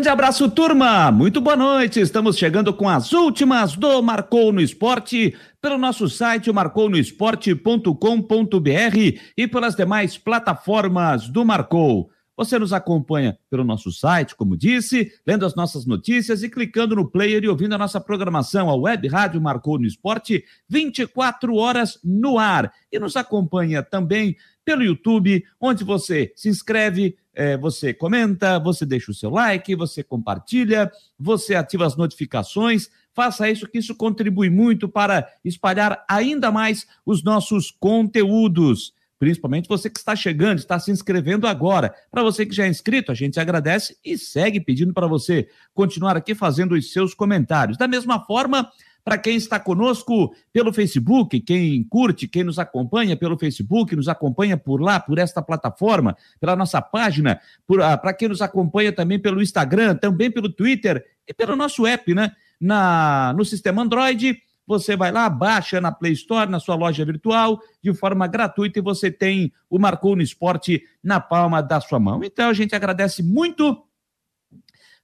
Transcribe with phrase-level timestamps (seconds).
[0.00, 1.12] grande abraço, turma!
[1.12, 2.00] Muito boa noite!
[2.00, 9.76] Estamos chegando com as últimas do Marcou no Esporte pelo nosso site marcounoesporte.com.br e pelas
[9.76, 12.10] demais plataformas do Marcou.
[12.34, 17.06] Você nos acompanha pelo nosso site, como disse, lendo as nossas notícias e clicando no
[17.06, 18.70] player e ouvindo a nossa programação.
[18.70, 22.72] A Web Rádio Marcou no Esporte, 24 horas no ar.
[22.90, 29.10] E nos acompanha também pelo YouTube, onde você se inscreve, é, você comenta, você deixa
[29.10, 32.88] o seu like, você compartilha, você ativa as notificações.
[33.12, 39.90] Faça isso, que isso contribui muito para espalhar ainda mais os nossos conteúdos principalmente você
[39.90, 41.94] que está chegando, está se inscrevendo agora.
[42.10, 46.16] Para você que já é inscrito, a gente agradece e segue pedindo para você continuar
[46.16, 47.76] aqui fazendo os seus comentários.
[47.76, 48.72] Da mesma forma,
[49.04, 54.56] para quem está conosco pelo Facebook, quem curte, quem nos acompanha pelo Facebook, nos acompanha
[54.56, 57.40] por lá, por esta plataforma, pela nossa página,
[57.82, 62.14] ah, para quem nos acompanha também pelo Instagram, também pelo Twitter e pelo nosso app,
[62.14, 62.32] né?
[62.60, 67.60] Na, no sistema Android você vai lá, baixa na Play Store, na sua loja virtual,
[67.82, 72.22] de forma gratuita, e você tem o Marcou no Esporte na palma da sua mão.
[72.22, 73.84] Então, a gente agradece muito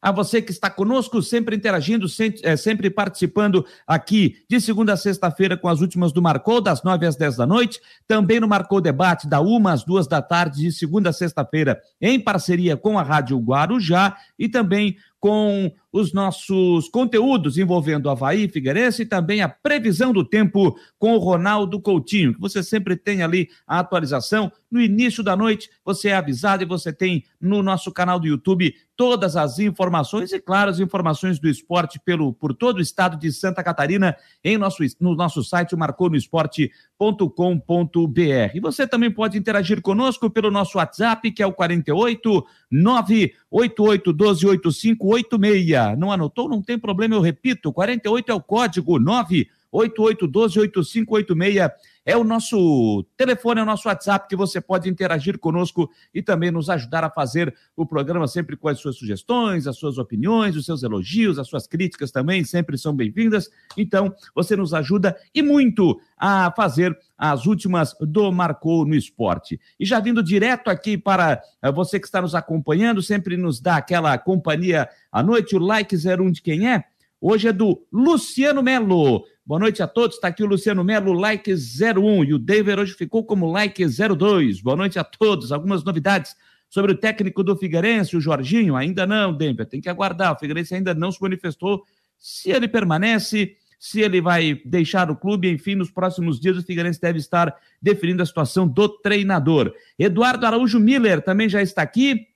[0.07, 2.07] a você que está conosco, sempre interagindo,
[2.45, 7.05] é, sempre participando aqui de segunda a sexta-feira com as últimas do Marcou, das nove
[7.07, 10.71] às dez da noite, também no Marcou Debate, da uma às duas da tarde, de
[10.71, 17.57] segunda a sexta-feira, em parceria com a Rádio Guarujá e também com os nossos conteúdos
[17.57, 22.63] envolvendo Havaí, Figueirense e também a previsão do tempo com o Ronaldo Coutinho, que você
[22.63, 24.53] sempre tem ali a atualização.
[24.71, 28.75] No início da noite, você é avisado e você tem no nosso canal do YouTube
[28.95, 33.33] todas as informações e, claro, as informações do esporte pelo, por todo o estado de
[33.33, 38.55] Santa Catarina em nosso, no nosso site marconoesporte.com.br.
[38.55, 44.47] E você também pode interagir conosco pelo nosso WhatsApp, que é o 48 988 12
[44.47, 45.86] 8586.
[45.95, 46.49] Não anotou?
[46.49, 51.71] Não tem problema, eu repito, 48 é o código 988 12 8586
[52.07, 56.53] é o nosso telefone, é o nosso WhatsApp que você pode interagir conosco e também
[56.53, 60.65] nos ajudar a fazer o programa sempre com as suas sugestões, as suas opiniões, os
[60.65, 63.51] seus elogios, as suas críticas também sempre são bem-vindas.
[63.77, 69.61] Então, você nos ajuda e muito a fazer as últimas do Marcou no Esporte.
[69.81, 73.77] E já vindo direto aqui para eh, você que está nos acompanhando, sempre nos dá
[73.77, 76.85] aquela companhia à noite, o like 01 de quem é?
[77.21, 79.25] Hoje é do Luciano Melo.
[79.45, 80.17] Boa noite a todos.
[80.17, 82.25] Está aqui o Luciano Melo, like 01.
[82.25, 84.61] E o David hoje ficou como like 02.
[84.61, 85.51] Boa noite a todos.
[85.51, 86.37] Algumas novidades
[86.69, 88.77] sobre o técnico do Figueirense, o Jorginho.
[88.77, 89.65] Ainda não, Denver.
[89.65, 90.35] Tem que aguardar.
[90.35, 91.85] O Figueirense ainda não se manifestou
[92.19, 95.51] se ele permanece, se ele vai deixar o clube.
[95.51, 99.73] Enfim, nos próximos dias o Figueirense deve estar definindo a situação do treinador.
[99.99, 102.27] Eduardo Araújo Miller também já está aqui.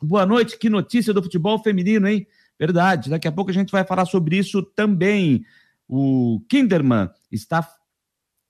[0.00, 0.58] Boa noite.
[0.58, 2.26] Que notícia do futebol feminino, hein?
[2.58, 3.10] Verdade.
[3.10, 5.44] Daqui a pouco a gente vai falar sobre isso também
[5.94, 7.68] o Kinderman está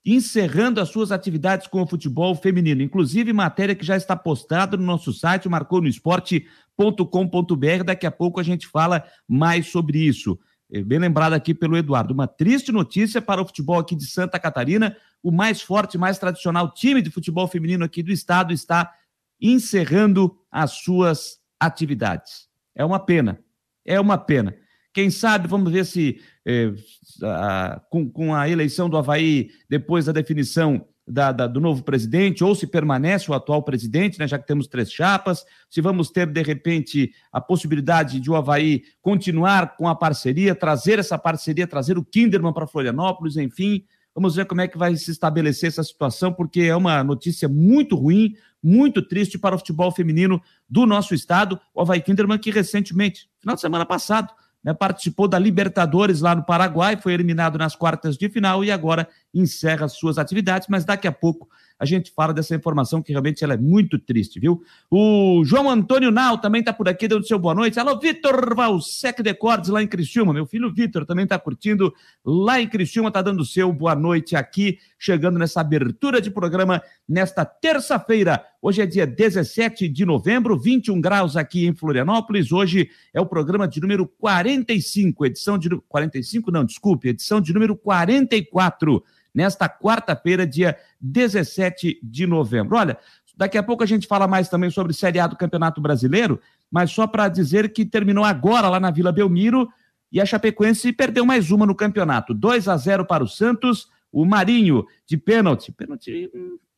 [0.04, 2.82] encerrando as suas atividades com o futebol feminino.
[2.82, 7.84] Inclusive, matéria que já está postada no nosso site, marcou no esporte.com.br.
[7.84, 10.38] Daqui a pouco a gente fala mais sobre isso.
[10.72, 12.14] É bem lembrado aqui pelo Eduardo.
[12.14, 14.96] Uma triste notícia para o futebol aqui de Santa Catarina.
[15.20, 18.92] O mais forte, mais tradicional time de futebol feminino aqui do estado está
[19.40, 22.48] encerrando as suas atividades.
[22.72, 23.40] É uma pena.
[23.84, 24.54] É uma pena.
[24.92, 26.72] Quem sabe, vamos ver se eh,
[27.22, 32.44] a, com, com, a eleição do Havaí, depois da definição da, da, do novo presidente,
[32.44, 36.26] ou se permanece o atual presidente, né, já que temos três chapas, se vamos ter,
[36.26, 41.96] de repente, a possibilidade de o Havaí continuar com a parceria, trazer essa parceria, trazer
[41.96, 43.84] o Kinderman para Florianópolis, enfim.
[44.14, 47.96] Vamos ver como é que vai se estabelecer essa situação, porque é uma notícia muito
[47.96, 51.58] ruim, muito triste para o futebol feminino do nosso estado.
[51.74, 54.32] O Havaí Kinderman, que recentemente, final de semana passado,
[54.64, 59.08] né, participou da Libertadores lá no Paraguai, foi eliminado nas quartas de final e agora
[59.34, 61.48] encerra suas atividades, mas daqui a pouco
[61.82, 64.62] a gente fala dessa informação que realmente ela é muito triste, viu?
[64.88, 67.80] O João Antônio Nau também está por aqui, dando seu boa noite.
[67.80, 70.32] Alô, Vitor Valsec de Cordes, lá em Criciúma.
[70.32, 71.92] Meu filho Vitor também está curtindo
[72.24, 77.44] lá em Criciúma, está dando seu boa noite aqui, chegando nessa abertura de programa nesta
[77.44, 78.46] terça-feira.
[78.62, 82.52] Hoje é dia 17 de novembro, 21 graus aqui em Florianópolis.
[82.52, 87.74] Hoje é o programa de número 45, edição de 45 não, desculpe, edição de número
[87.74, 89.02] 44
[89.34, 92.76] nesta quarta-feira, dia 17 de novembro.
[92.76, 92.98] Olha,
[93.36, 96.40] daqui a pouco a gente fala mais também sobre Série A do Campeonato Brasileiro,
[96.70, 99.68] mas só para dizer que terminou agora lá na Vila Belmiro
[100.10, 102.34] e a Chapecoense perdeu mais uma no campeonato.
[102.34, 105.72] 2 a 0 para o Santos, o Marinho de pênalti.
[105.72, 106.30] Pênalti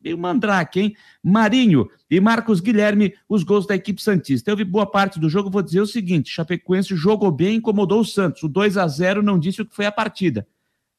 [0.05, 0.95] meio mandrake, hein?
[1.21, 4.51] Marinho e Marcos Guilherme, os gols da equipe Santista.
[4.51, 8.05] Eu vi boa parte do jogo, vou dizer o seguinte: Chapecoense jogou bem, incomodou o
[8.05, 8.43] Santos.
[8.43, 10.47] O 2 a 0 não disse o que foi a partida.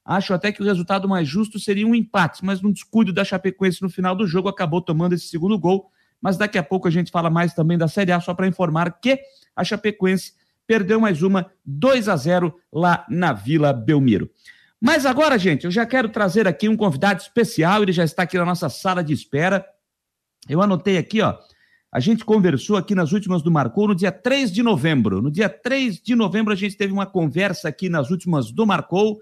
[0.06, 3.82] Acho até que o resultado mais justo seria um empate, mas num descuido da Chapecoense
[3.82, 5.90] no final do jogo acabou tomando esse segundo gol.
[6.22, 9.00] Mas daqui a pouco a gente fala mais também da Série A, só para informar
[9.00, 9.18] que
[9.54, 14.30] a Chapecoense perdeu mais uma 2 a 0 lá na Vila Belmiro.
[14.80, 18.38] Mas agora, gente, eu já quero trazer aqui um convidado especial, ele já está aqui
[18.38, 19.66] na nossa sala de espera.
[20.48, 21.36] Eu anotei aqui, ó.
[21.90, 25.20] A gente conversou aqui nas últimas do Marcou no dia 3 de novembro.
[25.20, 29.18] No dia 3 de novembro, a gente teve uma conversa aqui nas últimas do Marcou,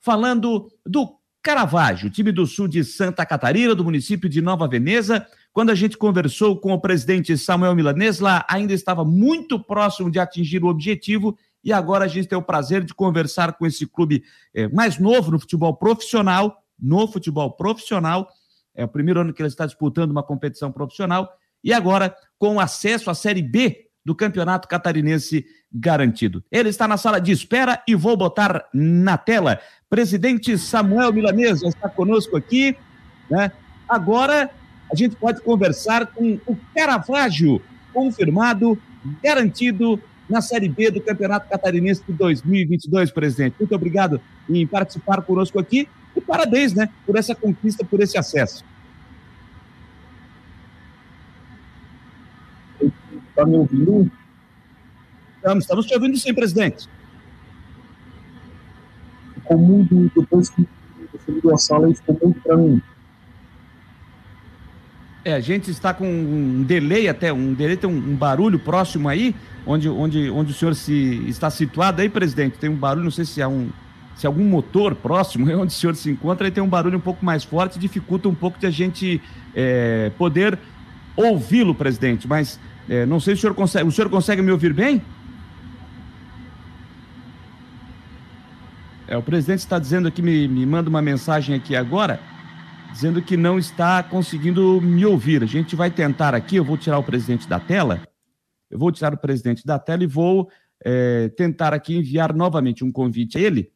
[0.00, 5.26] falando do Caravaggio, time do sul de Santa Catarina, do município de Nova Veneza.
[5.52, 10.18] Quando a gente conversou com o presidente Samuel Milanês, lá ainda estava muito próximo de
[10.18, 14.22] atingir o objetivo e agora a gente tem o prazer de conversar com esse clube
[14.54, 18.28] é, mais novo no futebol profissional, no futebol profissional.
[18.74, 21.28] É o primeiro ano que ele está disputando uma competição profissional
[21.62, 26.44] e agora com acesso à Série B do Campeonato Catarinense garantido.
[26.52, 29.58] Ele está na sala de espera e vou botar na tela.
[29.88, 32.76] Presidente Samuel Milanês está conosco aqui.
[33.30, 33.52] Né?
[33.88, 34.50] Agora
[34.90, 37.62] a gente pode conversar com o Caravaggio,
[37.92, 38.76] confirmado,
[39.22, 43.54] garantido na Série B do Campeonato Catarinense de 2022, presidente.
[43.60, 48.64] Muito obrigado em participar conosco aqui e parabéns, né, por essa conquista, por esse acesso.
[52.80, 54.10] Está me ouvindo?
[55.36, 56.88] Estamos, estamos te ouvindo sim, presidente.
[59.46, 60.66] Ficou muito, depois que
[61.52, 62.82] a sala, ficou muito para mim.
[65.24, 69.08] É, a gente está com um delay até, um delay, tem um, um barulho próximo
[69.08, 69.34] aí,
[69.64, 72.58] onde, onde, onde o senhor se está situado aí, presidente.
[72.58, 73.68] Tem um barulho, não sei se é um
[74.16, 77.00] se algum motor próximo, é onde o senhor se encontra, aí tem um barulho um
[77.00, 79.20] pouco mais forte, dificulta um pouco de a gente
[79.54, 80.58] é, poder
[81.14, 82.26] ouvi-lo, presidente.
[82.26, 82.58] Mas
[82.88, 83.88] é, não sei se o senhor consegue.
[83.88, 85.02] O senhor consegue me ouvir bem?
[89.08, 92.18] É, o presidente está dizendo aqui, me, me manda uma mensagem aqui agora
[92.92, 95.42] dizendo que não está conseguindo me ouvir.
[95.42, 98.00] A gente vai tentar aqui, eu vou tirar o presidente da tela,
[98.70, 100.50] eu vou tirar o presidente da tela e vou
[100.82, 103.70] é, tentar aqui enviar novamente um convite a ele,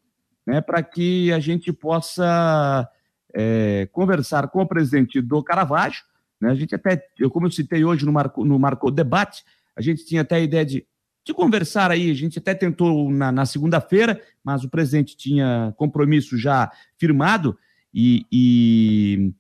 [0.47, 2.89] né, para que a gente possa
[3.35, 6.03] é, conversar com o presidente do Caravaggio.
[6.41, 9.45] Né, a gente até, eu, como eu citei hoje no Marco, no Marco Debate,
[9.77, 10.87] a gente tinha até a ideia de,
[11.31, 16.37] de conversar aí, a gente até tentou na, na segunda-feira, mas o presidente tinha compromisso
[16.37, 17.57] já firmado,
[17.95, 19.33] e, e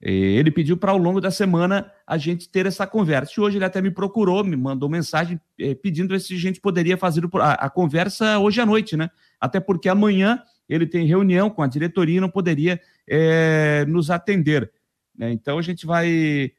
[0.00, 3.32] é, ele pediu para ao longo da semana a gente ter essa conversa.
[3.36, 6.96] E hoje ele até me procurou, me mandou mensagem é, pedindo se a gente poderia
[6.96, 9.10] fazer a, a, conversa hoje à noite, né?
[9.40, 14.70] Até porque amanhã ele tem reunião com a diretoria e não poderia é, nos atender.
[15.16, 15.32] Né?
[15.32, 16.52] Então a gente vai,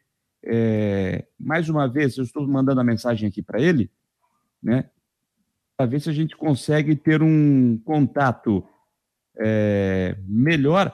[0.44, 3.90] é, mais uma vez, eu estou mandando a mensagem aqui para ele,
[4.62, 4.90] né?
[5.78, 8.66] Para ver se a gente consegue ter um contato
[9.38, 10.94] é, melhor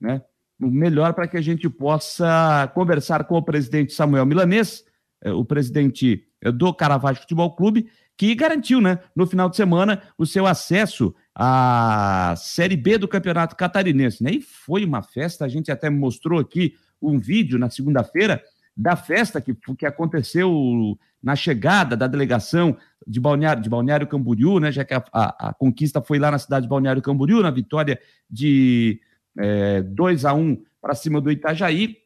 [0.00, 0.22] né?
[0.58, 4.84] Melhor para que a gente possa conversar com o presidente Samuel Milanês,
[5.22, 10.02] eh, o presidente eh, do Caravaggio Futebol Clube, que garantiu, né, no final de semana,
[10.18, 14.24] o seu acesso à Série B do Campeonato Catarinense.
[14.24, 14.32] Né?
[14.32, 18.42] E foi uma festa, a gente até mostrou aqui um vídeo na segunda-feira
[18.76, 22.76] da festa que, que aconteceu na chegada da delegação
[23.06, 26.38] de Balneário, de Balneário Camboriú, né, já que a, a, a conquista foi lá na
[26.38, 27.98] cidade de Balneário Camboriú, na vitória
[28.30, 29.00] de
[29.38, 31.96] é, 2 a 1 para cima do Itajaí.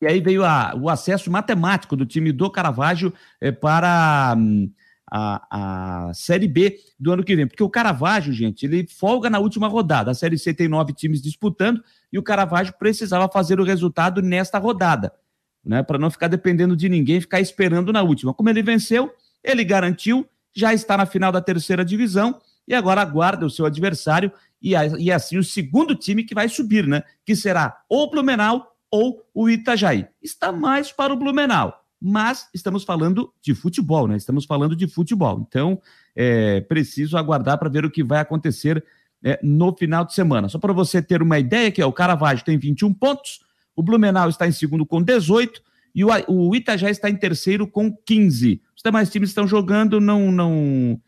[0.00, 4.70] E aí veio a, o acesso matemático do time do Caravaggio é, para hum,
[5.10, 7.46] a, a Série B do ano que vem.
[7.46, 10.10] Porque o Caravaggio, gente, ele folga na última rodada.
[10.10, 14.58] A Série C tem nove times disputando e o Caravaggio precisava fazer o resultado nesta
[14.58, 15.12] rodada,
[15.64, 15.82] né?
[15.82, 18.34] Para não ficar dependendo de ninguém, ficar esperando na última.
[18.34, 23.44] Como ele venceu, ele garantiu, já está na final da terceira divisão e agora aguarda
[23.46, 27.02] o seu adversário e, e assim o segundo time que vai subir, né?
[27.24, 30.06] Que será ou o Blumenau ou o Itajaí.
[30.22, 34.16] Está mais para o Blumenau, mas estamos falando de futebol, né?
[34.16, 35.44] Estamos falando de futebol.
[35.46, 35.80] Então,
[36.14, 38.84] é preciso aguardar para ver o que vai acontecer
[39.22, 40.48] é, no final de semana.
[40.48, 43.40] Só para você ter uma ideia, que é o Caravaggio tem 21 pontos,
[43.76, 45.62] o Blumenau está em segundo com 18
[45.94, 48.60] e o, o Itajaí está em terceiro com 15.
[48.76, 51.00] Os demais times estão jogando, não não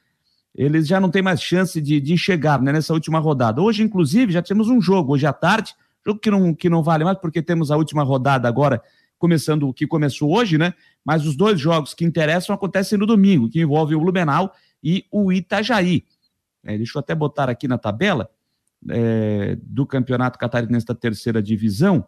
[0.56, 3.60] eles já não têm mais chance de, de enxergar né, nessa última rodada.
[3.60, 7.04] Hoje, inclusive, já temos um jogo, hoje à tarde, jogo que não, que não vale
[7.04, 8.82] mais, porque temos a última rodada agora,
[9.18, 10.72] começando o que começou hoje, né?
[11.04, 14.50] Mas os dois jogos que interessam acontecem no domingo, que envolvem o Blumenau
[14.82, 16.04] e o Itajaí.
[16.64, 18.30] É, deixa eu até botar aqui na tabela,
[18.88, 22.06] é, do Campeonato Catarinense da terceira divisão.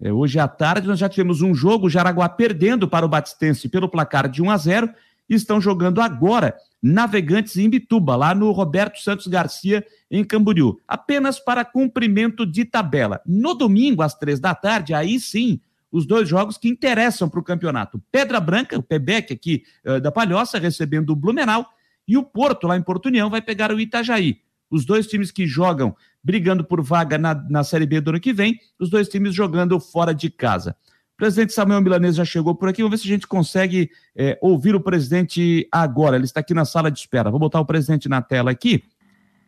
[0.00, 3.68] É, hoje à tarde nós já tivemos um jogo, o Jaraguá perdendo para o Batistense
[3.68, 4.90] pelo placar de 1 a 0
[5.28, 11.38] e estão jogando agora Navegantes em Bituba, lá no Roberto Santos Garcia, em Camboriú, apenas
[11.38, 13.22] para cumprimento de tabela.
[13.24, 15.58] No domingo, às três da tarde, aí sim,
[15.90, 18.02] os dois jogos que interessam para o campeonato.
[18.12, 21.66] Pedra Branca, o Pebec aqui uh, da Palhoça, recebendo o Blumenau,
[22.06, 24.43] e o Porto, lá em Porto União, vai pegar o Itajaí.
[24.74, 28.32] Os dois times que jogam brigando por vaga na, na Série B do ano que
[28.32, 30.74] vem, os dois times jogando fora de casa.
[31.14, 32.82] O presidente Samuel Milanês já chegou por aqui.
[32.82, 36.16] Vamos ver se a gente consegue é, ouvir o presidente agora.
[36.16, 37.30] Ele está aqui na sala de espera.
[37.30, 38.82] Vou botar o presidente na tela aqui.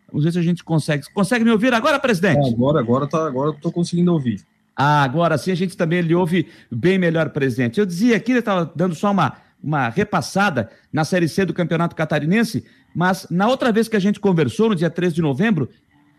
[0.06, 1.02] Vamos ver se a gente consegue.
[1.12, 2.48] Consegue me ouvir agora, presidente?
[2.48, 4.46] É, agora, agora tá, agora estou conseguindo ouvir.
[4.76, 7.80] Ah, agora sim a gente também lhe ouve bem melhor, presidente.
[7.80, 11.96] Eu dizia aqui, ele estava dando só uma, uma repassada na Série C do Campeonato
[11.96, 15.68] Catarinense, mas na outra vez que a gente conversou, no dia 3 de novembro,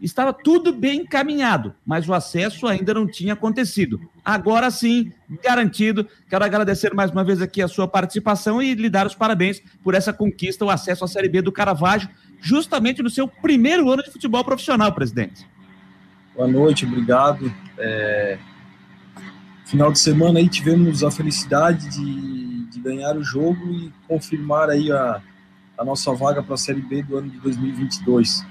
[0.02, 4.02] estava tudo bem encaminhado, mas o acesso ainda não tinha acontecido.
[4.24, 6.06] Agora sim, garantido.
[6.30, 9.96] Quero agradecer mais uma vez aqui a sua participação e lhe dar os parabéns por
[9.96, 12.10] essa conquista, o acesso à Série B do Caravaggio,
[12.42, 15.48] justamente no seu primeiro ano de futebol profissional, presidente.
[16.36, 17.52] Boa noite, obrigado.
[17.80, 18.38] É...
[19.66, 22.47] Final de semana aí tivemos a felicidade de, de
[22.88, 25.22] ganhar o jogo e confirmar aí a,
[25.78, 28.46] a nossa vaga para a Série B do ano de 2022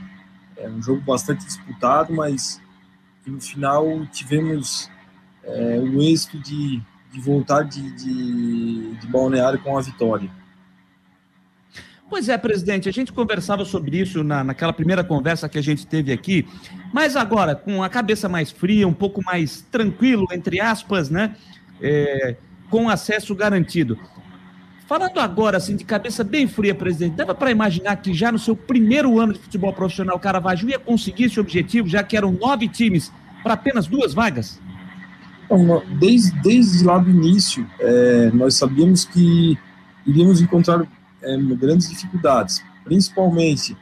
[0.57, 2.61] é um jogo bastante disputado, mas
[3.27, 4.91] no final tivemos
[5.45, 6.81] é, o êxito de,
[7.13, 10.31] de voltar de, de, de balneário com a vitória.
[12.09, 15.87] Pois é, presidente, a gente conversava sobre isso na, naquela primeira conversa que a gente
[15.87, 16.47] teve aqui,
[16.93, 21.37] mas agora, com a cabeça mais fria, um pouco mais tranquilo, entre aspas, né?
[21.83, 22.37] É,
[22.71, 23.99] com acesso garantido.
[24.87, 28.55] Falando agora, assim, de cabeça bem fria, presidente, dava para imaginar que já no seu
[28.55, 32.69] primeiro ano de futebol profissional, o Caravaggio ia conseguir esse objetivo, já que eram nove
[32.69, 33.13] times
[33.43, 34.61] para apenas duas vagas?
[35.45, 39.59] Então, desde, desde lá do início, é, nós sabíamos que
[40.07, 40.87] iríamos encontrar
[41.21, 43.77] é, grandes dificuldades, principalmente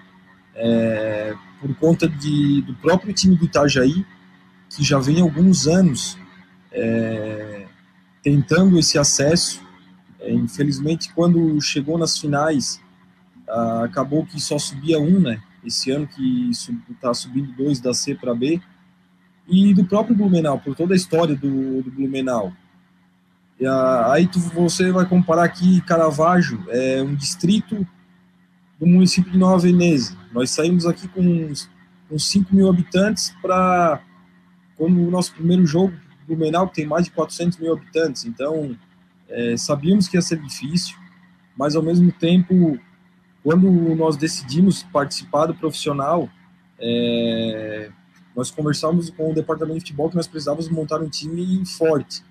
[0.54, 4.06] é, por conta de, do próprio time do Itajaí,
[4.70, 6.16] que já vem alguns anos
[6.73, 7.66] é,
[8.23, 9.63] tentando esse acesso
[10.25, 12.81] é, infelizmente, quando chegou nas finais,
[13.49, 15.43] ah, acabou que só subia um, né?
[15.64, 16.50] Esse ano que
[16.90, 18.61] está subindo dois da C para B.
[19.47, 22.52] E do próprio Blumenau, por toda a história do, do Blumenau.
[23.61, 27.87] E, ah, aí tu, você vai comparar aqui Caravaggio, é um distrito
[28.81, 30.16] do município de Nova Veneza.
[30.33, 31.71] Nós saímos aqui com uns,
[32.11, 34.00] uns 5 mil habitantes para,
[34.76, 35.95] como o nosso primeiro jogo,
[36.26, 38.25] Blumenau, tem mais de 400 mil habitantes.
[38.25, 38.75] Então,
[39.35, 40.97] é, sabíamos que ia ser difícil,
[41.57, 42.79] mas ao mesmo tempo,
[43.43, 46.29] quando nós decidimos participar do profissional,
[46.79, 47.91] é,
[48.35, 52.23] nós conversamos com o departamento de futebol que nós precisávamos montar um time forte,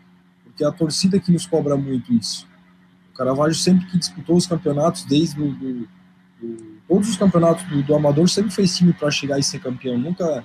[0.43, 2.47] porque a torcida que nos cobra muito isso.
[3.13, 5.87] O Caravaggio sempre que disputou os campeonatos, desde do, do
[6.87, 10.43] todos os campeonatos do, do, amador, sempre fez time para chegar e ser campeão, nunca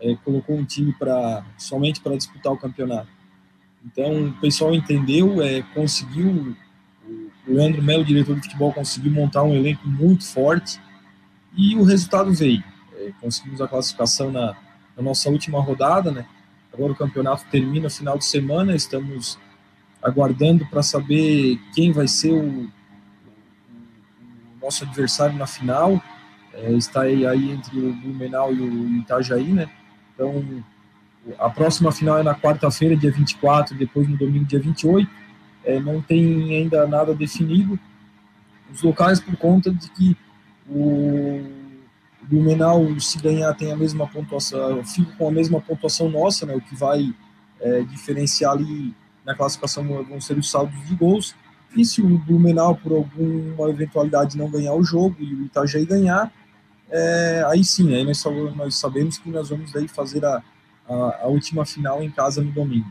[0.00, 3.15] é, colocou um time para somente para disputar o campeonato.
[3.86, 6.56] Então, o pessoal entendeu, é, conseguiu,
[7.46, 10.80] o Leandro Melo, diretor de futebol, conseguiu montar um elenco muito forte
[11.56, 12.62] e o resultado veio.
[12.98, 14.56] É, conseguimos a classificação na,
[14.96, 16.26] na, nossa última rodada, né?
[16.72, 19.38] Agora o campeonato termina no final de semana, estamos
[20.02, 22.70] aguardando para saber quem vai ser o, o,
[24.60, 26.02] nosso adversário na final.
[26.52, 29.70] É, está aí, aí entre o Blumenau e o Itajaí, né?
[30.12, 30.64] Então,
[31.38, 35.08] a próxima final é na quarta-feira, dia 24, depois no domingo, dia 28.
[35.64, 37.78] É, não tem ainda nada definido.
[38.72, 40.16] Os locais, por conta de que
[40.68, 41.42] o
[42.22, 46.60] Blumenau, se ganhar, tem a mesma pontuação, fica com a mesma pontuação nossa, né, o
[46.60, 47.14] que vai
[47.60, 51.34] é, diferenciar ali na classificação vão ser os saldos de gols.
[51.76, 56.32] E se o Blumenau, por alguma eventualidade, não ganhar o jogo e o Itajaí ganhar,
[56.88, 60.42] é, aí sim, aí nós, nós sabemos que nós vamos daí fazer a,
[60.88, 62.90] a, a última final em casa no domingo.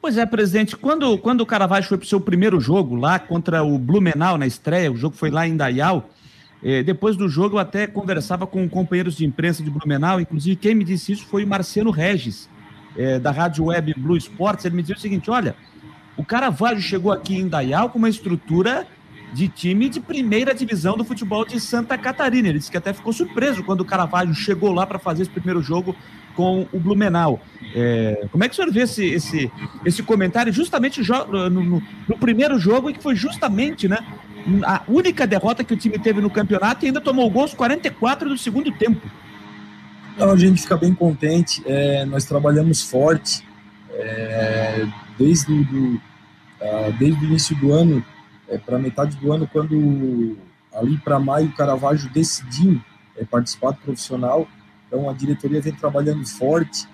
[0.00, 3.64] Pois é, presidente, quando, quando o Caravaggio foi para o seu primeiro jogo lá contra
[3.64, 6.08] o Blumenau na estreia, o jogo foi lá em Dayal,
[6.62, 10.74] eh, depois do jogo eu até conversava com companheiros de imprensa de Blumenau, inclusive quem
[10.74, 12.48] me disse isso foi o Marciano Regis,
[12.96, 15.56] eh, da rádio web Blue Sports, ele me disse o seguinte, olha,
[16.16, 18.86] o Caravaggio chegou aqui em Dayal com uma estrutura
[19.32, 22.48] de time de primeira divisão do futebol de Santa Catarina.
[22.48, 25.60] Ele disse que até ficou surpreso quando o Caravaggio chegou lá para fazer esse primeiro
[25.60, 25.94] jogo
[26.36, 27.40] com o Blumenau.
[27.74, 29.50] É, como é que o senhor vê esse, esse,
[29.84, 33.98] esse comentário justamente no, no, no, primeiro jogo e que foi justamente né,
[34.64, 38.38] a única derrota que o time teve no campeonato e ainda tomou gols 44 do
[38.38, 39.00] segundo tempo?
[40.14, 43.46] Então, a gente fica bem contente, é, nós trabalhamos forte,
[43.90, 44.86] é,
[45.18, 46.00] desde, do,
[46.98, 48.04] desde o início do ano,
[48.48, 50.38] é, para metade do ano, quando
[50.72, 52.80] ali para maio o Caravaggio decidiu
[53.16, 54.46] é, participar do profissional,
[54.86, 56.86] então a diretoria vem trabalhando forte,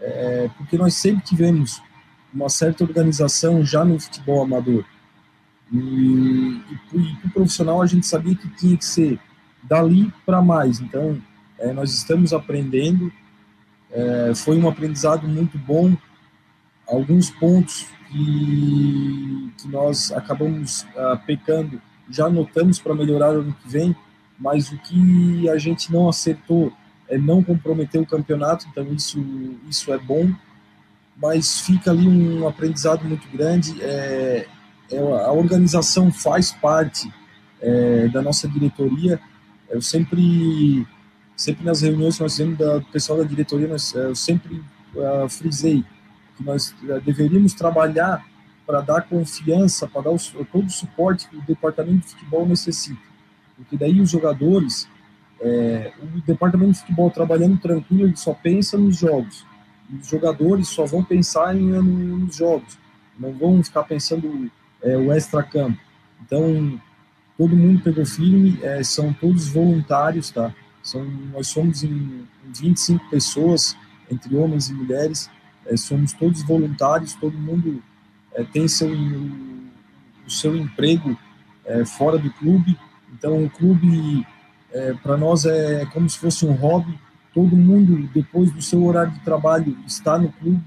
[0.00, 1.82] é, porque nós sempre tivemos
[2.32, 4.84] uma certa organização já no futebol amador.
[5.72, 9.18] E, e, para o profissional a gente sabia que tinha que ser
[9.62, 10.80] dali para mais.
[10.80, 11.20] Então,
[11.58, 13.12] é, nós estamos aprendendo.
[13.90, 15.96] É, foi um aprendizado muito bom.
[16.86, 23.96] Alguns pontos que, que nós acabamos uh, pecando já notamos para melhorar ano que vem,
[24.38, 26.85] mas o que a gente não acertou é
[27.18, 29.24] não comprometer o campeonato, então isso,
[29.68, 30.32] isso é bom,
[31.16, 33.80] mas fica ali um aprendizado muito grande.
[33.82, 34.46] É,
[34.90, 37.12] é a organização faz parte
[37.60, 39.20] é, da nossa diretoria.
[39.68, 40.86] Eu sempre,
[41.36, 44.62] sempre nas reuniões que nós fizemos do pessoal da diretoria, nós, eu sempre
[44.94, 45.84] uh, frisei
[46.36, 48.24] que nós deveríamos trabalhar
[48.66, 53.00] para dar confiança, para dar o, todo o suporte que o departamento de futebol necessita.
[53.56, 54.88] Porque daí os jogadores,
[55.40, 59.44] é, o departamento de futebol trabalhando tranquilo, ele só pensa nos jogos.
[59.92, 62.78] Os jogadores só vão pensar em, nos jogos,
[63.18, 64.50] não vão ficar pensando
[64.82, 65.78] é, o extra-campo.
[66.24, 66.80] Então,
[67.36, 70.54] todo mundo pegou firme, é, são todos voluntários, tá?
[70.82, 73.76] São, nós somos em, em 25 pessoas,
[74.10, 75.30] entre homens e mulheres,
[75.66, 77.82] é, somos todos voluntários, todo mundo
[78.34, 81.16] é, tem seu, o seu emprego
[81.64, 82.78] é, fora do clube.
[83.12, 84.26] Então, o clube,
[84.76, 86.98] é, para nós, é como se fosse um hobby.
[87.32, 90.62] Todo mundo, depois do seu horário de trabalho, está no clube,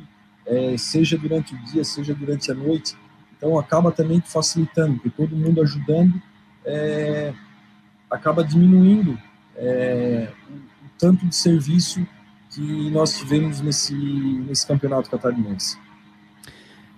[0.45, 2.95] é, seja durante o dia, seja durante a noite.
[3.37, 6.21] Então, acaba também facilitando, porque todo mundo ajudando
[6.65, 7.33] é,
[8.09, 9.17] acaba diminuindo
[9.55, 12.05] é, o tanto de serviço
[12.49, 15.77] que nós tivemos nesse, nesse campeonato catarinense.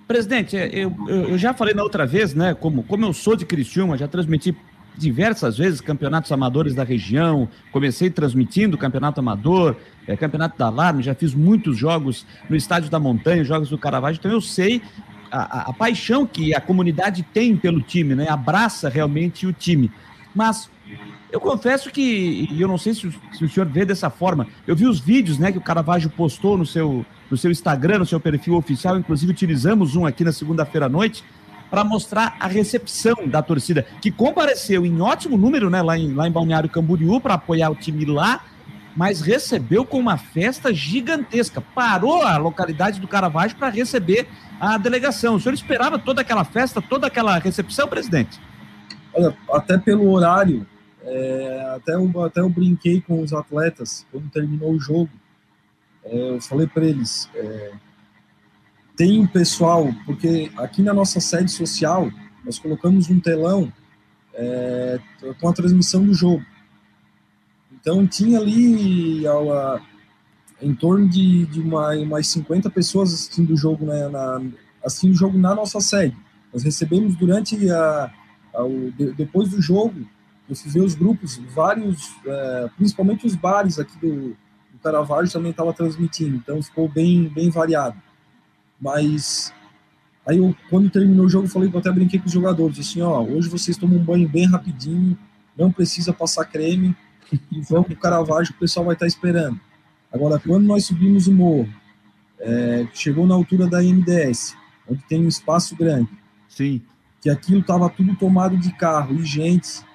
[0.08, 2.54] Presidente, eu, eu, já falei na outra vez, né?
[2.54, 4.56] Como, como eu sou de Criciúma, já transmiti
[4.98, 9.76] diversas vezes campeonatos amadores da região, comecei transmitindo campeonato amador,
[10.08, 14.20] é, campeonato da Alarme, já fiz muitos jogos no Estádio da Montanha, jogos do Caravaggio,
[14.20, 14.82] então eu sei
[15.32, 18.28] a, a, a, paixão que a comunidade tem pelo time, né?
[18.30, 19.90] Abraça realmente o time.
[20.36, 20.70] Mas
[21.32, 24.48] eu confesso que, e eu não sei se o, se o senhor vê dessa forma,
[24.68, 28.06] eu vi os vídeos né, que o Caravaggio postou no seu, no seu Instagram, no
[28.06, 31.24] seu perfil oficial, inclusive utilizamos um aqui na segunda-feira à noite,
[31.72, 36.28] para mostrar a recepção da torcida, que compareceu em ótimo número né, lá, em, lá
[36.28, 38.44] em Balneário Camboriú para apoiar o time lá,
[38.96, 41.62] mas recebeu com uma festa gigantesca.
[41.62, 44.28] Parou a localidade do Caravaggio para receber
[44.60, 45.36] a delegação.
[45.36, 48.38] O senhor esperava toda aquela festa, toda aquela recepção, presidente?
[49.14, 50.68] Olha, até pelo horário,
[51.04, 55.10] é, até, eu, até eu brinquei com os atletas quando terminou o jogo
[56.04, 57.72] é, eu falei para eles, é,
[58.96, 62.12] tem um pessoal, porque aqui na nossa sede social,
[62.46, 63.72] nós colocamos um telão
[64.34, 65.00] é,
[65.40, 66.46] com a transmissão do jogo.
[67.72, 69.82] Então tinha ali a,
[70.62, 74.42] em torno de, de uma, umas 50 pessoas assistindo o jogo né, na,
[74.84, 76.16] assistindo o jogo na nossa sede.
[76.54, 78.12] Nós recebemos durante a,
[78.54, 80.06] a o, de, depois do jogo,
[80.50, 84.36] eu fui ver os grupos, vários, é, principalmente os bares aqui do,
[84.82, 87.96] Caravaggio também estava transmitindo, então ficou bem, bem variado.
[88.82, 89.54] Mas
[90.26, 93.02] aí eu, quando terminou o jogo, eu falei, eu até brinquei com os jogadores, assim,
[93.02, 95.18] ó, hoje vocês tomam um banho bem rapidinho,
[95.58, 96.96] não precisa passar creme,
[97.52, 99.60] e vamos pro Caravaggio, o pessoal vai estar tá esperando.
[100.12, 101.70] Agora, quando nós subimos o morro,
[102.40, 104.56] é, chegou na altura da MDS,
[104.90, 106.10] onde tem um espaço grande.
[106.50, 106.82] Sim.
[107.22, 109.86] Que aquilo estava tudo tomado de carro e gente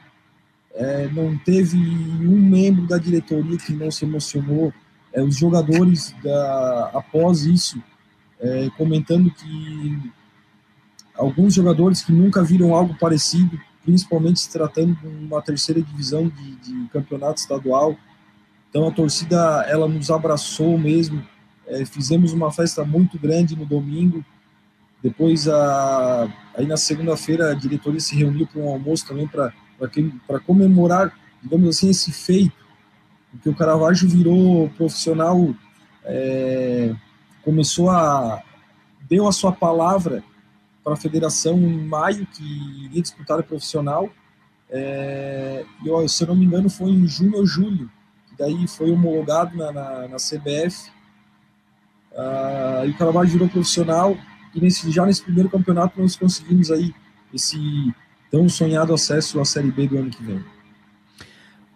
[0.76, 4.72] é, não teve um membro da diretoria que não se emocionou.
[5.12, 7.82] É, os jogadores, da, após isso,
[8.40, 10.12] é, comentando que
[11.14, 16.56] alguns jogadores que nunca viram algo parecido, principalmente se tratando de uma terceira divisão de,
[16.56, 17.96] de campeonato estadual.
[18.68, 21.24] Então a torcida ela nos abraçou mesmo.
[21.66, 24.24] É, fizemos uma festa muito grande no domingo.
[25.02, 29.52] Depois, a, aí na segunda-feira, a diretoria se reuniu para um almoço também para
[30.26, 32.56] para comemorar, digamos assim, esse feito,
[33.30, 35.54] porque o Caravaggio virou profissional,
[36.04, 36.94] é,
[37.46, 38.42] começou a
[39.08, 40.24] deu a sua palavra
[40.82, 42.42] para a federação em maio que
[42.86, 44.10] iria disputar o profissional,
[44.68, 47.88] é, e se eu não me engano foi em junho ou julho,
[48.26, 50.90] que daí foi homologado na, na, na CBF,
[52.16, 54.16] ah, e o Caravaggio virou profissional,
[54.52, 56.92] e nesse, já nesse primeiro campeonato nós conseguimos aí
[57.32, 57.58] esse
[58.28, 60.44] tão sonhado acesso à Série B do ano que vem.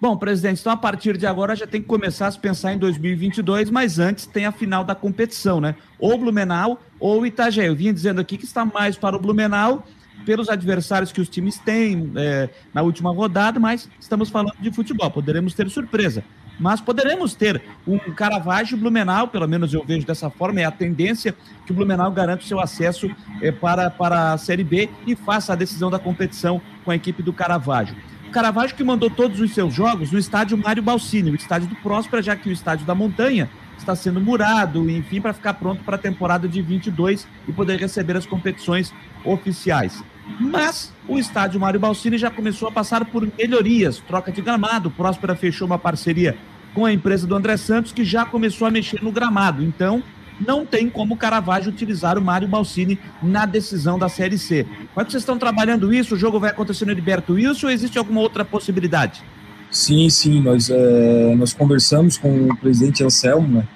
[0.01, 2.79] Bom, presidente, então a partir de agora já tem que começar a se pensar em
[2.79, 5.75] 2022, mas antes tem a final da competição, né?
[5.99, 7.67] Ou Blumenau ou Itajaí.
[7.67, 9.87] Eu vinha dizendo aqui que está mais para o Blumenau
[10.25, 15.11] pelos adversários que os times têm é, na última rodada, mas estamos falando de futebol,
[15.11, 16.25] poderemos ter surpresa.
[16.59, 21.35] Mas poderemos ter um Caravaggio Blumenau, pelo menos eu vejo dessa forma, é a tendência
[21.67, 23.11] que o Blumenau garante o seu acesso
[23.43, 27.23] é, para, para a Série B e faça a decisão da competição com a equipe
[27.23, 27.97] do Caravaggio.
[28.31, 32.23] Caravaggio que mandou todos os seus jogos no estádio Mário Balsini, o estádio do Próspera,
[32.23, 35.99] já que o estádio da Montanha está sendo murado, enfim, para ficar pronto para a
[35.99, 38.93] temporada de 22 e poder receber as competições
[39.25, 40.03] oficiais.
[40.39, 45.35] Mas o estádio Mário Balsini já começou a passar por melhorias, troca de gramado, Próspera
[45.35, 46.37] fechou uma parceria
[46.75, 49.63] com a empresa do André Santos, que já começou a mexer no gramado.
[49.65, 50.03] Então,
[50.41, 54.65] não tem como o Caravaggio utilizar o Mário Balsini na decisão da Série C.
[54.65, 56.15] Como é que vocês estão trabalhando isso?
[56.15, 59.23] O jogo vai acontecer no Heriberto Wilson ou existe alguma outra possibilidade?
[59.71, 63.69] Sim, sim, nós, é, nós conversamos com o presidente Anselmo, né?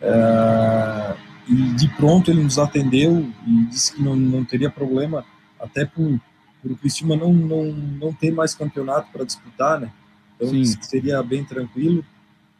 [0.00, 1.14] É,
[1.48, 5.24] e de pronto ele nos atendeu e disse que não, não teria problema,
[5.58, 6.20] até por,
[6.60, 9.90] por o Cristina não, não, não ter mais campeonato para disputar, né?
[10.36, 12.04] Então seria bem tranquilo.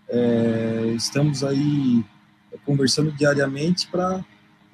[0.08, 2.04] É, estamos aí
[2.64, 4.24] conversando diariamente para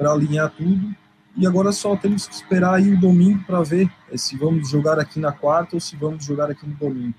[0.01, 0.94] alinhar tudo.
[1.37, 4.98] E agora só temos que esperar aí o domingo para ver eh, se vamos jogar
[4.98, 7.14] aqui na quarta ou se vamos jogar aqui no domingo.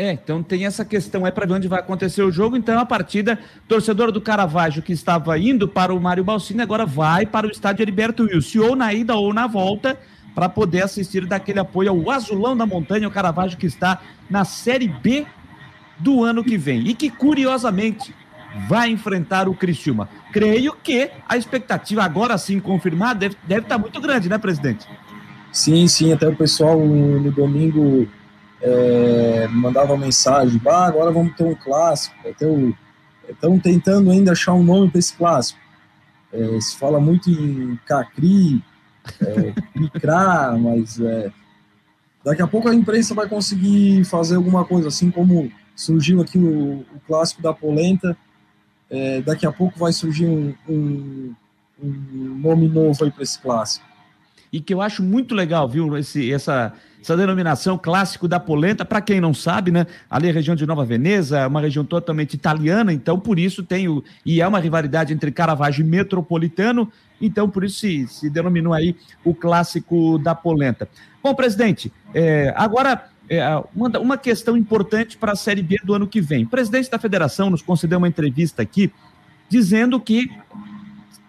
[0.00, 2.56] É, então tem essa questão é para ver onde vai acontecer o jogo.
[2.56, 7.26] Então a partida, torcedor do Caravaggio que estava indo para o Mário Balsini agora vai
[7.26, 9.98] para o estádio Heriberto Wilson, ou na ida ou na volta,
[10.32, 14.86] para poder assistir daquele apoio ao Azulão da Montanha, o Caravaggio que está na Série
[14.86, 15.26] B
[15.98, 16.86] do ano que vem.
[16.86, 18.14] E que curiosamente
[18.68, 20.08] vai enfrentar o Criciúma.
[20.32, 24.86] Creio que a expectativa, agora sim confirmada, deve, deve estar muito grande, né, presidente?
[25.52, 28.08] Sim, sim, até o pessoal no, domingo
[28.60, 32.14] é, mandava mensagem, ah, agora vamos ter um clássico,
[33.28, 35.58] estão tentando ainda achar um nome para esse clássico.
[36.32, 38.62] É, se fala muito em Cacri,
[39.20, 39.52] é,
[40.60, 41.30] mas é,
[42.22, 46.80] daqui a pouco a imprensa vai conseguir fazer alguma coisa, assim como surgiu aqui o,
[46.80, 48.16] o clássico da polenta,
[48.90, 51.34] é, daqui a pouco vai surgir um, um,
[51.82, 53.86] um nome novo aí para esse clássico.
[54.52, 59.00] E que eu acho muito legal, viu, esse, essa, essa denominação clássico da polenta, para
[59.00, 59.86] quem não sabe, né?
[60.08, 64.02] Ali a região de Nova Veneza, uma região totalmente italiana, então por isso tem o.
[64.24, 68.96] E é uma rivalidade entre Caravaggio e Metropolitano, então por isso se, se denominou aí
[69.22, 70.88] o clássico da polenta.
[71.22, 73.42] Bom, presidente, é, agora é,
[73.74, 76.44] uma, uma questão importante para a Série B do ano que vem.
[76.44, 78.90] O presidente da federação nos concedeu uma entrevista aqui
[79.48, 80.30] dizendo que,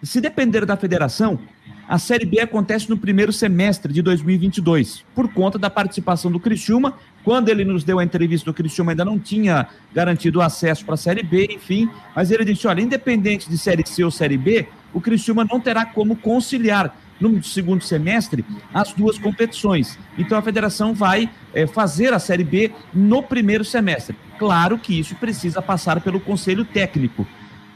[0.04, 1.40] se depender da federação,
[1.88, 6.96] a Série B acontece no primeiro semestre de 2022, por conta da participação do Criciúma.
[7.24, 10.98] Quando ele nos deu a entrevista, o Criciúma ainda não tinha garantido acesso para a
[10.98, 11.90] Série B, enfim.
[12.16, 15.84] Mas ele disse: olha, independente de Série C ou Série B, o Criciúma não terá
[15.84, 19.98] como conciliar no segundo semestre as duas competições.
[20.18, 24.16] Então a federação vai é, fazer a Série B no primeiro semestre.
[24.38, 27.28] Claro que isso precisa passar pelo conselho técnico.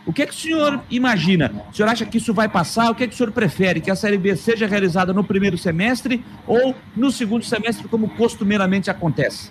[0.05, 1.51] O que, é que o senhor imagina?
[1.71, 2.91] O senhor acha que isso vai passar?
[2.91, 3.79] O que, é que o senhor prefere?
[3.79, 8.89] Que a Série B seja realizada no primeiro semestre ou no segundo semestre, como costumeiramente
[8.89, 9.49] acontece?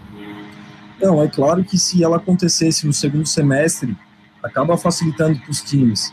[1.00, 3.96] Não, é claro que se ela acontecesse no segundo semestre,
[4.42, 6.12] acaba facilitando para os times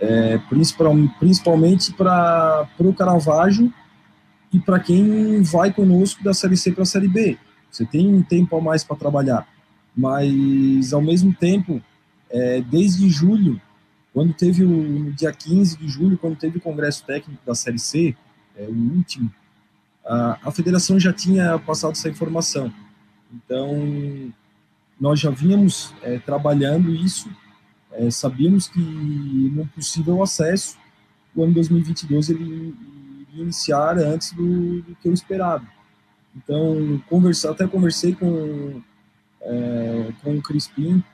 [0.00, 0.38] é,
[1.18, 3.72] principalmente para o Caravaggio
[4.52, 7.38] e para quem vai conosco da Série C para a Série B.
[7.70, 9.46] Você tem um tempo a mais para trabalhar,
[9.96, 11.80] mas ao mesmo tempo,
[12.30, 13.60] é, desde julho,
[14.12, 17.78] quando teve o no dia 15 de julho, quando teve o congresso técnico da Série
[17.78, 18.16] C,
[18.56, 19.32] é, o último,
[20.04, 22.72] a, a federação já tinha passado essa informação.
[23.32, 24.32] Então,
[25.00, 27.30] nós já vínhamos é, trabalhando isso
[28.00, 30.78] é, sabíamos que no possível acesso,
[31.34, 32.74] o ano 2022 ele
[33.34, 35.66] iniciar antes do, do que eu esperava.
[36.34, 38.80] Então, conversar, até conversei com,
[39.42, 41.04] é, com o Crispim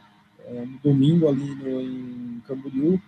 [0.47, 3.01] é, no domingo ali no, em Camboriú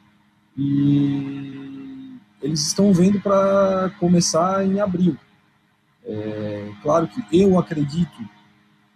[0.57, 5.17] e eles estão vendo para começar em abril.
[6.05, 8.29] É, claro que eu acredito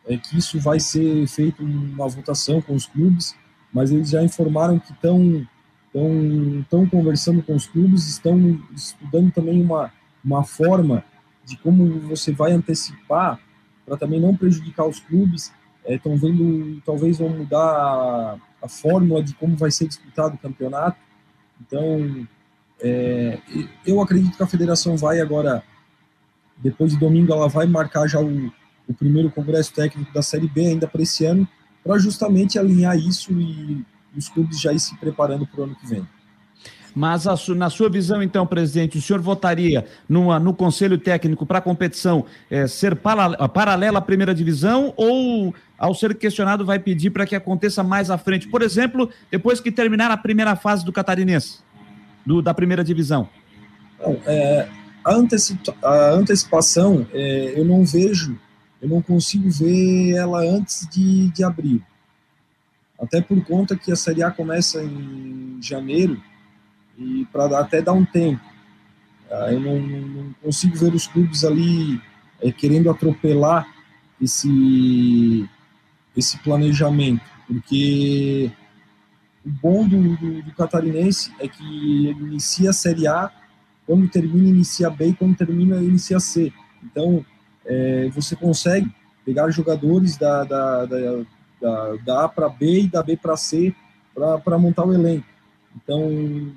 [0.07, 3.37] é, que isso vai ser feito uma votação com os clubes,
[3.73, 5.47] mas eles já informaram que estão
[6.61, 9.93] estão conversando com os clubes, estão estudando também uma,
[10.25, 11.05] uma forma
[11.45, 13.39] de como você vai antecipar
[13.85, 15.53] para também não prejudicar os clubes.
[15.87, 20.39] Estão é, vendo, talvez vão mudar a, a, fórmula de como vai ser disputado o
[20.39, 20.97] campeonato.
[21.61, 22.27] Então,
[22.81, 23.39] é,
[23.85, 25.63] eu acredito que a federação vai agora,
[26.57, 28.53] depois de domingo, ela vai marcar já o,
[28.89, 31.47] o primeiro congresso técnico da Série B ainda para esse ano,
[31.85, 33.85] para justamente alinhar isso e
[34.17, 36.07] os clubes já ir se preparando para o ano que vem.
[36.95, 41.59] Mas a, na sua visão, então, presidente, o senhor votaria numa, no Conselho Técnico para
[41.59, 47.11] a competição é, ser para, paralela à primeira divisão ou, ao ser questionado, vai pedir
[47.11, 48.47] para que aconteça mais à frente?
[48.47, 51.61] Por exemplo, depois que terminar a primeira fase do catarinense,
[52.27, 53.29] do, da primeira divisão.
[53.99, 54.69] Não, é,
[55.05, 58.39] a, antecipa, a, antecipação, é, eu não vejo,
[58.83, 61.81] eu não consigo ver ela antes de, de abril.
[63.01, 66.21] Até por conta que a Série A começa em janeiro,
[66.99, 68.43] e para até dar um tempo.
[69.31, 72.01] Ah, eu não, não, consigo ver os clubes ali
[72.41, 73.67] é, querendo atropelar
[74.21, 75.49] esse,
[76.17, 78.51] esse planejamento, porque
[79.45, 83.31] o bom do, do, do, catarinense é que ele inicia a Série A,
[83.87, 86.53] quando termina, inicia B e quando termina, inicia C.
[86.83, 87.25] Então,
[87.67, 88.91] é, você consegue
[89.25, 90.99] pegar jogadores da, da, da,
[91.61, 93.75] da, da A para B e da B para C
[94.15, 95.27] para montar o elenco.
[95.77, 96.53] Então,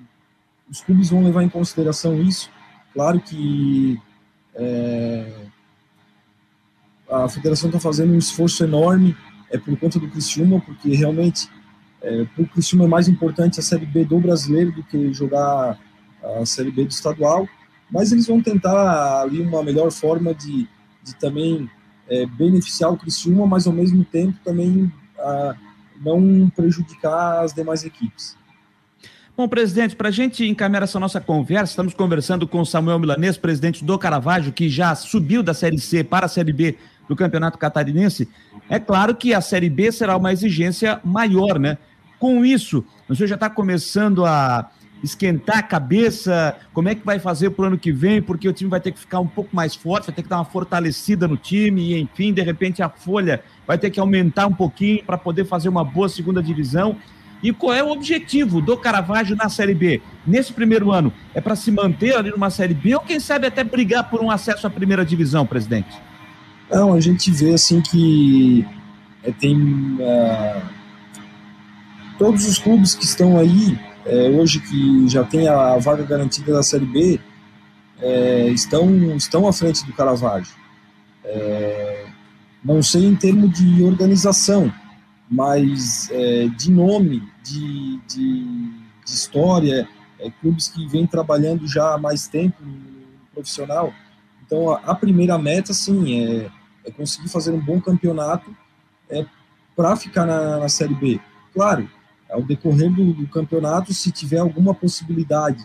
[0.70, 2.50] os clubes vão levar em consideração isso.
[2.94, 4.00] Claro que
[4.56, 5.32] é,
[7.10, 9.16] a federação está fazendo um esforço enorme
[9.52, 11.48] é por conta do Criciúma, porque realmente
[12.02, 15.80] é, para o Criciúma é mais importante a Série B do brasileiro do que jogar
[16.40, 17.48] a Série B do estadual,
[17.90, 20.68] mas eles vão tentar ali uma melhor forma de,
[21.06, 21.70] de também
[22.10, 25.56] é, beneficiar o Criciúma, mas ao mesmo tempo também a,
[26.02, 28.36] não prejudicar as demais equipes.
[29.38, 33.84] Bom, presidente, para a gente encaminhar essa nossa conversa, estamos conversando com Samuel Milanês, presidente
[33.84, 38.30] do Caravaggio, que já subiu da Série C para a Série B do Campeonato Catarinense.
[38.70, 41.78] É claro que a Série B será uma exigência maior, né?
[42.18, 44.72] Com isso, o senhor já está começando a
[45.06, 48.54] esquentar a cabeça, como é que vai fazer para o ano que vem, porque o
[48.54, 51.28] time vai ter que ficar um pouco mais forte, vai ter que dar uma fortalecida
[51.28, 55.18] no time, e enfim, de repente a folha vai ter que aumentar um pouquinho para
[55.18, 56.98] poder fazer uma boa segunda divisão.
[57.44, 60.02] E qual é o objetivo do Caravaggio na Série B?
[60.26, 63.64] Nesse primeiro ano, é para se manter ali numa Série B ou quem sabe até
[63.64, 65.96] brigar por um acesso à primeira divisão, presidente?
[66.72, 68.66] Não, a gente vê assim que
[69.24, 70.62] é, tem é,
[72.18, 76.64] todos os clubes que estão aí é, hoje que já tem a vaga garantida da
[76.64, 77.20] Série B
[78.00, 80.54] é, estão estão à frente do Caravaggio.
[81.24, 82.06] É,
[82.64, 84.72] não sei em termos de organização,
[85.30, 88.44] mas é, de nome, de, de,
[89.06, 89.88] de história,
[90.20, 93.94] é, clubes que vêm trabalhando já há mais tempo no profissional.
[94.46, 96.52] Então, a, a primeira meta, sim, é,
[96.86, 98.56] é, conseguir fazer um bom campeonato
[99.76, 101.20] para ficar na, na, Série B.
[101.54, 101.90] Claro,
[102.30, 105.64] ao decorrer do, do, campeonato, se tiver alguma possibilidade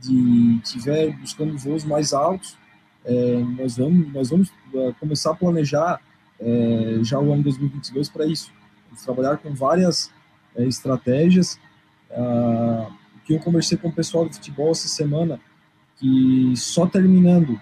[0.00, 2.56] de tiver buscando voos mais altos,
[3.04, 6.00] é, nós vamos, nós vamos é, começar a planejar
[6.40, 8.52] é, já o ano 2022 para isso
[9.04, 10.10] trabalhar com várias
[10.56, 11.58] é, estratégias.
[12.10, 12.90] Ah,
[13.24, 15.38] que eu conversei com o pessoal do futebol essa semana,
[15.96, 17.60] que só terminando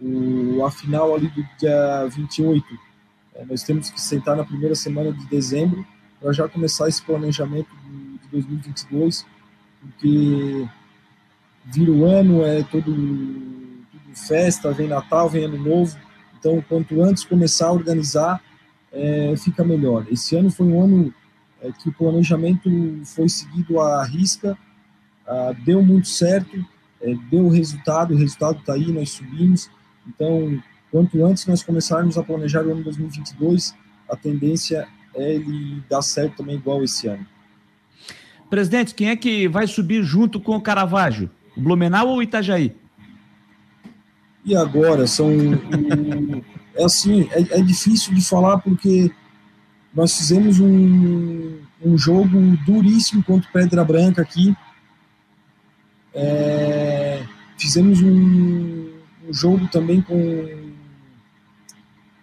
[0.00, 2.64] o, a final ali do dia 28,
[3.34, 5.84] é, nós temos que sentar na primeira semana de dezembro
[6.24, 9.26] para já começar esse planejamento de, de 2022,
[9.78, 10.66] porque
[11.66, 15.94] vira o ano, é todo, tudo festa, vem Natal, vem Ano Novo,
[16.38, 18.42] então quanto antes começar a organizar
[18.90, 20.06] é, fica melhor.
[20.10, 21.14] Esse ano foi um ano
[21.60, 22.70] é, que o planejamento
[23.04, 24.56] foi seguido à risca,
[25.26, 26.56] ah, deu muito certo,
[27.02, 29.70] é, deu resultado, o resultado está aí, nós subimos.
[30.08, 30.58] Então,
[30.90, 33.74] quanto antes nós começarmos a planejar o ano 2022,
[34.08, 34.88] a tendência
[35.22, 37.26] ele dar certo também igual esse ano.
[38.50, 41.30] Presidente, quem é que vai subir junto com o Caravaggio?
[41.56, 42.74] O Blumenau ou o Itajaí?
[44.44, 45.06] E agora?
[45.06, 45.30] São
[46.76, 49.10] é assim, é, é, difícil de falar porque
[49.94, 54.54] nós fizemos um, um jogo duríssimo contra Pedra Branca aqui.
[56.12, 57.22] É,
[57.56, 58.90] fizemos um,
[59.26, 60.72] um, jogo também com,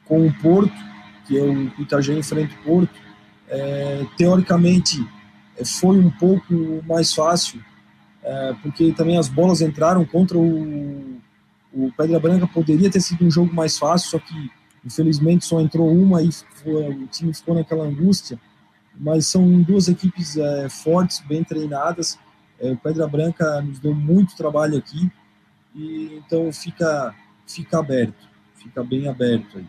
[0.06, 0.91] com o Porto,
[1.26, 3.00] que é o Itajaí enfrenta o Porto.
[3.48, 5.06] É, teoricamente
[5.58, 6.54] é, foi um pouco
[6.88, 7.62] mais fácil,
[8.24, 11.20] é, porque também as bolas entraram contra o,
[11.74, 14.52] o Pedra Branca poderia ter sido um jogo mais fácil, só que
[14.86, 18.40] infelizmente só entrou uma e foi, o time ficou naquela angústia.
[18.98, 22.20] Mas são duas equipes é, fortes, bem treinadas.
[22.60, 25.10] É, o Pedra Branca nos deu muito trabalho aqui,
[25.74, 27.16] e então fica,
[27.48, 29.66] fica aberto, fica bem aberto aí.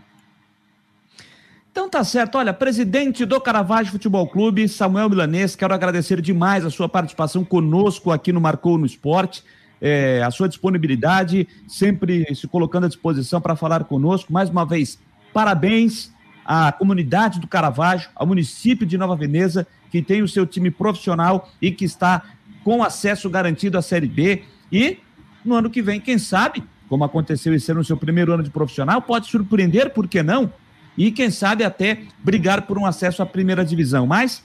[1.72, 2.36] Então tá certo.
[2.36, 8.12] Olha, presidente do Caravaggio Futebol Clube, Samuel Milanês, quero agradecer demais a sua participação conosco
[8.12, 9.42] aqui no Marcou no Esporte
[9.84, 14.32] é, a sua disponibilidade, sempre se colocando à disposição para falar conosco.
[14.32, 14.96] Mais uma vez,
[15.32, 16.12] Parabéns
[16.44, 21.50] à comunidade do Caravaggio, ao município de Nova Veneza, que tem o seu time profissional
[21.60, 22.22] e que está
[22.62, 24.44] com acesso garantido à Série B.
[24.70, 24.98] E
[25.44, 28.50] no ano que vem, quem sabe, como aconteceu esse ano no seu primeiro ano de
[28.50, 30.52] profissional, pode surpreender, por que não?
[30.96, 34.06] E quem sabe até brigar por um acesso à primeira divisão.
[34.06, 34.44] Mas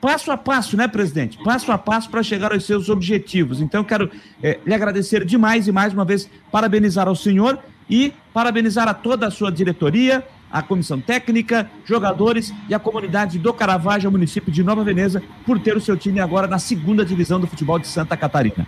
[0.00, 1.38] passo a passo, né, presidente?
[1.42, 3.60] Passo a passo para chegar aos seus objetivos.
[3.60, 4.10] Então, quero
[4.42, 9.26] é, lhe agradecer demais e mais uma vez parabenizar ao senhor e parabenizar a toda
[9.26, 14.82] a sua diretoria, a comissão técnica, jogadores e a comunidade do Caravaggio, município de Nova
[14.82, 18.66] Veneza, por ter o seu time agora na segunda divisão do futebol de Santa Catarina.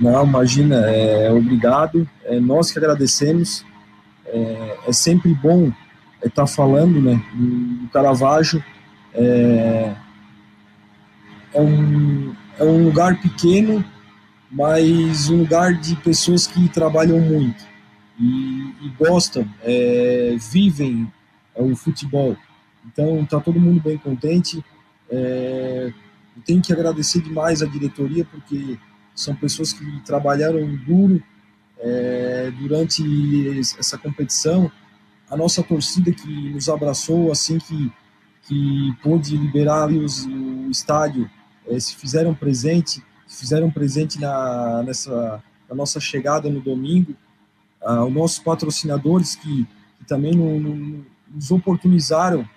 [0.00, 2.08] Não, imagina, é, obrigado.
[2.24, 3.64] É, nós que agradecemos.
[4.28, 5.72] É, é sempre bom
[6.24, 8.62] estar é, tá falando né, do Caravaggio.
[9.14, 9.94] É,
[11.54, 13.84] é, um, é um lugar pequeno,
[14.50, 17.64] mas um lugar de pessoas que trabalham muito
[18.18, 21.10] e, e gostam, é, vivem
[21.54, 22.36] é, o futebol.
[22.86, 24.64] Então está todo mundo bem contente.
[25.10, 25.92] É,
[26.44, 28.78] tenho que agradecer demais a diretoria porque
[29.14, 31.22] são pessoas que trabalharam duro
[31.78, 33.02] é, durante
[33.78, 34.70] essa competição.
[35.30, 37.92] A nossa torcida que nos abraçou assim que,
[38.42, 41.28] que pôde liberar ali os, o estádio,
[41.66, 47.16] é, se fizeram presente, se fizeram presente na, nessa, na nossa chegada no domingo
[47.86, 49.64] ah, os nossos patrocinadores que,
[49.98, 52.48] que também no, no, nos oportunizaram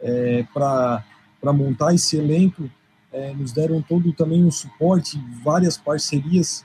[0.00, 1.04] é, para
[1.52, 2.68] montar esse elenco,
[3.12, 6.64] é, nos deram todo também um suporte, várias parcerias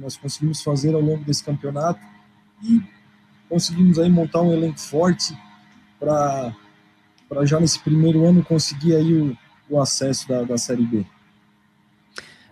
[0.00, 2.00] nós conseguimos fazer ao longo desse campeonato
[2.62, 2.82] e
[3.48, 5.36] conseguimos aí montar um elenco forte
[5.98, 6.54] para
[7.42, 9.36] já nesse primeiro ano conseguir aí o,
[9.68, 11.06] o acesso da, da Série B.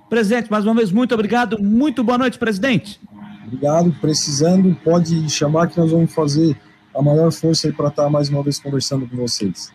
[0.09, 1.59] Presidente, mais uma vez, muito obrigado.
[1.61, 3.01] Muito boa noite, presidente.
[3.47, 3.93] Obrigado.
[4.01, 6.57] Precisando, pode chamar que nós vamos fazer
[6.95, 9.73] a maior força aí para estar mais uma vez conversando com vocês.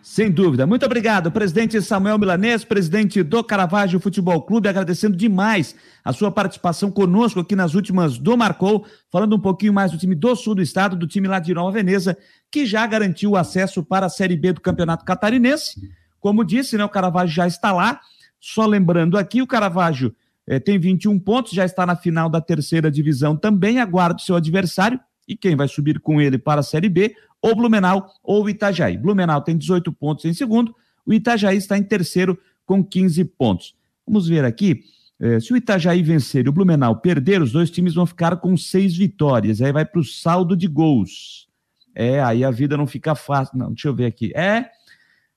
[0.00, 0.66] Sem dúvida.
[0.66, 6.90] Muito obrigado, presidente Samuel Milanês, presidente do Caravaggio Futebol Clube, agradecendo demais a sua participação
[6.90, 10.62] conosco aqui nas últimas do Marcou, falando um pouquinho mais do time do sul do
[10.62, 12.16] estado, do time lá de Nova Veneza,
[12.50, 15.80] que já garantiu o acesso para a Série B do Campeonato Catarinense.
[16.20, 18.00] Como disse, né, o Caravaggio já está lá.
[18.40, 20.14] Só lembrando aqui, o Caravaggio
[20.46, 24.36] é, tem 21 pontos, já está na final da terceira divisão também, aguarda o seu
[24.36, 28.96] adversário e quem vai subir com ele para a Série B, ou Blumenau ou Itajaí.
[28.96, 33.74] Blumenau tem 18 pontos em segundo, o Itajaí está em terceiro com 15 pontos.
[34.06, 34.82] Vamos ver aqui,
[35.20, 38.56] é, se o Itajaí vencer e o Blumenau perder, os dois times vão ficar com
[38.56, 41.48] seis vitórias, aí vai para o saldo de gols.
[41.94, 43.58] É, aí a vida não fica fácil.
[43.58, 44.32] Não, deixa eu ver aqui.
[44.36, 44.70] É,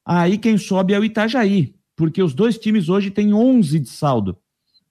[0.06, 4.38] aí quem sobe é o Itajaí, porque os dois times hoje têm 11 de saldo.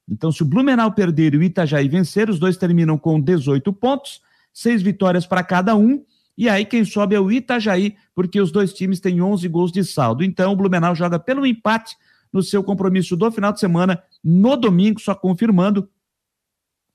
[0.08, 4.20] Então, se o Blumenau perder e o Itajaí vencer, os dois terminam com 18 pontos,
[4.52, 6.04] seis vitórias para cada um.
[6.36, 9.84] E aí quem sobe é o Itajaí, porque os dois times têm 11 gols de
[9.84, 10.24] saldo.
[10.24, 11.96] Então, o Blumenau joga pelo empate
[12.32, 15.88] no seu compromisso do final de semana, no domingo, só confirmando.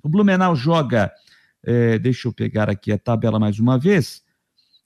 [0.02, 1.12] O Blumenau joga,
[1.64, 4.24] é, deixa eu pegar aqui a tabela mais uma vez,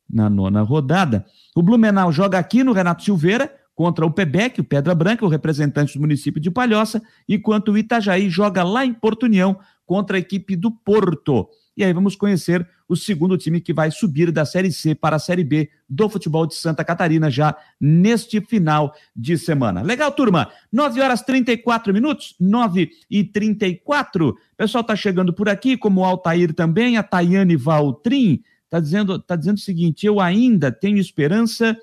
[0.10, 1.25] na nona rodada.
[1.55, 5.93] O Blumenau joga aqui no Renato Silveira, contra o Pebec, o Pedra Branca, o representante
[5.93, 10.58] do município de Palhoça, enquanto o Itajaí joga lá em Porto União contra a equipe
[10.58, 11.47] do Porto.
[11.80, 15.20] E aí vamos conhecer o segundo time que vai subir da Série C para a
[15.20, 19.82] Série B do futebol de Santa Catarina já neste final de semana.
[19.82, 20.52] Legal, turma?
[20.70, 24.28] 9 horas 34 minutos, 9 e 34.
[24.28, 29.18] O pessoal tá chegando por aqui, como o Altair também, a Tayane Valtrin, tá dizendo,
[29.18, 31.78] tá dizendo o seguinte: eu ainda tenho esperança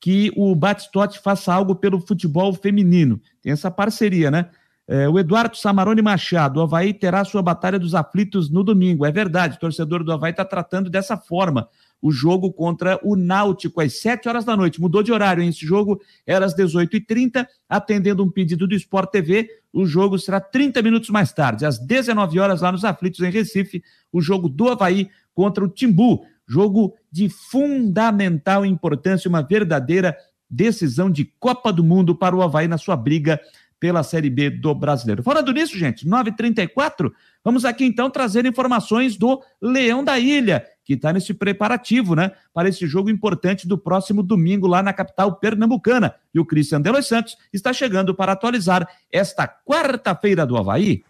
[0.00, 3.20] que o Batistote faça algo pelo futebol feminino.
[3.42, 4.48] Tem essa parceria, né?
[4.88, 9.04] É, o Eduardo Samarone Machado, o Havaí terá sua Batalha dos Aflitos no domingo.
[9.04, 11.68] É verdade, o torcedor do Havaí está tratando dessa forma.
[12.00, 14.80] O jogo contra o Náutico às 7 horas da noite.
[14.80, 15.48] Mudou de horário, hein?
[15.48, 19.48] Esse jogo era às 18h30, atendendo um pedido do Sport TV.
[19.72, 23.82] O jogo será 30 minutos mais tarde, às 19 horas, lá nos Aflitos, em Recife.
[24.12, 26.24] O jogo do Havaí contra o Timbu.
[26.46, 30.16] Jogo de fundamental importância, uma verdadeira
[30.48, 33.40] decisão de Copa do Mundo para o Havaí na sua briga
[33.78, 35.22] pela Série B do Brasileiro.
[35.22, 37.10] Falando nisso, gente, 9h34,
[37.44, 42.68] vamos aqui então trazer informações do Leão da Ilha, que está nesse preparativo, né, para
[42.68, 46.14] esse jogo importante do próximo domingo lá na capital pernambucana.
[46.34, 51.02] E o Cristian Delos Santos está chegando para atualizar esta quarta-feira do Havaí.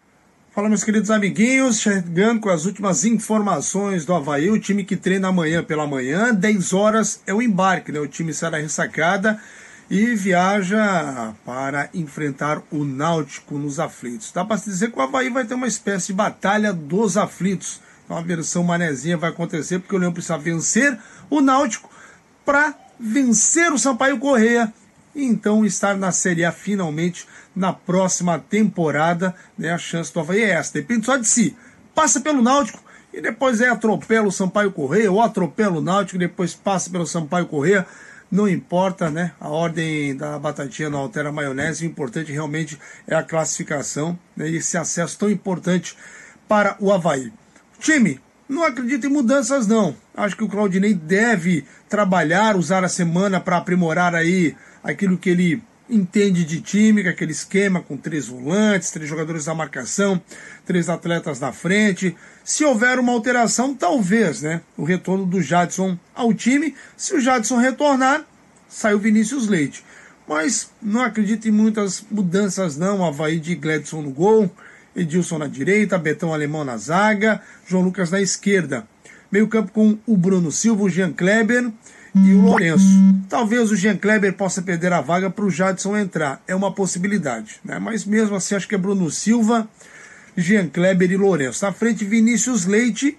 [0.56, 5.28] Fala, meus queridos amiguinhos, chegando com as últimas informações do Havaí, o time que treina
[5.28, 8.00] amanhã pela manhã, 10 horas é o embarque, né?
[8.00, 9.38] O time da ressacada
[9.88, 14.32] e viaja para enfrentar o Náutico nos aflitos.
[14.32, 17.80] Dá para se dizer que o Havaí vai ter uma espécie de batalha dos aflitos.
[18.08, 20.98] Uma versão manezinha vai acontecer, porque o Leão precisa vencer
[21.30, 21.90] o Náutico
[22.44, 24.72] para vencer o Sampaio Correia
[25.14, 29.34] e então estar na Série A finalmente na próxima temporada.
[29.56, 29.70] Né?
[29.70, 31.56] A chance do Havaí é essa, depende só de si.
[31.94, 32.82] Passa pelo Náutico
[33.12, 37.06] e depois é atropela o Sampaio Correia, ou atropela o Náutico e depois passa pelo
[37.06, 37.86] Sampaio Correia.
[38.30, 39.32] Não importa, né?
[39.40, 41.84] A ordem da batatinha não altera a maionese.
[41.84, 44.48] O importante realmente é a classificação né?
[44.48, 45.96] e esse acesso tão importante
[46.48, 47.32] para o Havaí.
[47.78, 49.96] Time, não acredito em mudanças, não.
[50.16, 55.62] Acho que o Claudinei deve trabalhar, usar a semana para aprimorar aí aquilo que ele
[55.88, 60.20] entende de time, aquele esquema com três volantes, três jogadores da marcação,
[60.64, 62.16] três atletas na frente.
[62.46, 64.60] Se houver uma alteração, talvez, né?
[64.76, 66.76] O retorno do Jadson ao time.
[66.96, 68.24] Se o Jadson retornar,
[68.68, 69.84] sai o Vinícius Leite.
[70.28, 73.04] Mas não acredito em muitas mudanças, não.
[73.04, 74.48] Havaí de Gledson no gol,
[74.94, 78.86] Edilson na direita, Betão Alemão na zaga, João Lucas na esquerda.
[79.28, 81.72] Meio campo com o Bruno Silva, o Jean Kleber
[82.14, 82.86] e o Lourenço.
[83.28, 86.40] Talvez o Jean Kleber possa perder a vaga para o Jadson entrar.
[86.46, 87.58] É uma possibilidade.
[87.64, 87.80] Né?
[87.80, 89.68] Mas mesmo assim, acho que é Bruno Silva,
[90.36, 91.64] Jean Kleber e Lourenço.
[91.64, 93.18] Na frente, Vinícius Leite,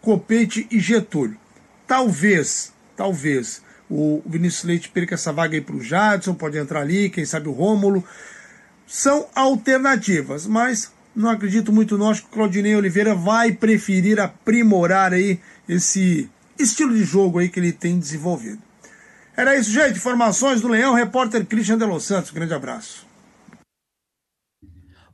[0.00, 1.38] Copete e Getúlio.
[1.86, 7.08] Talvez, talvez, o Vinícius Leite perca essa vaga aí para o Jadson, pode entrar ali,
[7.10, 8.04] quem sabe o Rômulo.
[8.86, 12.02] São alternativas, mas não acredito muito.
[12.04, 16.28] Acho que o Claudinei Oliveira vai preferir aprimorar aí esse
[16.58, 18.58] estilo de jogo aí que ele tem desenvolvido.
[19.36, 19.96] Era isso, gente.
[19.96, 22.30] Informações do Leão, repórter Christian de Los Santos.
[22.30, 23.13] Grande abraço.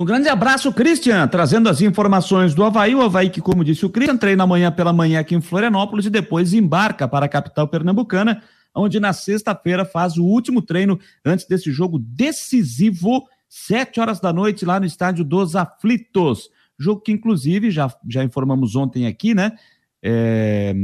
[0.00, 2.94] Um grande abraço, Christian, trazendo as informações do Havaí.
[2.94, 6.10] O Havaí, que, como disse o Christian, treina amanhã pela manhã aqui em Florianópolis e
[6.10, 8.42] depois embarca para a capital pernambucana,
[8.74, 14.64] onde na sexta-feira faz o último treino antes desse jogo decisivo, sete horas da noite,
[14.64, 16.48] lá no estádio dos Aflitos.
[16.78, 19.52] Jogo que, inclusive, já, já informamos ontem aqui, né?
[20.02, 20.74] É,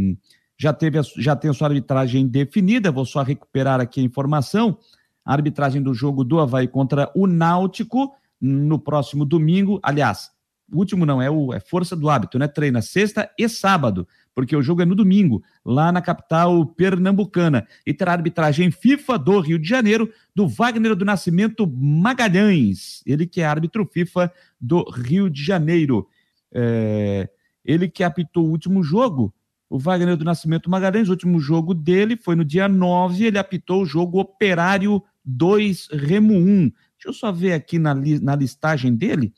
[0.59, 4.77] já, teve já tem a sua arbitragem definida, vou só recuperar aqui a informação.
[5.25, 9.81] A arbitragem do jogo do Havaí contra o Náutico no próximo domingo.
[9.83, 10.31] Aliás,
[10.73, 12.49] o último não, é, o, é força do hábito, né?
[12.49, 17.67] Treina sexta e sábado, porque o jogo é no domingo, lá na capital pernambucana.
[17.87, 23.41] E terá arbitragem FIFA do Rio de Janeiro, do Wagner do Nascimento Magalhães, ele que
[23.41, 26.09] é árbitro FIFA do Rio de Janeiro.
[26.53, 27.29] É,
[27.65, 29.33] ele que apitou o último jogo
[29.69, 33.83] o Wagner do Nascimento Magalhães, o último jogo dele foi no dia 9, ele apitou
[33.83, 36.71] o jogo Operário 2 Remo 1.
[37.07, 39.33] Deixa eu só ver aqui na, li, na listagem dele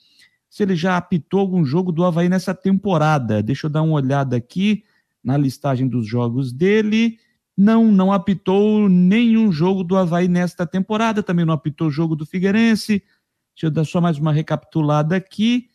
[0.48, 3.42] se ele já apitou algum jogo do Havaí nessa temporada.
[3.42, 4.82] Deixa eu dar uma olhada aqui
[5.22, 7.18] na listagem dos jogos dele.
[7.54, 12.24] Não, não apitou nenhum jogo do Havaí nesta temporada, também não apitou o jogo do
[12.24, 13.02] Figueirense.
[13.54, 15.68] Deixa eu dar só mais uma recapitulada aqui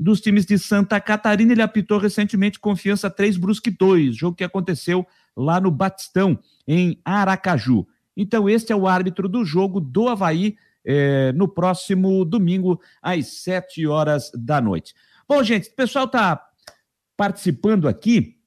[0.00, 1.52] dos times de Santa Catarina.
[1.52, 6.36] Ele apitou recentemente Confiança 3, Brusque 2, jogo que aconteceu lá no Batistão,
[6.66, 7.86] em Aracaju.
[8.16, 10.56] Então, este é o árbitro do jogo do Havaí
[10.90, 14.94] é, no próximo domingo, às 7 horas da noite.
[15.28, 16.42] Bom, gente, o pessoal está
[17.14, 18.38] participando aqui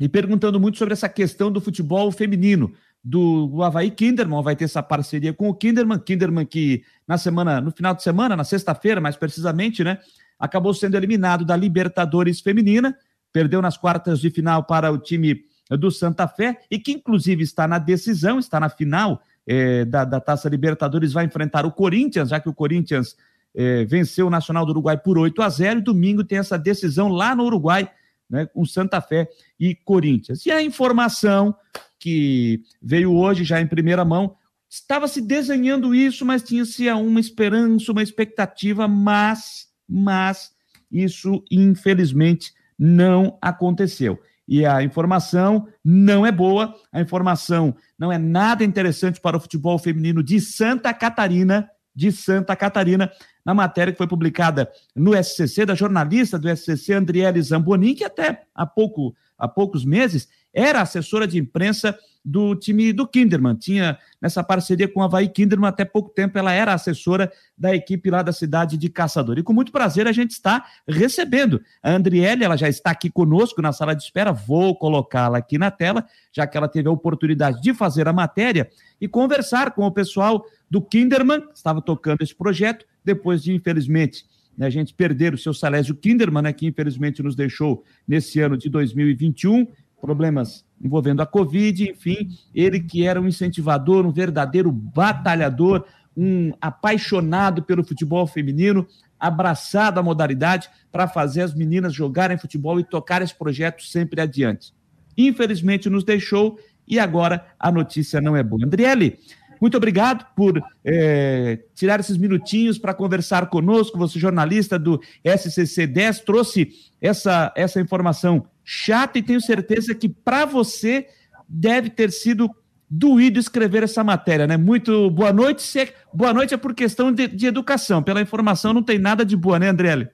[0.00, 2.74] e perguntando muito sobre essa questão do futebol feminino
[3.04, 7.60] do, do Havaí Kinderman, vai ter essa parceria com o Kinderman, Kinderman que na semana,
[7.60, 10.00] no final de semana, na sexta-feira, mais precisamente, né,
[10.36, 12.98] acabou sendo eliminado da Libertadores Feminina,
[13.32, 17.68] perdeu nas quartas de final para o time do Santa Fé e que inclusive está
[17.68, 22.40] na decisão, está na final é, da, da, Taça Libertadores, vai enfrentar o Corinthians, já
[22.40, 23.16] que o Corinthians
[23.54, 27.08] é, venceu o Nacional do Uruguai por 8 a 0 e domingo tem essa decisão
[27.08, 27.90] lá no Uruguai,
[28.28, 29.28] né, com Santa Fé
[29.58, 30.44] e Corinthians.
[30.46, 31.54] E a informação
[31.98, 34.36] que veio hoje já em primeira mão,
[34.68, 40.52] estava se desenhando isso, mas tinha-se uma esperança, uma expectativa, mas mas
[40.90, 44.20] isso, infelizmente, não aconteceu.
[44.46, 49.78] E a informação não é boa, a informação não é nada interessante para o futebol
[49.78, 53.10] feminino de Santa Catarina, de Santa Catarina,
[53.44, 58.42] na matéria que foi publicada no SCC, da jornalista do SCC, Andriele Zambonin, que até
[58.54, 63.54] há, pouco, há poucos meses era assessora de imprensa do time do Kinderman.
[63.54, 68.10] Tinha nessa parceria com a Havaí Kinderman até pouco tempo, ela era assessora da equipe
[68.10, 69.38] lá da cidade de Caçador.
[69.38, 73.60] E com muito prazer a gente está recebendo a Andriele, ela já está aqui conosco
[73.60, 74.32] na sala de espera.
[74.32, 78.70] Vou colocá-la aqui na tela, já que ela teve a oportunidade de fazer a matéria
[78.98, 84.24] e conversar com o pessoal do Kinderman, que estava tocando esse projeto, depois de, infelizmente,
[84.56, 88.56] né, a gente perder o seu Salésio Kinderman, né, que infelizmente nos deixou nesse ano
[88.56, 89.66] de 2021
[90.04, 97.62] problemas envolvendo a Covid, enfim, ele que era um incentivador, um verdadeiro batalhador, um apaixonado
[97.62, 98.86] pelo futebol feminino,
[99.18, 104.74] abraçado a modalidade para fazer as meninas jogarem futebol e tocar esse projeto sempre adiante.
[105.16, 108.62] Infelizmente nos deixou e agora a notícia não é boa.
[108.62, 109.18] Andriele,
[109.60, 113.98] muito obrigado por é, tirar esses minutinhos para conversar conosco.
[113.98, 116.68] Você, jornalista do SCC 10, trouxe
[117.00, 121.06] essa, essa informação chata e tenho certeza que para você
[121.48, 122.50] deve ter sido
[122.88, 124.56] doído escrever essa matéria, né?
[124.56, 125.62] Muito boa noite.
[125.62, 128.02] Se, boa noite é por questão de, de, educação.
[128.02, 130.08] Pela informação, não tem nada de boa, né, Andriele?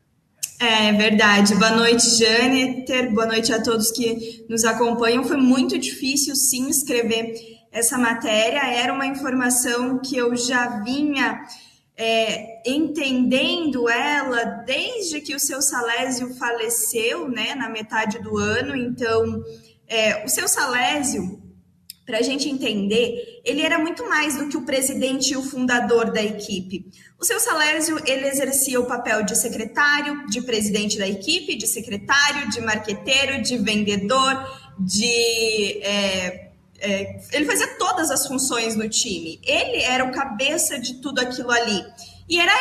[0.58, 1.54] É verdade.
[1.54, 3.12] Boa noite, Jâniter.
[3.12, 5.24] Boa noite a todos que nos acompanham.
[5.24, 7.34] Foi muito difícil, sim, escrever
[7.70, 8.60] essa matéria.
[8.72, 11.42] Era uma informação que eu já vinha
[11.96, 18.74] é, entendendo ela desde que o seu Salésio faleceu, né, na metade do ano.
[18.74, 19.42] Então,
[19.86, 21.40] é, o seu Salésio
[22.10, 26.12] para a gente entender, ele era muito mais do que o presidente e o fundador
[26.12, 26.86] da equipe.
[27.20, 32.50] O seu Salésio, ele exercia o papel de secretário, de presidente da equipe, de secretário,
[32.50, 34.44] de marqueteiro, de vendedor,
[34.76, 35.80] de...
[35.84, 36.49] É,
[36.80, 39.40] é, ele fazia todas as funções no time.
[39.44, 41.84] Ele era o cabeça de tudo aquilo ali.
[42.28, 42.52] E era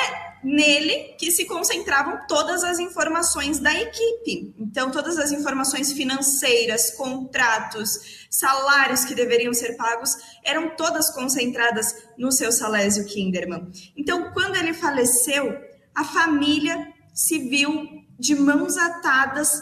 [0.44, 4.54] nele que se concentravam todas as informações da equipe.
[4.58, 12.32] Então, todas as informações financeiras, contratos, salários que deveriam ser pagos, eram todas concentradas no
[12.32, 13.72] seu Salésio Kinderman.
[13.98, 15.58] Então, quando ele faleceu,
[15.94, 19.62] a família se viu de mãos atadas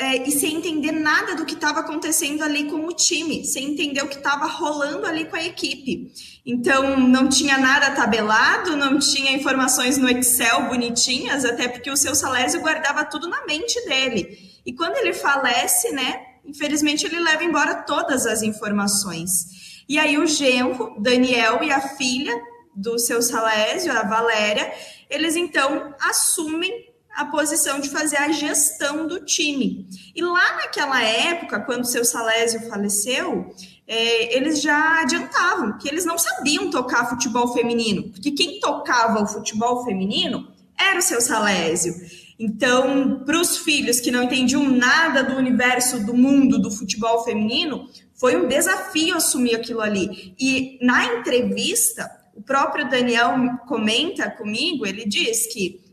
[0.00, 4.00] é, e sem entender nada do que estava acontecendo ali com o time, sem entender
[4.00, 6.12] o que estava rolando ali com a equipe.
[6.46, 12.14] Então, não tinha nada tabelado, não tinha informações no Excel bonitinhas, até porque o seu
[12.14, 14.38] Salésio guardava tudo na mente dele.
[14.64, 19.82] E quando ele falece, né, infelizmente ele leva embora todas as informações.
[19.88, 22.34] E aí o genro, Daniel e a filha
[22.74, 24.72] do seu Salésio, a Valéria,
[25.10, 26.87] eles então assumem
[27.18, 29.88] a posição de fazer a gestão do time.
[30.14, 33.52] E lá naquela época, quando seu Salésio faleceu,
[33.88, 39.26] é, eles já adiantavam que eles não sabiam tocar futebol feminino, porque quem tocava o
[39.26, 40.46] futebol feminino
[40.78, 41.92] era o seu Salésio.
[42.38, 47.88] Então, para os filhos que não entendiam nada do universo, do mundo do futebol feminino,
[48.14, 50.36] foi um desafio assumir aquilo ali.
[50.38, 53.34] E na entrevista, o próprio Daniel
[53.66, 55.87] comenta comigo, ele diz que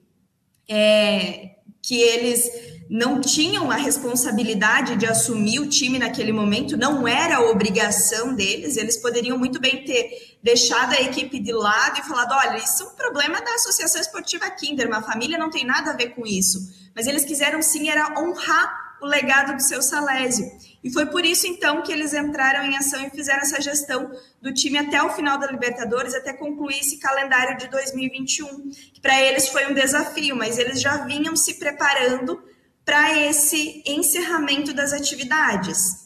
[0.69, 2.49] é, que eles
[2.89, 8.77] não tinham a responsabilidade de assumir o time naquele momento, não era a obrigação deles,
[8.77, 12.85] eles poderiam muito bem ter deixado a equipe de lado e falado: olha, isso é
[12.85, 16.59] um problema da Associação Esportiva Kinder, uma família não tem nada a ver com isso.
[16.95, 20.45] Mas eles quiseram sim era honrar o legado do seu Salésio.
[20.85, 24.53] E foi por isso, então, que eles entraram em ação e fizeram essa gestão do
[24.53, 29.47] time até o final da Libertadores, até concluir esse calendário de 2021, que para eles
[29.47, 32.39] foi um desafio, mas eles já vinham se preparando
[32.85, 36.05] para esse encerramento das atividades.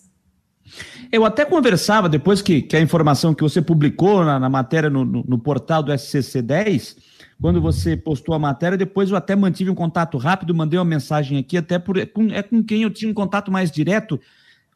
[1.11, 5.03] Eu até conversava, depois que, que a informação que você publicou na, na matéria no,
[5.03, 6.95] no, no portal do SCC 10,
[7.41, 11.38] quando você postou a matéria, depois eu até mantive um contato rápido, mandei uma mensagem
[11.38, 14.17] aqui, até por, é com, é com quem eu tinha um contato mais direto,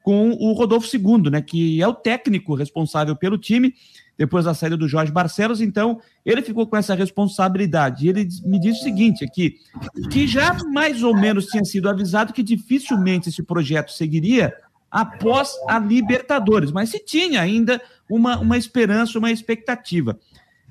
[0.04, 3.74] com o Rodolfo II, né, que é o técnico responsável pelo time,
[4.18, 8.06] depois da saída do Jorge Barcelos, então ele ficou com essa responsabilidade.
[8.06, 9.56] E ele me disse o seguinte aqui,
[10.12, 14.54] que já mais ou menos tinha sido avisado que dificilmente esse projeto seguiria
[14.92, 20.20] após a Libertadores, mas se tinha ainda uma, uma esperança, uma expectativa.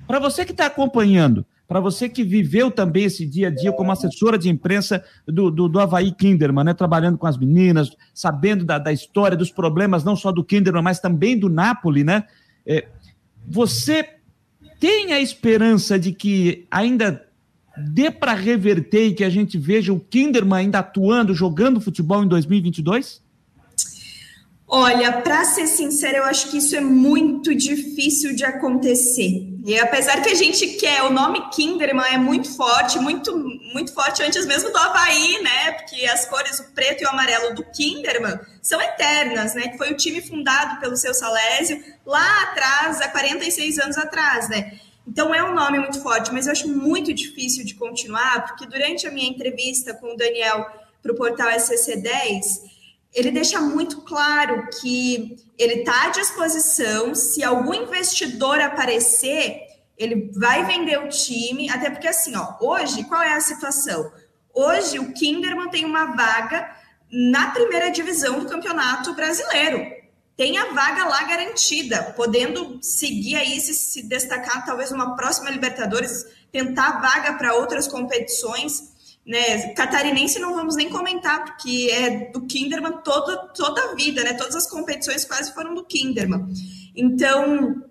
[0.07, 3.91] Para você que está acompanhando, para você que viveu também esse dia a dia como
[3.91, 8.77] assessora de imprensa do, do, do Havaí Kinderman, né, trabalhando com as meninas, sabendo da,
[8.77, 12.25] da história, dos problemas, não só do Kinderman, mas também do Napoli, né?
[12.63, 12.87] É,
[13.47, 14.07] você
[14.79, 17.25] tem a esperança de que ainda
[17.75, 22.27] dê para reverter e que a gente veja o Kinderman ainda atuando, jogando futebol em
[22.27, 23.22] 2022?
[24.75, 29.47] Olha, para ser sincera, eu acho que isso é muito difícil de acontecer.
[29.63, 33.37] E apesar que a gente quer, o nome Kinderman é muito forte, muito,
[33.71, 35.73] muito forte antes mesmo do Havaí, né?
[35.73, 39.67] Porque as cores, o preto e o amarelo do Kinderman, são eternas, né?
[39.67, 44.79] Que foi o time fundado pelo seu Salésio lá atrás, há 46 anos atrás, né?
[45.07, 49.05] Então é um nome muito forte, mas eu acho muito difícil de continuar, porque durante
[49.05, 50.65] a minha entrevista com o Daniel
[50.99, 52.72] para o portal SCC10,
[53.13, 59.61] ele deixa muito claro que ele está à disposição, se algum investidor aparecer,
[59.97, 64.11] ele vai vender o time, até porque assim, ó, hoje, qual é a situação?
[64.53, 66.75] Hoje o Kinderman tem uma vaga
[67.11, 70.01] na primeira divisão do Campeonato Brasileiro.
[70.35, 76.25] tem a vaga lá garantida, podendo seguir aí, se, se destacar talvez uma próxima Libertadores,
[76.51, 78.92] tentar vaga para outras competições.
[79.25, 79.69] Né?
[79.73, 84.33] Catarinense não vamos nem comentar, porque é do Kinderman toda, toda a vida, né?
[84.33, 86.45] Todas as competições quase foram do Kinderman.
[86.93, 87.81] Então,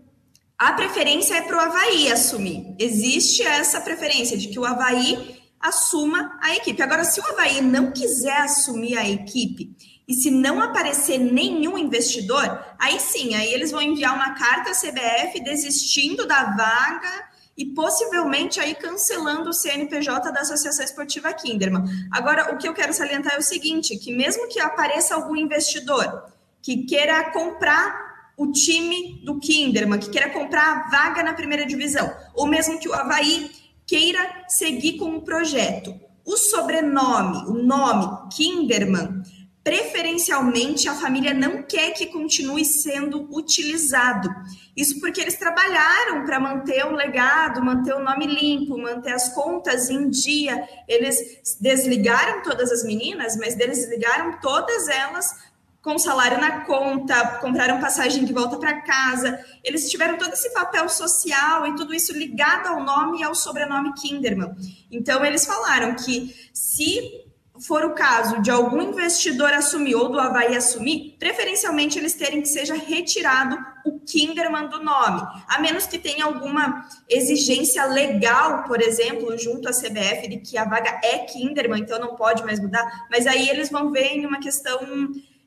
[0.58, 2.74] a preferência é para o Havaí assumir.
[2.78, 6.82] Existe essa preferência de que o Havaí assuma a equipe.
[6.82, 9.74] Agora, se o Havaí não quiser assumir a equipe
[10.06, 14.74] e se não aparecer nenhum investidor, aí sim, aí eles vão enviar uma carta à
[14.74, 21.84] CBF desistindo da vaga e possivelmente aí cancelando o CNPJ da Associação Esportiva Kinderman.
[22.10, 26.24] Agora, o que eu quero salientar é o seguinte, que mesmo que apareça algum investidor
[26.62, 32.10] que queira comprar o time do Kinderman, que queira comprar a vaga na primeira divisão,
[32.34, 33.50] ou mesmo que o Havaí
[33.86, 35.94] queira seguir com o projeto.
[36.24, 39.22] O sobrenome, o nome Kinderman,
[39.64, 44.28] preferencialmente a família não quer que continue sendo utilizado.
[44.76, 49.88] Isso porque eles trabalharam para manter o legado, manter o nome limpo, manter as contas
[49.88, 50.68] em dia.
[50.88, 55.52] Eles desligaram todas as meninas, mas desligaram todas elas
[55.82, 59.44] com salário na conta, compraram passagem de volta para casa.
[59.64, 63.92] Eles tiveram todo esse papel social e tudo isso ligado ao nome e ao sobrenome
[63.94, 64.54] Kinderman.
[64.90, 67.21] Então, eles falaram que se
[67.66, 72.48] for o caso de algum investidor assumir ou do Havaí assumir, preferencialmente eles terem que
[72.48, 79.36] seja retirado o Kinderman do nome, a menos que tenha alguma exigência legal, por exemplo,
[79.38, 83.26] junto à CBF de que a vaga é Kinderman, então não pode mais mudar, mas
[83.26, 84.80] aí eles vão ver em uma questão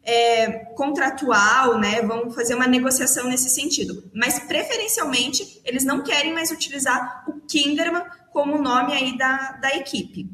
[0.06, 2.02] é, contratual, né?
[2.02, 4.10] Vão fazer uma negociação nesse sentido.
[4.14, 10.30] Mas preferencialmente eles não querem mais utilizar o Kinderman como nome aí da, da equipe.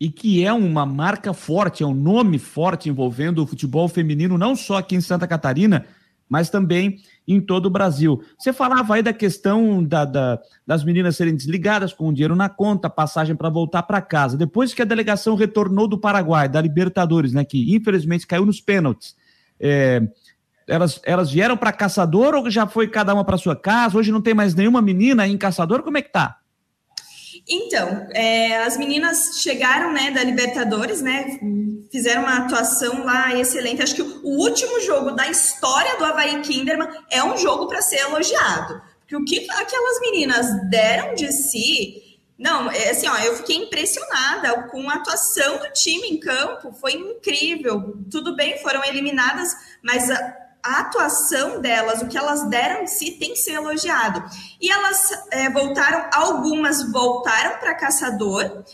[0.00, 4.56] E que é uma marca forte, é um nome forte envolvendo o futebol feminino, não
[4.56, 5.86] só aqui em Santa Catarina,
[6.28, 8.22] mas também em todo o Brasil.
[8.38, 12.48] Você falava aí da questão da, da, das meninas serem desligadas com o dinheiro na
[12.48, 14.36] conta, passagem para voltar para casa.
[14.36, 19.14] Depois que a delegação retornou do Paraguai, da Libertadores, né, que infelizmente caiu nos pênaltis,
[19.60, 20.02] é,
[20.66, 23.98] elas, elas vieram para Caçador ou já foi cada uma para sua casa?
[23.98, 25.82] Hoje não tem mais nenhuma menina em Caçador?
[25.82, 26.38] Como é que tá?
[27.48, 31.38] Então, é, as meninas chegaram, né, da Libertadores, né,
[31.90, 33.82] fizeram uma atuação lá excelente.
[33.82, 37.98] Acho que o último jogo da história do Havaí Kinderman é um jogo para ser
[37.98, 38.82] elogiado.
[39.00, 44.64] Porque o que aquelas meninas deram de si, não, é assim, ó, eu fiquei impressionada
[44.70, 47.98] com a atuação do time em campo, foi incrível.
[48.10, 49.50] Tudo bem, foram eliminadas,
[49.82, 50.08] mas
[50.64, 54.24] a atuação delas, o que elas deram de si, tem que ser elogiado.
[54.58, 58.64] E elas é, voltaram, algumas voltaram para Caçador,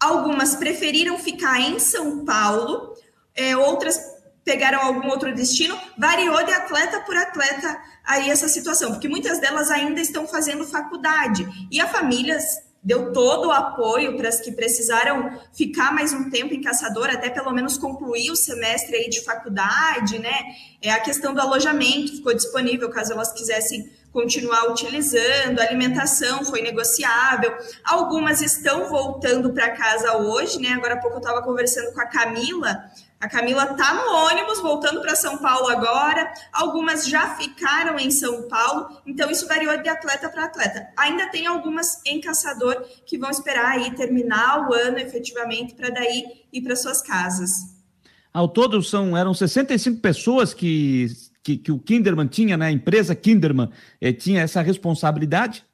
[0.00, 2.92] algumas preferiram ficar em São Paulo,
[3.36, 4.00] é, outras
[4.44, 9.70] pegaram algum outro destino, variou de atleta por atleta aí essa situação, porque muitas delas
[9.70, 12.42] ainda estão fazendo faculdade e a famílias
[12.82, 17.28] deu todo o apoio para as que precisaram ficar mais um tempo em Caçador, até
[17.28, 20.34] pelo menos concluir o semestre aí de faculdade, né?
[20.80, 26.62] É a questão do alojamento ficou disponível caso elas quisessem continuar utilizando, a alimentação foi
[26.62, 27.56] negociável.
[27.84, 30.70] Algumas estão voltando para casa hoje, né?
[30.70, 32.84] Agora há pouco eu estava conversando com a Camila,
[33.20, 36.32] a Camila está no ônibus voltando para São Paulo agora.
[36.52, 40.88] Algumas já ficaram em São Paulo, então isso variou de atleta para atleta.
[40.96, 46.24] Ainda tem algumas em Caçador que vão esperar aí terminar o ano efetivamente para daí
[46.52, 47.50] ir para suas casas.
[48.32, 51.08] Ao todo são eram 65 pessoas que,
[51.42, 52.66] que, que o Kinderman tinha, né?
[52.66, 55.64] A empresa Kinderman eh, tinha essa responsabilidade.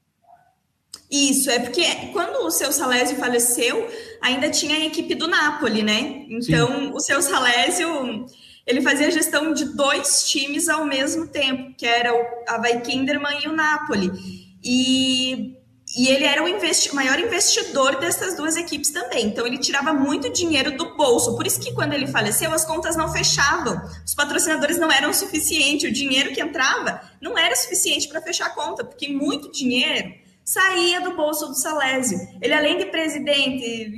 [1.14, 3.88] Isso, é porque quando o seu Salésio faleceu,
[4.20, 6.26] ainda tinha a equipe do Napoli, né?
[6.28, 6.90] Então, Sim.
[6.92, 8.26] o seu Salésio,
[8.66, 13.48] ele fazia gestão de dois times ao mesmo tempo, que era o Havaí Kinderman e
[13.48, 14.10] o Napoli.
[14.64, 15.56] E,
[15.96, 19.26] e ele era o investi maior investidor dessas duas equipes também.
[19.26, 21.36] Então, ele tirava muito dinheiro do bolso.
[21.36, 23.80] Por isso que quando ele faleceu, as contas não fechavam.
[24.04, 25.88] Os patrocinadores não eram suficientes.
[25.88, 31.00] O dinheiro que entrava não era suficiente para fechar a conta, porque muito dinheiro saía
[31.00, 32.18] do bolso do Salésio.
[32.40, 33.90] Ele, além de presidente,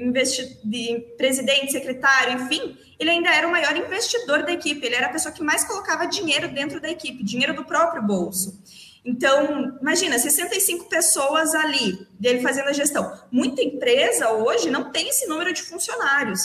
[0.65, 4.87] de presidente, secretário, enfim, ele ainda era o maior investidor da equipe.
[4.87, 8.63] Ele era a pessoa que mais colocava dinheiro dentro da equipe, dinheiro do próprio bolso.
[9.05, 13.13] Então, imagina, 65 pessoas ali, dele fazendo a gestão.
[13.31, 16.41] Muita empresa hoje não tem esse número de funcionários.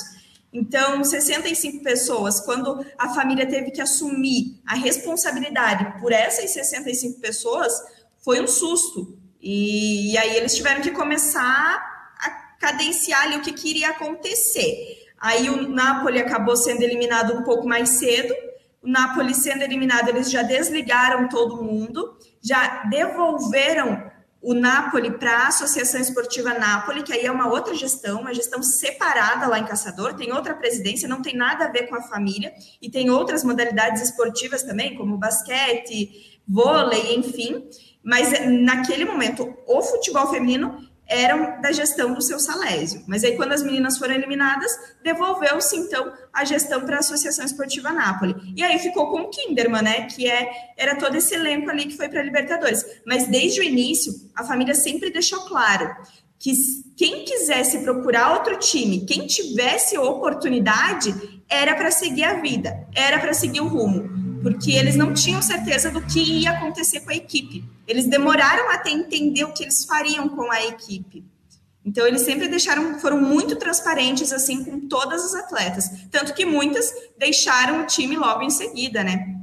[0.53, 7.73] Então, 65 pessoas, quando a família teve que assumir a responsabilidade por essas 65 pessoas,
[8.23, 12.29] foi um susto, e, e aí eles tiveram que começar a
[12.59, 15.07] cadenciar ali o que, que iria acontecer.
[15.19, 18.33] Aí o Napoli acabou sendo eliminado um pouco mais cedo,
[18.81, 24.09] o Napoli sendo eliminado, eles já desligaram todo mundo, já devolveram
[24.41, 28.63] o Napoli para a Associação Esportiva Napoli, que aí é uma outra gestão, uma gestão
[28.63, 32.51] separada lá em Caçador, tem outra presidência, não tem nada a ver com a família,
[32.81, 37.69] e tem outras modalidades esportivas também, como basquete, vôlei, enfim.
[38.03, 43.03] Mas naquele momento, o futebol feminino eram da gestão do seu Salésio.
[43.05, 44.71] Mas aí, quando as meninas foram eliminadas,
[45.03, 48.35] devolveu-se, então, a gestão para a Associação Esportiva Nápoles.
[48.55, 50.05] E aí ficou com o Kinderman, né?
[50.05, 52.85] Que é, era todo esse elenco ali que foi para a Libertadores.
[53.05, 55.93] Mas desde o início, a família sempre deixou claro
[56.39, 56.53] que
[56.95, 61.13] quem quisesse procurar outro time, quem tivesse oportunidade,
[61.49, 65.91] era para seguir a vida, era para seguir o rumo porque eles não tinham certeza
[65.91, 67.63] do que ia acontecer com a equipe.
[67.87, 71.23] Eles demoraram até entender o que eles fariam com a equipe.
[71.83, 76.93] Então eles sempre deixaram, foram muito transparentes assim com todas as atletas, tanto que muitas
[77.17, 79.37] deixaram o time logo em seguida, né?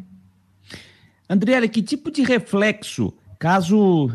[1.28, 4.08] Andriele, que tipo de reflexo, caso.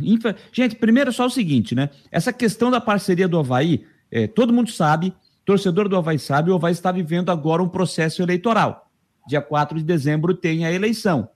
[0.54, 1.90] Gente, primeiro só o seguinte, né?
[2.10, 5.14] Essa questão da parceria do Havaí, é, todo mundo sabe,
[5.46, 8.83] torcedor do Havaí sabe, o Havaí está vivendo agora um processo eleitoral
[9.28, 11.30] dia 4 de dezembro tem a eleição.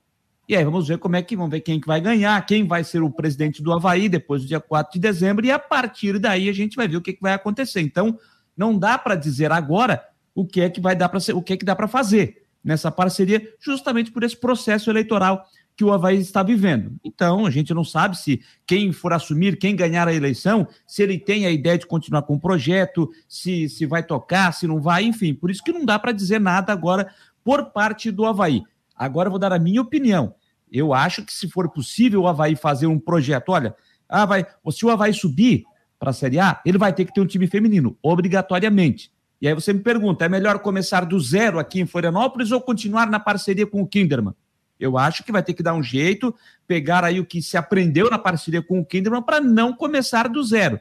[0.48, 2.82] E aí vamos ver como é que vamos ver quem que vai ganhar, quem vai
[2.82, 6.48] ser o presidente do Havaí depois do dia 4 de dezembro, e a partir daí
[6.48, 7.80] a gente vai ver o que, que vai acontecer.
[7.80, 8.18] Então,
[8.56, 10.02] não dá para dizer agora
[10.34, 12.90] o que é que vai dar para o que é que dá para fazer nessa
[12.90, 15.44] parceria, justamente por esse processo eleitoral
[15.78, 16.98] que o Havaí está vivendo.
[17.04, 21.16] Então, a gente não sabe se quem for assumir, quem ganhar a eleição, se ele
[21.16, 25.04] tem a ideia de continuar com o projeto, se, se vai tocar, se não vai,
[25.04, 25.32] enfim.
[25.32, 27.14] Por isso que não dá para dizer nada agora
[27.44, 28.64] por parte do Havaí.
[28.92, 30.34] Agora eu vou dar a minha opinião.
[30.68, 33.72] Eu acho que se for possível o Havaí fazer um projeto, olha,
[34.08, 35.62] ah, vai, se o Havaí subir
[35.96, 39.12] para a Série A, ele vai ter que ter um time feminino, obrigatoriamente.
[39.40, 43.08] E aí você me pergunta, é melhor começar do zero aqui em Florianópolis ou continuar
[43.08, 44.34] na parceria com o Kinderman?
[44.78, 46.34] Eu acho que vai ter que dar um jeito,
[46.66, 50.42] pegar aí o que se aprendeu na parceria com o Kinderman para não começar do
[50.42, 50.80] zero.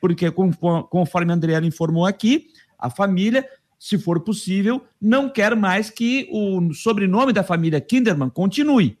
[0.00, 3.48] Porque, conforme a Andrea informou aqui, a família
[3.84, 8.98] se for possível, não quer mais que o sobrenome da família Kinderman continue.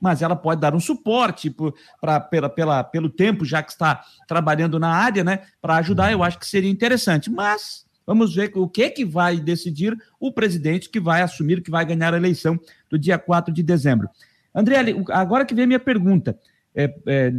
[0.00, 1.54] Mas ela pode dar um suporte
[2.00, 5.44] para pela, pela, pelo tempo, já que está trabalhando na área, né?
[5.62, 7.30] Para ajudar, eu acho que seria interessante.
[7.30, 11.84] Mas vamos ver o que, que vai decidir o presidente que vai assumir, que vai
[11.84, 12.58] ganhar a eleição
[12.90, 14.08] do dia 4 de dezembro.
[14.54, 16.38] Andriele, agora que vem a minha pergunta.
[16.74, 17.34] É, é,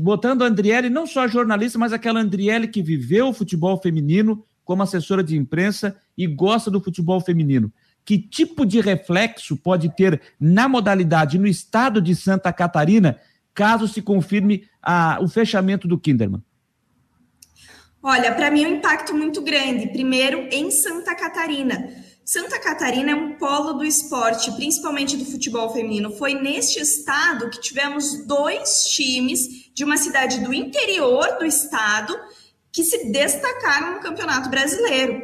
[0.00, 4.82] botando a Andriele, não só jornalista, mas aquela Andriele que viveu o futebol feminino, como
[4.82, 7.72] assessora de imprensa e gosta do futebol feminino.
[8.04, 13.18] Que tipo de reflexo pode ter na modalidade no estado de Santa Catarina,
[13.52, 16.42] caso se confirme a, o fechamento do Kinderman?
[18.06, 19.86] Olha, para mim é um impacto muito grande.
[19.88, 22.04] Primeiro, em Santa Catarina.
[22.22, 26.14] Santa Catarina é um polo do esporte, principalmente do futebol feminino.
[26.14, 32.14] Foi neste estado que tivemos dois times de uma cidade do interior do estado
[32.70, 35.22] que se destacaram no Campeonato Brasileiro.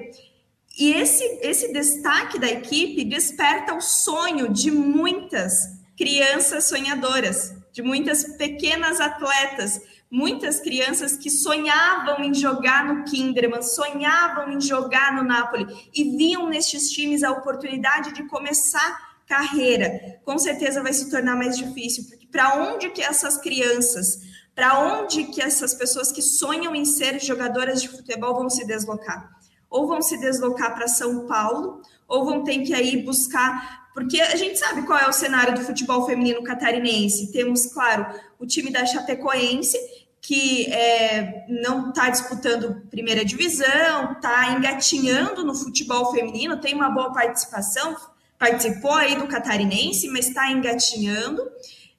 [0.78, 5.52] E esse, esse destaque da equipe desperta o sonho de muitas
[5.98, 14.50] crianças sonhadoras, de muitas pequenas atletas, muitas crianças que sonhavam em jogar no Kinderman, sonhavam
[14.52, 20.18] em jogar no Napoli e viam nestes times a oportunidade de começar carreira.
[20.24, 24.28] Com certeza vai se tornar mais difícil, porque para onde que essas crianças
[24.60, 29.30] para onde que essas pessoas que sonham em ser jogadoras de futebol vão se deslocar?
[29.70, 34.36] Ou vão se deslocar para São Paulo, ou vão ter que aí buscar, porque a
[34.36, 37.32] gente sabe qual é o cenário do futebol feminino catarinense.
[37.32, 38.06] Temos, claro,
[38.38, 39.78] o time da Chapecoense,
[40.20, 47.12] que é, não está disputando primeira divisão, está engatinhando no futebol feminino, tem uma boa
[47.12, 47.96] participação,
[48.38, 51.42] participou aí do catarinense, mas está engatinhando.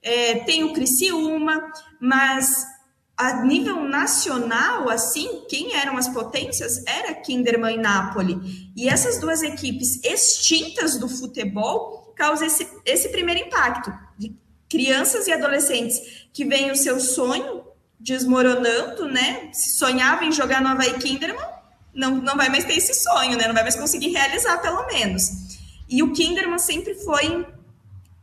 [0.02, 2.66] É, tem o Criciúma, mas
[3.18, 6.84] a nível nacional, assim, quem eram as potências?
[6.88, 8.72] Era Kinderman e Napoli.
[8.76, 13.92] E essas duas equipes extintas do futebol causam esse, esse primeiro impacto.
[14.18, 14.36] De
[14.68, 17.71] crianças e adolescentes que veem o seu sonho
[18.04, 19.50] desmoronando, né?
[19.54, 21.46] Se sonhava em jogar no Havaí Kinderman,
[21.94, 23.48] não, não vai mais ter esse sonho, né?
[23.48, 25.30] Não vai mais conseguir realizar, pelo menos.
[25.90, 27.46] E o Kinderman sempre foi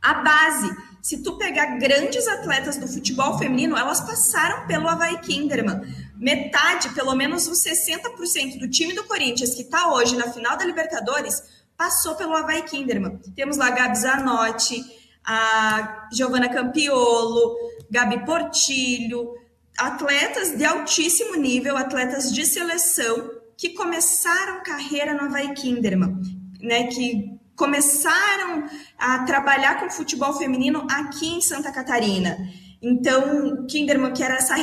[0.01, 5.81] a base se tu pegar grandes atletas do futebol feminino, elas passaram pelo Havaí Kinderman.
[6.17, 10.65] Metade, pelo menos os 60% do time do Corinthians, que está hoje na final da
[10.65, 11.41] Libertadores,
[11.77, 13.17] passou pelo Havaí Kinderman.
[13.35, 14.83] Temos lá a Gabi Zanotti,
[15.25, 17.55] a Giovana Campiolo,
[17.89, 19.35] Gabi Portilho,
[19.79, 26.21] atletas de altíssimo nível, atletas de seleção, que começaram carreira no Havaí Kinderman,
[26.61, 28.65] né, que começaram
[28.97, 32.37] a trabalhar com futebol feminino aqui em Santa Catarina.
[32.81, 34.55] Então, o Kinderman, que era essa.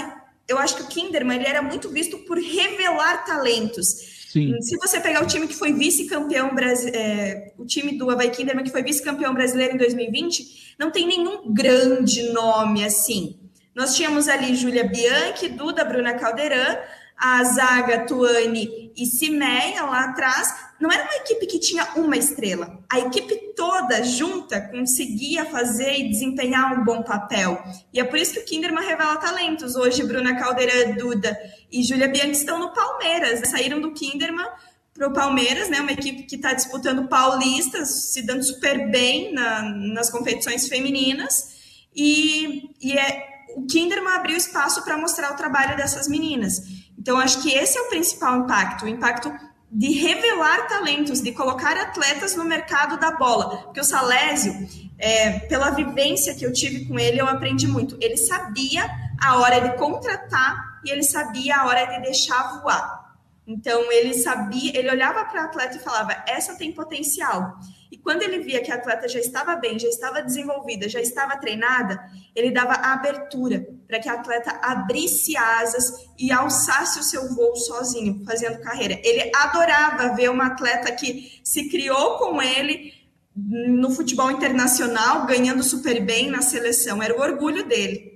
[0.48, 4.16] Eu acho que o Kinderman ele era muito visto por revelar talentos.
[4.28, 4.60] Sim.
[4.62, 6.50] Se você pegar o time que foi vice-campeão
[6.92, 11.52] é, o time do Havaí Kinderman que foi vice-campeão brasileiro em 2020, não tem nenhum
[11.52, 13.45] grande nome assim.
[13.76, 16.78] Nós tínhamos ali Júlia Bianchi, Duda, Bruna Caldeirão,
[17.14, 20.48] a zaga Tuane e Cimeia lá atrás,
[20.80, 22.82] não era uma equipe que tinha uma estrela.
[22.90, 27.62] A equipe toda junta conseguia fazer e desempenhar um bom papel.
[27.92, 29.76] E é por isso que o Kinderman revela talentos.
[29.76, 31.38] Hoje, Bruna Caldeira, Duda
[31.70, 33.46] e Júlia Bianchi estão no Palmeiras.
[33.50, 34.48] Saíram do Kinderman
[34.94, 35.82] para o Palmeiras, né?
[35.82, 41.56] Uma equipe que está disputando paulistas, se dando super bem na, nas competições femininas.
[41.94, 46.60] E, e é, o Kinderman abriu espaço para mostrar o trabalho dessas meninas.
[46.98, 49.32] Então, acho que esse é o principal impacto, o impacto
[49.72, 53.62] de revelar talentos, de colocar atletas no mercado da bola.
[53.62, 54.54] Porque o Salésio,
[54.98, 57.96] é, pela vivência que eu tive com ele, eu aprendi muito.
[57.98, 63.05] Ele sabia a hora de contratar e ele sabia a hora de deixar voar.
[63.46, 67.54] Então, ele sabia, ele olhava para a atleta e falava: essa tem potencial.
[67.90, 71.36] E quando ele via que a atleta já estava bem, já estava desenvolvida, já estava
[71.36, 71.98] treinada,
[72.34, 78.24] ele dava abertura para que a atleta abrisse asas e alçasse o seu voo sozinho,
[78.24, 79.00] fazendo carreira.
[79.04, 82.92] Ele adorava ver uma atleta que se criou com ele
[83.36, 87.02] no futebol internacional, ganhando super bem na seleção.
[87.02, 88.15] Era o orgulho dele.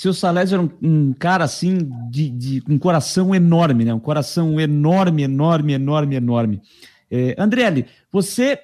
[0.00, 1.76] Seu Salésio era um, um, cara assim,
[2.08, 3.92] de, de um coração enorme, né?
[3.92, 6.62] Um coração enorme, enorme, enorme, enorme.
[7.10, 7.36] É,
[8.10, 8.58] você,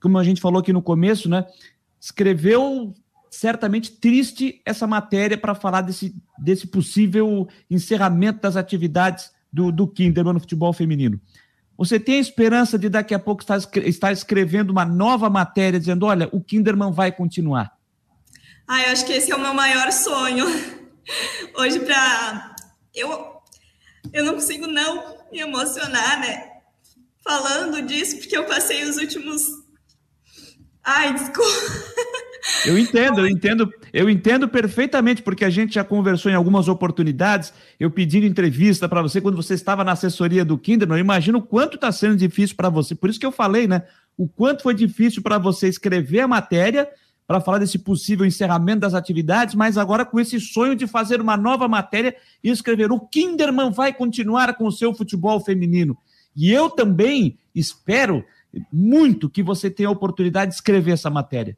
[0.00, 1.46] como a gente falou aqui no começo, né?
[2.00, 2.92] Escreveu
[3.30, 10.34] certamente triste essa matéria para falar desse, desse possível encerramento das atividades do, do Kinderman
[10.34, 11.20] no futebol feminino.
[11.78, 16.06] Você tem a esperança de daqui a pouco estar, estar escrevendo uma nova matéria dizendo:
[16.06, 17.70] olha, o Kinderman vai continuar?
[18.72, 20.46] Ah, eu acho que esse é o meu maior sonho.
[21.58, 22.56] Hoje, para.
[22.94, 23.34] Eu,
[24.14, 26.52] eu não consigo não me emocionar, né?
[27.22, 29.42] Falando disso, porque eu passei os últimos.
[30.82, 31.50] Ai, desculpa.
[32.64, 37.52] Eu entendo, eu entendo, eu entendo perfeitamente, porque a gente já conversou em algumas oportunidades,
[37.78, 41.42] eu pedindo entrevista para você quando você estava na assessoria do Kinderman, eu imagino o
[41.42, 42.94] quanto está sendo difícil para você.
[42.94, 43.82] Por isso que eu falei, né?
[44.16, 46.88] O quanto foi difícil para você escrever a matéria
[47.26, 51.36] para falar desse possível encerramento das atividades, mas agora com esse sonho de fazer uma
[51.36, 55.96] nova matéria e escrever o Kinderman vai continuar com o seu futebol feminino.
[56.36, 58.24] E eu também espero
[58.72, 61.56] muito que você tenha a oportunidade de escrever essa matéria.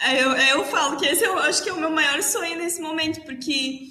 [0.00, 2.58] É, eu, é, eu falo que esse eu acho que é o meu maior sonho
[2.58, 3.88] nesse momento, porque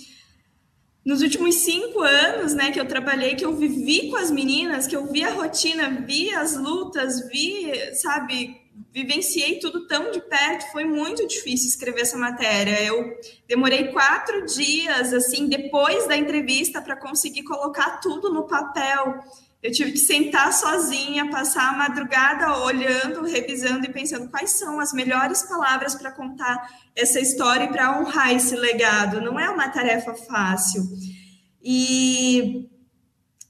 [1.06, 4.96] nos últimos cinco anos, né, que eu trabalhei, que eu vivi com as meninas, que
[4.96, 8.61] eu vi a rotina, vi as lutas, vi, sabe,
[8.94, 12.82] vivenciei tudo tão de perto, foi muito difícil escrever essa matéria.
[12.84, 13.18] Eu
[13.48, 19.20] demorei quatro dias, assim, depois da entrevista, para conseguir colocar tudo no papel.
[19.62, 24.92] Eu tive que sentar sozinha, passar a madrugada olhando, revisando e pensando quais são as
[24.92, 29.22] melhores palavras para contar essa história e para honrar esse legado.
[29.22, 30.82] Não é uma tarefa fácil.
[31.62, 32.71] E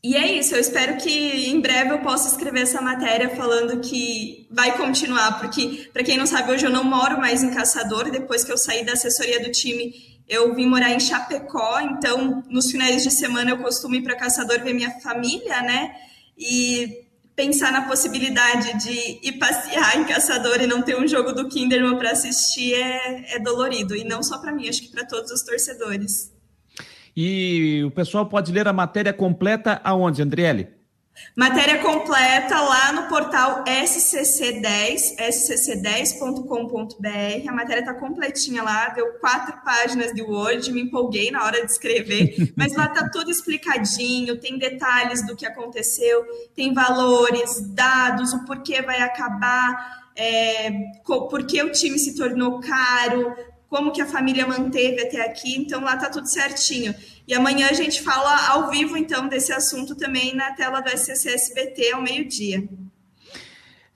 [0.03, 4.47] e é isso, eu espero que em breve eu possa escrever essa matéria falando que
[4.49, 8.43] vai continuar, porque, para quem não sabe, hoje eu não moro mais em Caçador, depois
[8.43, 9.93] que eu saí da assessoria do time,
[10.27, 14.63] eu vim morar em Chapecó, então nos finais de semana eu costumo ir para Caçador
[14.63, 15.93] ver minha família, né?
[16.37, 21.47] E pensar na possibilidade de ir passear em Caçador e não ter um jogo do
[21.47, 25.29] Kinderman para assistir é, é dolorido, e não só para mim, acho que para todos
[25.31, 26.31] os torcedores.
[27.15, 30.81] E o pessoal pode ler a matéria completa aonde, Andriele?
[31.35, 37.47] Matéria completa lá no portal SCC10, scc10.com.br.
[37.47, 41.71] A matéria está completinha lá, deu quatro páginas de Word, me empolguei na hora de
[41.71, 48.45] escrever, mas lá está tudo explicadinho, tem detalhes do que aconteceu, tem valores, dados, o
[48.45, 50.71] porquê vai acabar, é,
[51.05, 53.33] por que o time se tornou caro,
[53.71, 56.93] como que a família manteve até aqui, então lá tá tudo certinho.
[57.25, 61.93] E amanhã a gente fala ao vivo, então, desse assunto também na tela do SCC-SBT
[61.93, 62.67] ao meio-dia.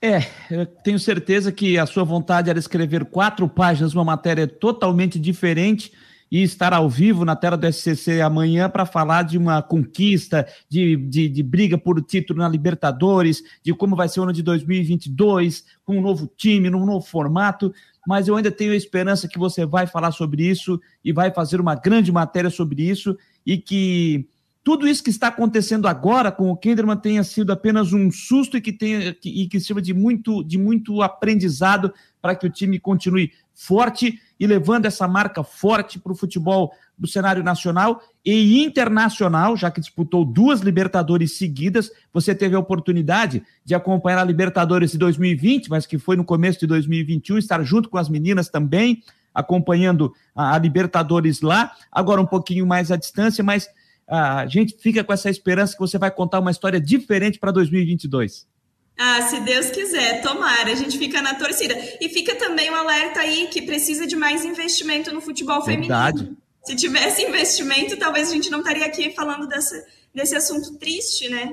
[0.00, 5.18] É, eu tenho certeza que a sua vontade era escrever quatro páginas, uma matéria totalmente
[5.18, 5.92] diferente
[6.30, 10.96] e estar ao vivo na tela do SCC amanhã para falar de uma conquista, de,
[10.96, 15.64] de, de, briga por título na Libertadores, de como vai ser o ano de 2022,
[15.84, 17.72] com um novo time, num novo formato
[18.06, 21.60] mas eu ainda tenho a esperança que você vai falar sobre isso e vai fazer
[21.60, 24.28] uma grande matéria sobre isso e que
[24.62, 28.60] tudo isso que está acontecendo agora com o Kinderman tenha sido apenas um susto e
[28.60, 33.32] que tenha e que sirva de muito, de muito aprendizado para que o time continue
[33.54, 39.70] forte e levando essa marca forte para o futebol do cenário nacional e internacional, já
[39.70, 41.90] que disputou duas Libertadores seguidas.
[42.12, 46.60] Você teve a oportunidade de acompanhar a Libertadores de 2020, mas que foi no começo
[46.60, 49.02] de 2021, estar junto com as meninas também,
[49.34, 53.68] acompanhando a, Libertadores lá, agora um pouquinho mais à distância, mas
[54.08, 58.46] a gente fica com essa esperança que você vai contar uma história diferente para 2022.
[58.98, 61.76] Ah, se Deus quiser, tomara, a gente fica na torcida.
[62.00, 66.18] E fica também um alerta aí que precisa de mais investimento no futebol Verdade.
[66.18, 66.38] feminino.
[66.64, 69.76] Se tivesse investimento, talvez a gente não estaria aqui falando dessa,
[70.14, 71.52] desse assunto triste, né?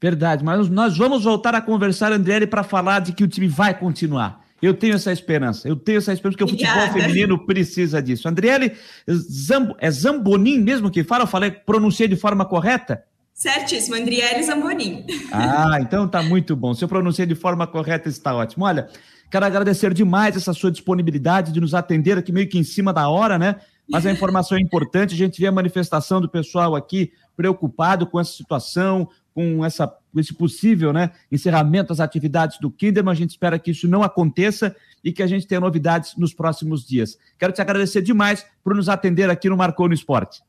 [0.00, 3.78] Verdade, mas nós vamos voltar a conversar, Andriele, para falar de que o time vai
[3.78, 4.40] continuar.
[4.62, 6.78] Eu tenho essa esperança, eu tenho essa esperança, porque Obrigada.
[6.78, 8.28] o futebol feminino precisa disso.
[8.28, 8.72] Andriele,
[9.08, 11.24] Zamb é Zambonin mesmo que fala?
[11.24, 13.04] Eu falei, pronunciei de forma correta?
[13.40, 15.06] Certíssimo, Andriele Zambonin.
[15.32, 16.74] Ah, então tá muito bom.
[16.74, 18.66] Se eu pronunciei de forma correta, está ótimo.
[18.66, 18.90] Olha,
[19.30, 23.08] quero agradecer demais essa sua disponibilidade de nos atender aqui meio que em cima da
[23.08, 23.56] hora, né?
[23.88, 28.20] Mas a informação é importante, a gente vê a manifestação do pessoal aqui preocupado com
[28.20, 33.10] essa situação, com essa, esse possível né, encerramento das atividades do Kinderman.
[33.10, 36.86] A gente espera que isso não aconteça e que a gente tenha novidades nos próximos
[36.86, 37.16] dias.
[37.38, 40.42] Quero te agradecer demais por nos atender aqui no Marcou no Esporte.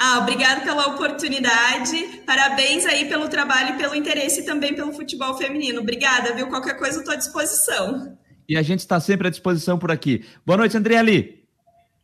[0.00, 2.22] Ah, obrigado pela oportunidade.
[2.24, 5.80] Parabéns aí pelo trabalho e pelo interesse também pelo futebol feminino.
[5.80, 6.46] Obrigada, viu?
[6.46, 8.16] Qualquer coisa eu estou à disposição.
[8.48, 10.24] E a gente está sempre à disposição por aqui.
[10.46, 11.42] Boa noite, Andrieli.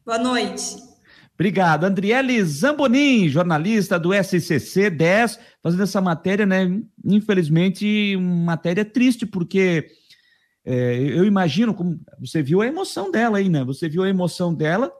[0.04, 0.76] Boa noite.
[1.34, 1.84] Obrigado.
[1.84, 6.68] Andriele Zambonin, jornalista do SCC 10, fazendo essa matéria, né?
[7.04, 9.86] Infelizmente, matéria triste, porque
[10.64, 13.62] é, eu imagino, como você viu a emoção dela aí, né?
[13.62, 14.92] Você viu a emoção dela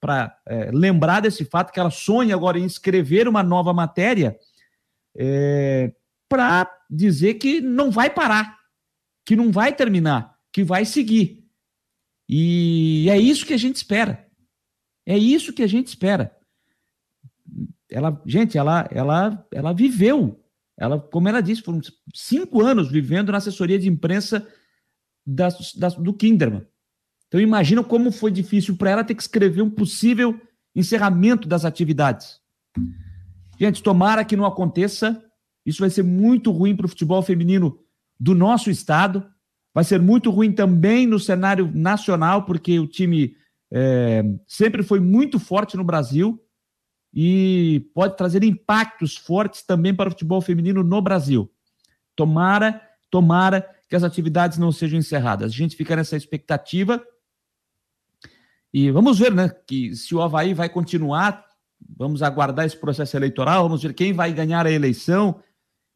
[0.00, 4.38] para é, lembrar desse fato que ela sonha agora em escrever uma nova matéria
[5.16, 5.92] é,
[6.28, 8.58] para dizer que não vai parar,
[9.26, 11.44] que não vai terminar, que vai seguir.
[12.28, 14.26] E é isso que a gente espera.
[15.06, 16.36] É isso que a gente espera.
[17.90, 20.44] Ela, gente, ela, ela, ela viveu.
[20.76, 21.80] Ela, como ela disse, foram
[22.14, 24.46] cinco anos vivendo na assessoria de imprensa
[25.26, 26.66] da, da, do Kinderman.
[27.28, 30.40] Então imagina como foi difícil para ela ter que escrever um possível
[30.74, 32.40] encerramento das atividades.
[33.58, 35.22] Gente, tomara que não aconteça.
[35.64, 37.78] Isso vai ser muito ruim para o futebol feminino
[38.18, 39.26] do nosso estado.
[39.74, 43.36] Vai ser muito ruim também no cenário nacional, porque o time
[43.70, 46.42] é, sempre foi muito forte no Brasil
[47.12, 51.50] e pode trazer impactos fortes também para o futebol feminino no Brasil.
[52.16, 55.52] Tomara, tomara que as atividades não sejam encerradas.
[55.52, 57.02] A gente fica nessa expectativa
[58.72, 61.44] e vamos ver, né, que se o Havaí vai continuar,
[61.96, 65.40] vamos aguardar esse processo eleitoral, vamos ver quem vai ganhar a eleição,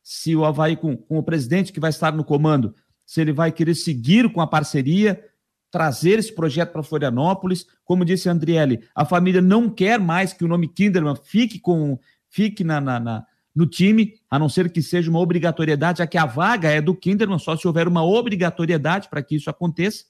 [0.03, 3.53] se o Havaí com, com o presidente que vai estar no comando, se ele vai
[3.53, 5.23] querer seguir com a parceria,
[5.71, 7.67] trazer esse projeto para Florianópolis.
[7.85, 11.99] Como disse a Andriele, a família não quer mais que o nome Kinderman fique com
[12.29, 16.17] fique na, na, na, no time, a não ser que seja uma obrigatoriedade, já que
[16.17, 20.05] a vaga é do Kinderman, só se houver uma obrigatoriedade para que isso aconteça.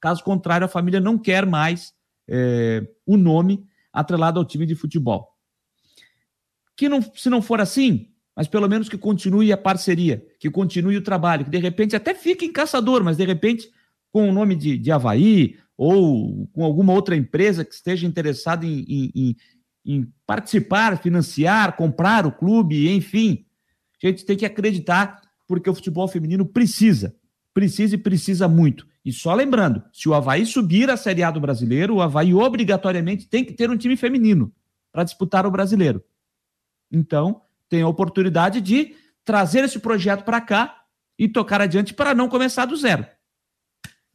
[0.00, 1.92] Caso contrário, a família não quer mais
[2.28, 5.28] é, o nome atrelado ao time de futebol.
[6.76, 10.96] Que não, se não for assim, mas pelo menos que continue a parceria, que continue
[10.96, 13.70] o trabalho, que de repente até fique em caçador, mas de repente
[14.12, 18.84] com o nome de, de Havaí ou com alguma outra empresa que esteja interessada em,
[19.14, 19.36] em,
[19.84, 23.44] em participar, financiar, comprar o clube, enfim.
[24.02, 27.14] A gente tem que acreditar, porque o futebol feminino precisa,
[27.52, 28.86] precisa e precisa muito.
[29.06, 33.28] E só lembrando, se o Havaí subir a Série A do brasileiro, o Havaí obrigatoriamente
[33.28, 34.52] tem que ter um time feminino
[34.90, 36.02] para disputar o brasileiro.
[36.90, 40.82] Então, tem a oportunidade de trazer esse projeto para cá
[41.16, 43.06] e tocar adiante para não começar do zero.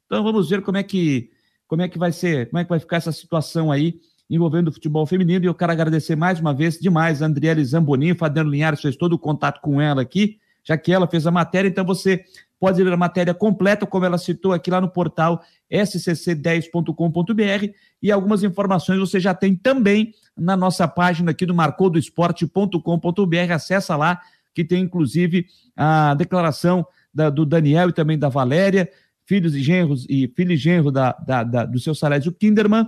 [0.05, 1.31] Então vamos ver como é que
[1.67, 4.71] como é que vai ser, como é que vai ficar essa situação aí envolvendo o
[4.73, 5.45] futebol feminino.
[5.45, 9.13] E eu quero agradecer mais uma vez demais a Andriele Zambonin, Fabiano Linhares fez todo
[9.13, 12.25] o contato com ela aqui, já que ela fez a matéria, então você
[12.61, 18.43] pode ler a matéria completa, como ela citou aqui lá no portal scc10.com.br e algumas
[18.43, 24.21] informações você já tem também na nossa página aqui do marcodoesporte.com.br, acessa lá,
[24.53, 28.87] que tem inclusive a declaração da, do Daniel e também da Valéria,
[29.25, 32.85] filhos e genros e filho e genro da, da, da, do seu Salésio Kinderman.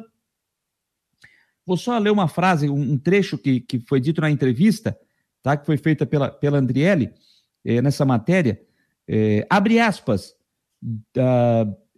[1.65, 4.95] Vou só ler uma frase, um, trecho que, que foi dito na entrevista,
[5.41, 5.57] tá?
[5.57, 7.11] que foi feita pela, pela Andriele,
[7.65, 8.61] eh, nessa matéria.
[9.07, 10.35] Eh, abre aspas.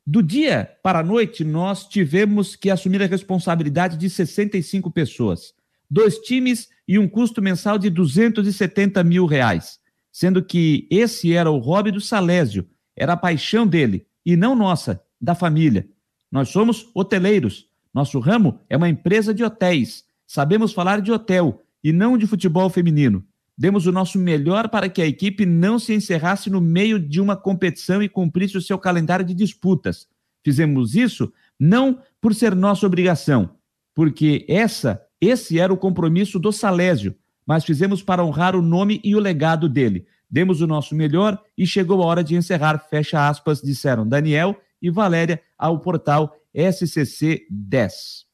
[0.05, 5.53] do dia para a noite, nós tivemos que assumir a responsabilidade de 65 pessoas.
[5.89, 9.79] Dois times e um custo mensal de 270 mil reais,
[10.11, 15.01] sendo que esse era o hobby do Salésio, era a paixão dele, e não nossa,
[15.19, 15.87] da família.
[16.31, 21.91] Nós somos hoteleiros, nosso ramo é uma empresa de hotéis, sabemos falar de hotel e
[21.91, 23.23] não de futebol feminino.
[23.57, 27.37] Demos o nosso melhor para que a equipe não se encerrasse no meio de uma
[27.37, 30.07] competição e cumprisse o seu calendário de disputas.
[30.43, 33.49] Fizemos isso não por ser nossa obrigação,
[33.93, 39.15] porque essa, esse era o compromisso do Salésio, mas fizemos para honrar o nome e
[39.15, 40.05] o legado dele.
[40.29, 44.89] Demos o nosso melhor e chegou a hora de encerrar, fecha aspas, disseram Daniel e
[44.89, 48.25] Valéria ao portal SCC 10.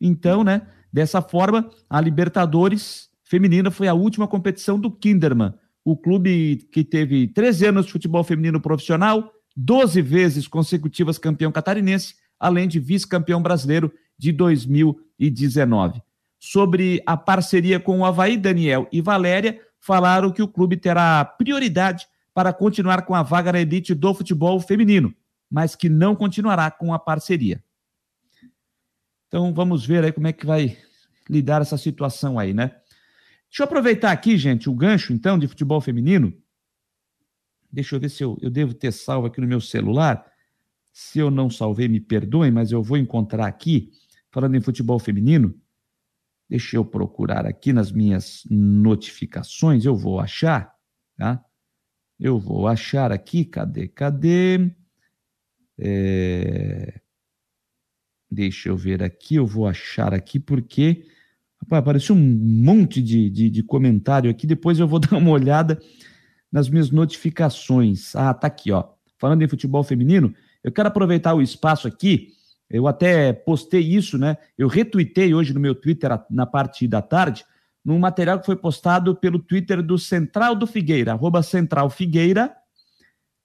[0.00, 5.52] Então, né, dessa forma, a Libertadores feminina foi a última competição do Kinderman,
[5.84, 12.14] o clube que teve 13 anos de futebol feminino profissional, 12 vezes consecutivas campeão catarinense,
[12.40, 16.02] além de vice-campeão brasileiro de 2019.
[16.40, 22.06] Sobre a parceria com o Havaí, Daniel e Valéria falaram que o clube terá prioridade
[22.32, 25.14] para continuar com a vaga na elite do futebol feminino,
[25.50, 27.62] mas que não continuará com a parceria.
[29.26, 30.78] Então vamos ver aí como é que vai
[31.28, 32.76] lidar essa situação aí, né?
[33.50, 36.32] Deixa eu aproveitar aqui, gente, o gancho, então, de futebol feminino.
[37.70, 40.24] Deixa eu ver se eu, eu devo ter salvo aqui no meu celular.
[40.92, 43.90] Se eu não salvei, me perdoem, mas eu vou encontrar aqui,
[44.30, 45.54] falando em futebol feminino.
[46.48, 50.74] Deixa eu procurar aqui nas minhas notificações, eu vou achar,
[51.16, 51.44] tá?
[52.18, 54.74] Eu vou achar aqui, cadê, cadê?
[55.78, 57.00] É...
[58.30, 61.06] Deixa eu ver aqui, eu vou achar aqui, porque
[61.62, 64.46] Rapaz, apareceu um monte de, de, de comentário aqui.
[64.46, 65.78] Depois eu vou dar uma olhada
[66.50, 68.14] nas minhas notificações.
[68.14, 68.84] Ah, tá aqui, ó.
[69.18, 70.32] Falando em futebol feminino,
[70.62, 72.28] eu quero aproveitar o espaço aqui.
[72.70, 74.36] Eu até postei isso, né?
[74.56, 77.44] Eu retuitei hoje no meu Twitter, na parte da tarde,
[77.84, 82.54] num material que foi postado pelo Twitter do Central do Figueira, arroba Central Figueira.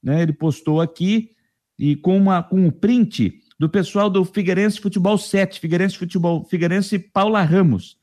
[0.02, 0.22] Né?
[0.22, 1.32] Ele postou aqui
[1.80, 7.00] e com, uma, com um print do pessoal do Figueirense Futebol 7, Figueirense Futebol, Figueirense
[7.00, 7.98] Paula Ramos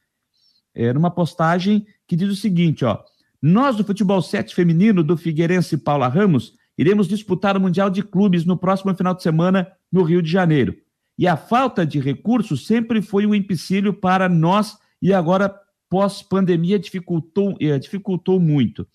[0.74, 2.98] era uma postagem que diz o seguinte, ó.
[3.42, 8.44] Nós do futebol 7 feminino do Figueirense Paula Ramos iremos disputar o Mundial de Clubes
[8.44, 10.76] no próximo final de semana no Rio de Janeiro.
[11.18, 15.54] E a falta de recursos sempre foi um empecilho para nós e agora
[15.88, 18.86] pós-pandemia dificultou, eh, dificultou muito.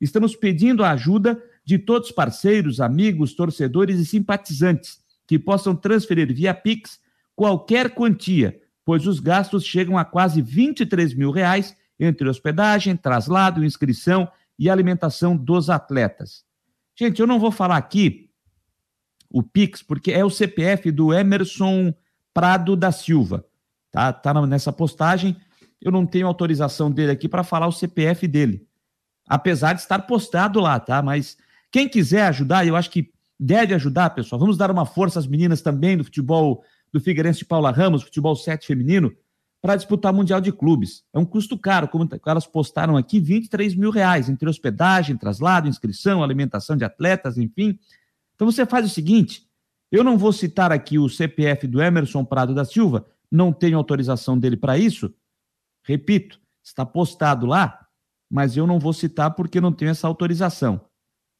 [0.00, 6.32] Estamos pedindo a ajuda de todos os parceiros, amigos, torcedores e simpatizantes que possam transferir
[6.34, 7.00] via Pix
[7.34, 14.28] qualquer quantia pois os gastos chegam a quase 23 mil reais entre hospedagem, traslado, inscrição
[14.58, 16.44] e alimentação dos atletas.
[16.98, 18.30] Gente, eu não vou falar aqui
[19.30, 21.94] o Pix, porque é o CPF do Emerson
[22.34, 23.44] Prado da Silva.
[23.90, 25.36] Tá, tá nessa postagem.
[25.80, 28.66] Eu não tenho autorização dele aqui para falar o CPF dele.
[29.26, 31.00] Apesar de estar postado lá, tá?
[31.02, 31.36] Mas
[31.70, 34.38] quem quiser ajudar, eu acho que deve ajudar, pessoal.
[34.38, 36.62] Vamos dar uma força às meninas também do futebol
[36.92, 39.12] do Figueirense de Paula Ramos, futebol 7 feminino,
[39.62, 41.04] para disputar Mundial de Clubes.
[41.12, 46.22] É um custo caro, como elas postaram aqui, 23 mil reais, entre hospedagem, traslado, inscrição,
[46.22, 47.78] alimentação de atletas, enfim.
[48.34, 49.46] Então você faz o seguinte:
[49.90, 54.36] eu não vou citar aqui o CPF do Emerson Prado da Silva, não tenho autorização
[54.36, 55.14] dele para isso.
[55.84, 57.86] Repito, está postado lá,
[58.28, 60.80] mas eu não vou citar porque não tenho essa autorização.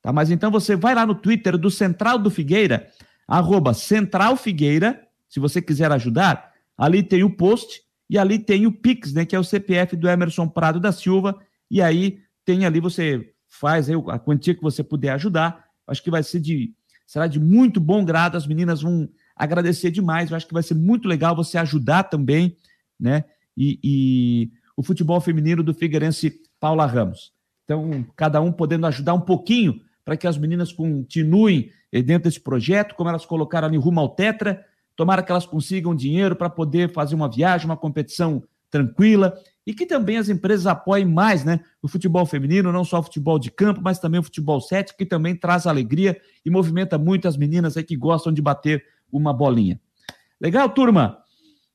[0.01, 0.13] Tá?
[0.13, 2.89] Mas então você vai lá no Twitter do Central do Figueira,
[3.27, 8.72] arroba Central Figueira, se você quiser ajudar, ali tem o post e ali tem o
[8.72, 12.80] Pix, né, que é o CPF do Emerson Prado da Silva, e aí tem ali
[12.80, 15.64] você faz aí a quantia que você puder ajudar.
[15.87, 16.74] Acho que vai ser de
[17.07, 20.30] será de muito bom grado, as meninas vão agradecer demais.
[20.30, 22.55] Eu acho que vai ser muito legal você ajudar também,
[23.01, 23.24] né?
[23.57, 27.32] E, e o futebol feminino do Figueirense Paula Ramos.
[27.65, 32.94] Então, cada um podendo ajudar um pouquinho para que as meninas continuem dentro desse projeto,
[32.94, 34.62] como elas colocaram ali rumo ao Tetra,
[34.97, 39.35] Tomara que elas consigam dinheiro para poder fazer uma viagem, uma competição tranquila
[39.66, 43.39] e que também as empresas apoiem mais né, o futebol feminino, não só o futebol
[43.39, 47.36] de campo, mas também o futebol 7, que também traz alegria e movimenta muito as
[47.36, 49.81] meninas aí que gostam de bater uma bolinha.
[50.40, 51.19] Legal, turma?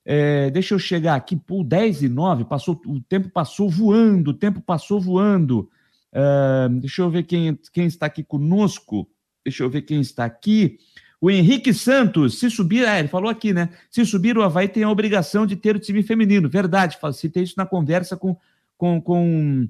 [0.04, 4.34] É, deixa eu chegar aqui, por 10 e 9, passou, o tempo passou voando, o
[4.34, 5.70] tempo passou voando.
[6.14, 9.08] Uh, deixa eu ver quem, quem está aqui conosco.
[9.44, 10.78] Deixa eu ver quem está aqui.
[11.20, 13.70] O Henrique Santos, se subir, é, ele falou aqui, né?
[13.90, 16.48] Se subir, o Havaí tem a obrigação de ter o time feminino.
[16.48, 18.38] Verdade, citei isso na conversa com.
[18.78, 19.68] com, com...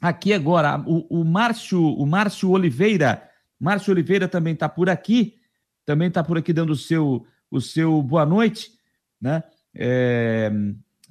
[0.00, 3.28] Aqui agora, o, o, Márcio, o Márcio Oliveira.
[3.60, 5.36] Márcio Oliveira também está por aqui,
[5.84, 8.72] também está por aqui dando o seu, o seu boa noite,
[9.20, 9.42] né?
[9.74, 10.50] É,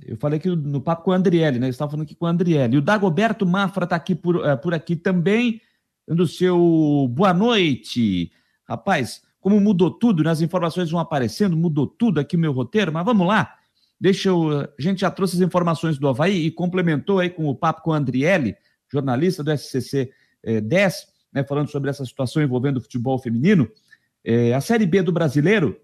[0.05, 1.69] Eu falei aqui no papo com o Andriele, né?
[1.69, 2.75] Estava falando aqui com o Andriele.
[2.75, 5.61] E o Dagoberto Mafra está aqui por, uh, por aqui também,
[6.07, 8.31] dando seu boa noite.
[8.67, 10.31] Rapaz, como mudou tudo, né?
[10.31, 13.55] as informações vão aparecendo, mudou tudo aqui o meu roteiro, mas vamos lá.
[13.99, 14.61] Deixa eu.
[14.61, 17.91] A gente já trouxe as informações do Havaí e complementou aí com o papo com
[17.91, 18.55] o Andriele,
[18.91, 20.11] jornalista do SCC
[20.43, 21.43] eh, 10, né?
[21.43, 23.69] Falando sobre essa situação envolvendo o futebol feminino.
[24.23, 25.79] Eh, a Série B do brasileiro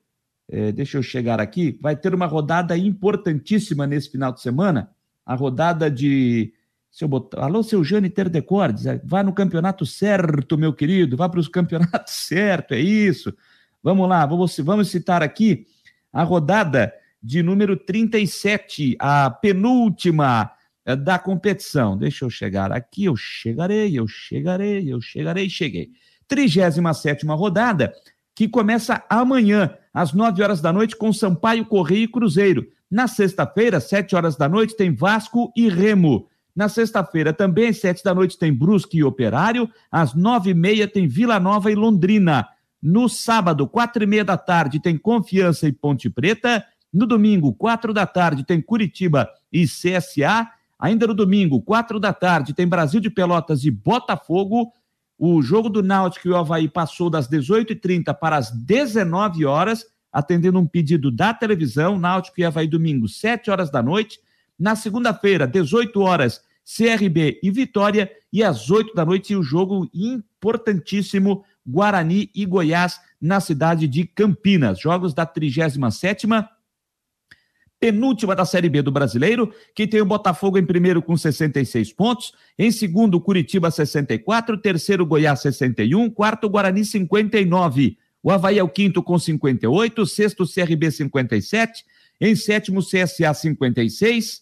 [0.51, 4.89] é, deixa eu chegar aqui, vai ter uma rodada importantíssima nesse final de semana,
[5.25, 6.51] a rodada de.
[6.91, 11.29] Se eu botar, alô, seu Jane Terdecordes, é, vá no campeonato certo, meu querido, vá
[11.29, 13.33] para os campeonatos certo, é isso.
[13.81, 15.65] Vamos lá, vamos, vamos citar aqui
[16.11, 20.51] a rodada de número 37, a penúltima
[20.85, 21.97] é, da competição.
[21.97, 25.91] Deixa eu chegar aqui, eu chegarei, eu chegarei, eu chegarei, cheguei.
[26.27, 27.93] 37 rodada,
[28.35, 32.67] que começa amanhã, às 9 horas da noite, com Sampaio, Correio e Cruzeiro.
[32.89, 36.27] Na sexta-feira, 7 horas da noite, tem Vasco e Remo.
[36.55, 39.69] Na sexta-feira, também às 7 da noite, tem Brusque e Operário.
[39.91, 42.47] Às 9 e meia, tem Vila Nova e Londrina.
[42.81, 46.65] No sábado, 4 e meia da tarde, tem Confiança e Ponte Preta.
[46.91, 50.49] No domingo, 4 da tarde, tem Curitiba e CSA.
[50.79, 54.71] Ainda no domingo, 4 da tarde, tem Brasil de Pelotas e Botafogo.
[55.17, 60.57] O jogo do Náutico e o Havaí passou das 18h30 para as 19 horas, atendendo
[60.57, 61.99] um pedido da televisão.
[61.99, 64.19] Náutico e Havaí domingo, 7 horas da noite.
[64.59, 66.41] Na segunda-feira, 18 horas,
[66.77, 68.11] CRB e Vitória.
[68.31, 74.79] E às 8 da noite, o jogo importantíssimo, Guarani e Goiás, na cidade de Campinas.
[74.79, 76.47] Jogos da 37ª
[77.79, 82.33] penúltima da Série B do Brasileiro, que tem o Botafogo em primeiro com 66 pontos,
[82.57, 87.97] em segundo Curitiba 64, terceiro Goiás 61, quarto Guarani 59.
[88.21, 91.85] O Havaí é o quinto com 58, sexto CRB 57,
[92.19, 94.41] em sétimo CSA 56,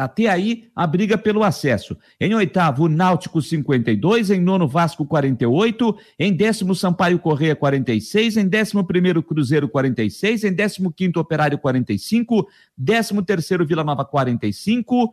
[0.00, 1.96] até aí, a briga pelo acesso.
[2.18, 8.86] Em oitavo, Náutico 52, em nono, Vasco 48, em décimo, Sampaio Correia 46, em décimo
[8.86, 15.12] primeiro, Cruzeiro 46, em décimo quinto, Operário 45, décimo terceiro, Vila Nova 45.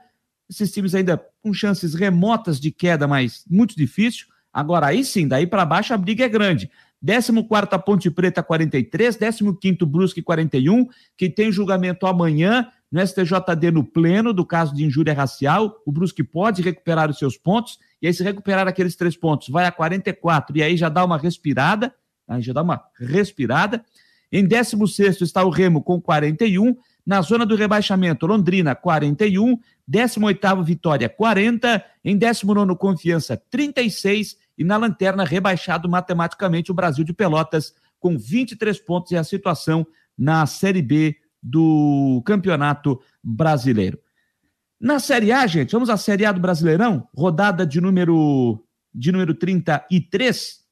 [0.49, 4.27] Esses times ainda com chances remotas de queda, mas muito difícil.
[4.53, 6.71] Agora, aí sim, daí para baixo a briga é grande.
[7.05, 13.71] 14 quarta Ponte Preta 43, 15 quinto Brusque 41, que tem julgamento amanhã no STJD
[13.71, 18.07] no pleno do caso de injúria racial, o Brusque pode recuperar os seus pontos, e
[18.07, 21.93] aí se recuperar aqueles três pontos, vai a 44, e aí já dá uma respirada,
[22.27, 23.83] aí já dá uma respirada.
[24.31, 29.57] Em 16 está o Remo com 41, na zona do rebaixamento, Londrina 41,
[29.87, 37.13] 18 Vitória 40, em 19 Confiança 36 e na lanterna rebaixado matematicamente o Brasil de
[37.13, 39.87] Pelotas com 23 pontos e a situação
[40.17, 41.15] na Série B
[41.49, 43.99] do Campeonato Brasileiro.
[44.79, 48.63] Na Série A, gente, vamos à Série A do Brasileirão, rodada de número
[48.93, 50.65] de número 33.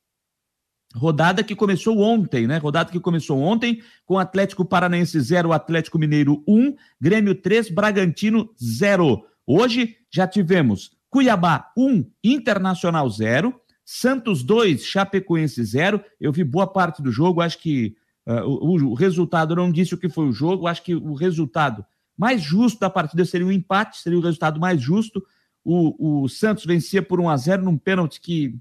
[0.96, 2.58] Rodada que começou ontem, né?
[2.58, 9.24] Rodada que começou ontem com Atlético Paranaense 0, Atlético Mineiro 1, Grêmio 3, Bragantino 0.
[9.46, 13.54] Hoje já tivemos Cuiabá 1, Internacional 0,
[13.84, 16.02] Santos 2, Chapecoense 0.
[16.20, 17.96] Eu vi boa parte do jogo, acho que
[18.26, 21.86] Uh, o, o, resultado não disse o que foi o jogo, acho que o resultado
[22.18, 25.24] mais justo da partida seria o um empate, seria o resultado mais justo.
[25.64, 28.56] O, o Santos vencia por 1 a 0 num pênalti que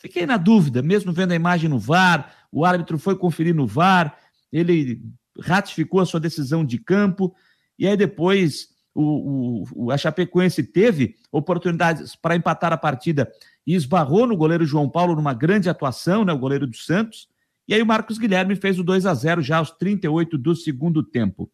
[0.00, 4.18] fiquei na dúvida, mesmo vendo a imagem no VAR, o árbitro foi conferir no VAR,
[4.52, 5.00] ele
[5.40, 7.34] ratificou a sua decisão de campo,
[7.78, 13.30] e aí depois o, o, a Chapecoense teve oportunidades para empatar a partida
[13.66, 17.28] e esbarrou no goleiro João Paulo numa grande atuação, né, o goleiro do Santos,
[17.66, 21.02] e aí o Marcos Guilherme fez o 2 a 0 já aos 38 do segundo
[21.02, 21.50] tempo.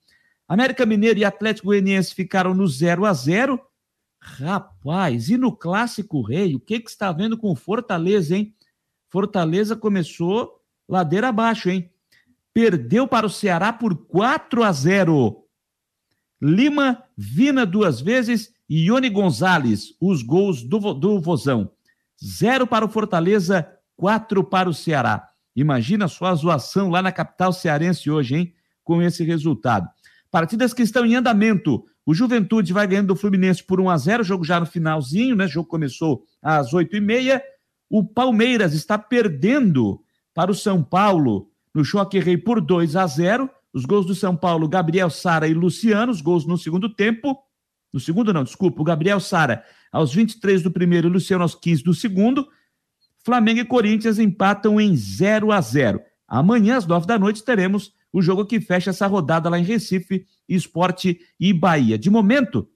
[0.49, 3.61] América Mineiro e Atlético Goianiense ficaram no 0 a 0
[4.21, 8.53] Rapaz, e no Clássico Rei, o que que está vendo com Fortaleza, hein?
[9.09, 11.91] Fortaleza começou ladeira abaixo, hein?
[12.53, 15.45] Perdeu para o Ceará por 4 a 0.
[16.41, 21.71] Lima, Vina duas vezes e Ione Gonzalez, os gols do, do Vozão.
[22.23, 25.28] Zero para o Fortaleza, quatro para o Ceará.
[25.61, 28.55] Imagina só a zoação lá na capital cearense hoje, hein?
[28.85, 29.89] Com esse resultado.
[30.31, 31.85] Partidas que estão em andamento.
[32.07, 35.47] O Juventude vai ganhando do Fluminense por 1 a 0 jogo já no finalzinho, né?
[35.47, 37.41] O jogo começou às 8h30.
[37.91, 40.01] O Palmeiras está perdendo
[40.33, 44.37] para o São Paulo no Choque Rei por 2 a 0 Os gols do São
[44.37, 47.37] Paulo, Gabriel Sara e Luciano, os gols no segundo tempo.
[47.93, 48.81] No segundo, não, desculpa.
[48.81, 52.47] O Gabriel Sara aos 23 do primeiro e Luciano aos 15 do segundo.
[53.29, 56.01] Flamengo e Corinthians empatam em 0 a 0.
[56.27, 60.25] Amanhã, às 9 da noite, teremos o jogo que fecha essa rodada lá em Recife,
[60.49, 61.99] Esporte e Bahia.
[61.99, 62.67] De momento,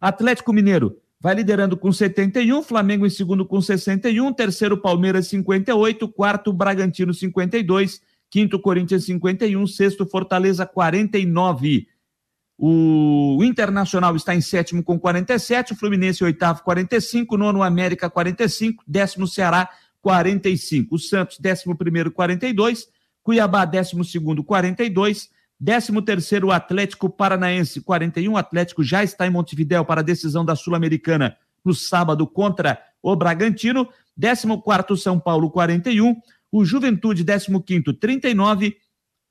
[0.00, 6.52] Atlético Mineiro vai liderando com 71, Flamengo em segundo com 61, terceiro Palmeiras 58, quarto
[6.52, 11.86] Bragantino 52, quinto Corinthians 51, sexto Fortaleza 49.
[12.62, 19.26] O Internacional está em sétimo com 47, o Fluminense oitavo 45, nono América 45, décimo
[19.26, 19.66] Ceará
[20.02, 22.86] 45, o Santos décimo primeiro 42,
[23.22, 29.82] Cuiabá décimo segundo 42, décimo terceiro Atlético Paranaense 41, o Atlético já está em Montevidéu
[29.82, 36.14] para a decisão da Sul-Americana no sábado contra o Bragantino, décimo quarto São Paulo 41,
[36.52, 38.76] o Juventude décimo quinto 39,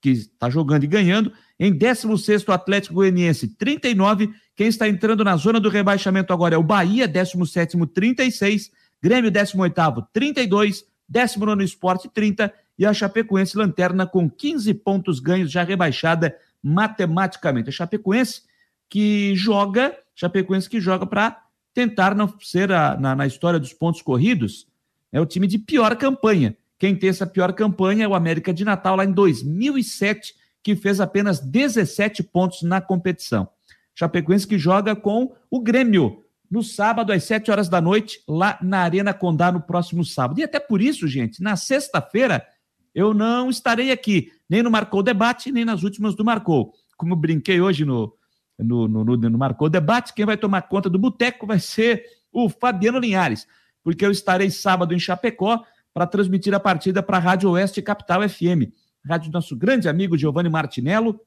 [0.01, 4.29] que está jogando e ganhando, em 16 o Atlético Goianiense, 39.
[4.55, 8.71] Quem está entrando na zona do rebaixamento agora é o Bahia, 17 36.
[9.01, 10.85] Grêmio, 18 32.
[11.07, 12.53] 19 Esporte, 30.
[12.77, 17.69] E a Chapecoense lanterna com 15 pontos ganhos, já rebaixada matematicamente.
[17.69, 18.43] A Chapecoense
[18.89, 24.01] que joga, Chapecoense que joga para tentar não ser a, na, na história dos pontos
[24.01, 24.67] corridos,
[25.11, 26.55] é o time de pior campanha.
[26.77, 30.33] Quem tem essa pior campanha é o América de Natal, lá em 2007,
[30.63, 33.49] que fez apenas 17 pontos na competição.
[33.95, 38.79] Chapecoense que joga com o Grêmio no sábado às 7 horas da noite, lá na
[38.79, 40.39] Arena Condá no próximo sábado.
[40.39, 42.45] E até por isso, gente, na sexta-feira
[42.93, 46.73] eu não estarei aqui, nem no Marcou Debate, nem nas últimas do Marcou.
[46.97, 48.13] Como brinquei hoje no,
[48.57, 52.49] no, no, no, no Marcou Debate, quem vai tomar conta do boteco vai ser o
[52.49, 53.47] Fabiano Linhares,
[53.83, 55.63] porque eu estarei sábado em Chapecó
[55.93, 58.73] para transmitir a partida para a Rádio Oeste Capital FM
[59.05, 61.19] rádio do nosso grande amigo Giovanni Martinello.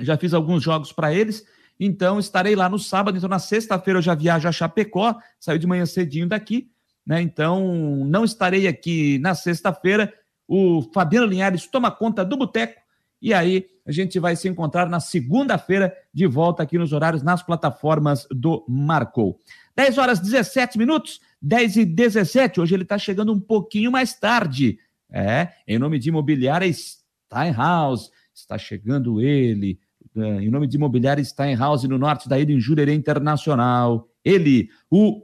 [0.00, 1.44] Já fiz alguns jogos para eles,
[1.78, 3.16] então estarei lá no sábado.
[3.16, 6.70] Então, na sexta-feira eu já viajo a Chapecó, saio de manhã cedinho daqui,
[7.06, 7.20] né?
[7.20, 10.12] Então, não estarei aqui na sexta-feira.
[10.48, 12.80] O Fabiano Linhares toma conta do boteco
[13.20, 17.42] e aí a gente vai se encontrar na segunda-feira de volta aqui nos horários nas
[17.42, 19.38] plataformas do Marcou.
[19.76, 22.60] 10 horas 17 minutos, 10 e 17.
[22.60, 24.78] Hoje ele está chegando um pouquinho mais tarde.
[25.12, 29.78] É, em nome de imobiliária Steinhaus, está chegando ele.
[30.16, 34.08] É, em nome de imobiliária Steinhaus, no norte da ilha, em Jurerê Internacional.
[34.24, 35.22] Ele, o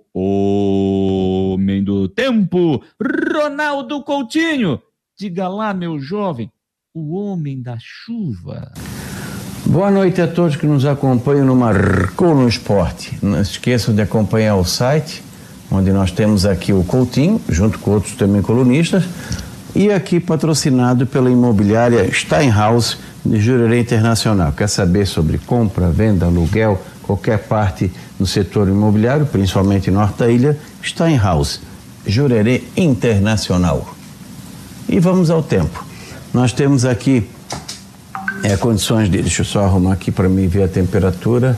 [1.55, 2.83] homem do tempo,
[3.33, 4.81] Ronaldo Coutinho.
[5.19, 6.51] Diga lá, meu jovem,
[6.95, 8.73] o homem da chuva.
[9.67, 13.19] Boa noite a todos que nos acompanham no Marcou no Esporte.
[13.23, 15.23] Não se esqueçam de acompanhar o site,
[15.71, 19.05] onde nós temos aqui o Coutinho, junto com outros também colunistas,
[19.77, 24.51] e aqui patrocinado pela imobiliária Steinhaus de Jurerê Internacional.
[24.53, 30.59] Quer saber sobre compra, venda, aluguel, qualquer parte do setor imobiliário, principalmente norte da ilha,
[30.83, 31.61] Steinhaus,
[32.07, 33.95] Jurerê Internacional.
[34.89, 35.85] E vamos ao tempo.
[36.33, 37.29] Nós temos aqui
[38.45, 39.21] é, condições de.
[39.21, 41.55] Deixa eu só arrumar aqui para mim ver a temperatura.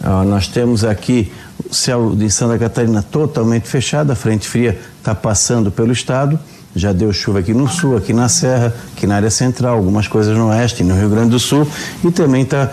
[0.00, 1.32] Ah, nós temos aqui
[1.68, 6.38] o céu de Santa Catarina totalmente fechado, a frente fria está passando pelo estado
[6.76, 10.36] já deu chuva aqui no sul, aqui na Serra, aqui na área central, algumas coisas
[10.36, 11.66] no oeste, no Rio Grande do Sul
[12.04, 12.70] e também está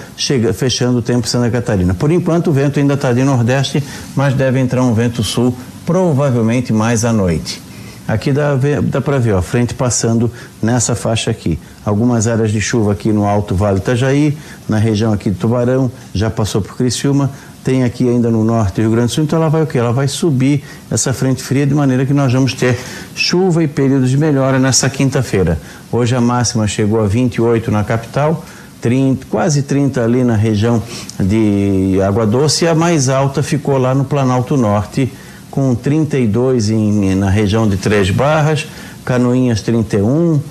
[0.54, 1.94] fechando o tempo em Santa Catarina.
[1.94, 3.82] Por enquanto o vento ainda está de nordeste,
[4.14, 5.56] mas deve entrar um vento sul
[5.86, 7.62] provavelmente mais à noite.
[8.06, 10.30] Aqui dá, dá para ver, ó, frente passando
[10.62, 11.58] nessa faixa aqui.
[11.86, 16.30] Algumas áreas de chuva aqui no Alto Vale Itajaí, na região aqui de Tubarão, já
[16.30, 17.32] passou por Criciúma,
[17.64, 19.78] tem aqui ainda no norte do Rio Grande do Sul, então ela vai o quê?
[19.78, 22.78] Ela vai subir essa frente fria de maneira que nós vamos ter
[23.16, 25.58] chuva e períodos de melhora nessa quinta-feira.
[25.92, 28.44] Hoje a máxima chegou a 28 na capital,
[28.82, 30.84] 30, quase 30 ali na região
[31.18, 35.12] de Água Doce e a mais alta ficou lá no Planalto Norte,
[35.50, 38.68] com 32 em, na região de Três Barras,
[39.06, 40.42] Canoinhas 31, uh,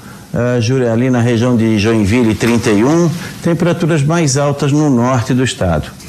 [0.91, 3.11] ali na região de Joinville 31,
[3.43, 6.02] temperaturas mais altas no norte do estado.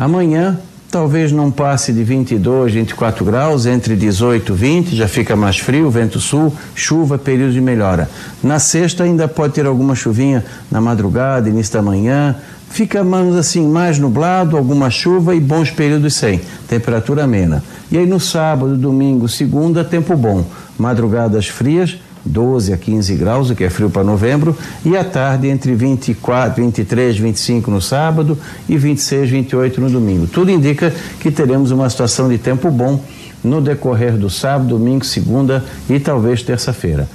[0.00, 0.58] Amanhã
[0.90, 5.90] talvez não passe de 22, 24 graus, entre 18 e 20, já fica mais frio,
[5.90, 8.08] vento sul, chuva, período de melhora.
[8.42, 12.34] Na sexta ainda pode ter alguma chuvinha na madrugada, início da manhã,
[12.70, 17.62] fica mais assim, mais nublado, alguma chuva e bons períodos sem, temperatura amena.
[17.92, 20.46] E aí no sábado, domingo, segunda, tempo bom,
[20.78, 25.48] madrugadas frias, 12 a 15 graus, o que é frio para novembro, e à tarde
[25.48, 28.38] entre 24, 23, 25 no sábado
[28.68, 30.26] e 26, 28 no domingo.
[30.26, 33.02] Tudo indica que teremos uma situação de tempo bom
[33.42, 37.08] no decorrer do sábado, domingo, segunda e talvez terça-feira.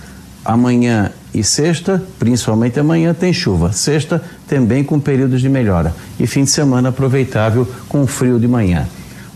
[0.44, 3.72] Amanhã e sexta, principalmente amanhã, tem chuva.
[3.72, 5.94] Sexta também com períodos de melhora.
[6.20, 8.88] E fim de semana aproveitável com frio de manhã.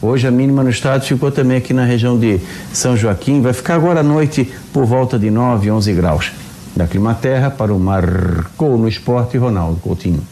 [0.02, 2.40] Hoje a mínima no estado ficou também aqui na região de
[2.74, 6.32] São Joaquim, vai ficar agora à noite por volta de 9, 11 graus.
[6.74, 10.26] da Climaterra para o Marcou no Esporte, Ronaldo Coutinho.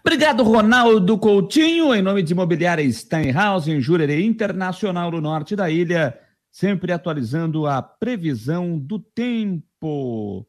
[0.00, 6.18] Obrigado, Ronaldo Coutinho, em nome de Imobiliária Steinhaus, em Jurerê Internacional, no norte da ilha,
[6.50, 10.44] sempre atualizando a previsão do tempo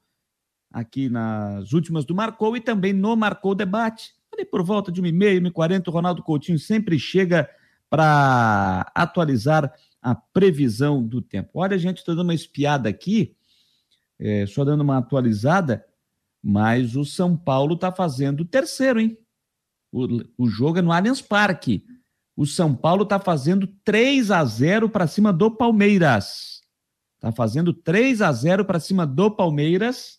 [0.74, 4.19] aqui nas últimas do Marcou e também no Marcou Debate.
[4.40, 7.50] Ali por volta de 1h30, 1h40, o Ronaldo Coutinho sempre chega
[7.90, 11.50] para atualizar a previsão do tempo.
[11.56, 13.36] Olha, gente, estou dando uma espiada aqui,
[14.18, 15.86] é, só dando uma atualizada,
[16.42, 19.18] mas o São Paulo está fazendo o terceiro, hein?
[19.92, 20.08] O,
[20.38, 21.86] o jogo é no Allianz Parque.
[22.34, 26.64] O São Paulo está fazendo 3 a 0 para cima do Palmeiras.
[27.16, 30.18] Está fazendo 3 a 0 para cima do Palmeiras.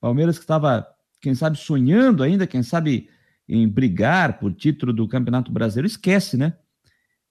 [0.00, 3.08] Palmeiras que estava, quem sabe, sonhando ainda, quem sabe,
[3.48, 5.86] em brigar por título do Campeonato Brasileiro.
[5.86, 6.54] Esquece, né?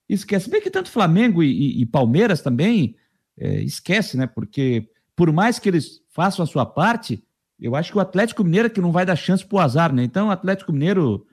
[0.08, 0.48] Esquece.
[0.48, 2.96] Bem que tanto Flamengo e, e, Palmeiras também
[3.36, 4.26] é, esquece, né?
[4.26, 7.22] Porque por mais que eles façam a sua parte,
[7.58, 9.92] eu acho que o Atlético Mineiro é que não vai dar chance para o azar,
[9.92, 10.04] né?
[10.04, 11.26] Então, o Atlético Mineiro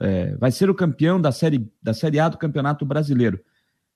[0.00, 3.40] é, vai ser o campeão da série, da série A do Campeonato Brasileiro.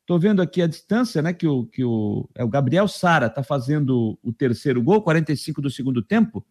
[0.01, 1.32] Estou vendo aqui a distância, né?
[1.32, 5.70] Que o, que o, é o Gabriel Sara está fazendo o terceiro gol, 45 do
[5.70, 6.45] segundo tempo,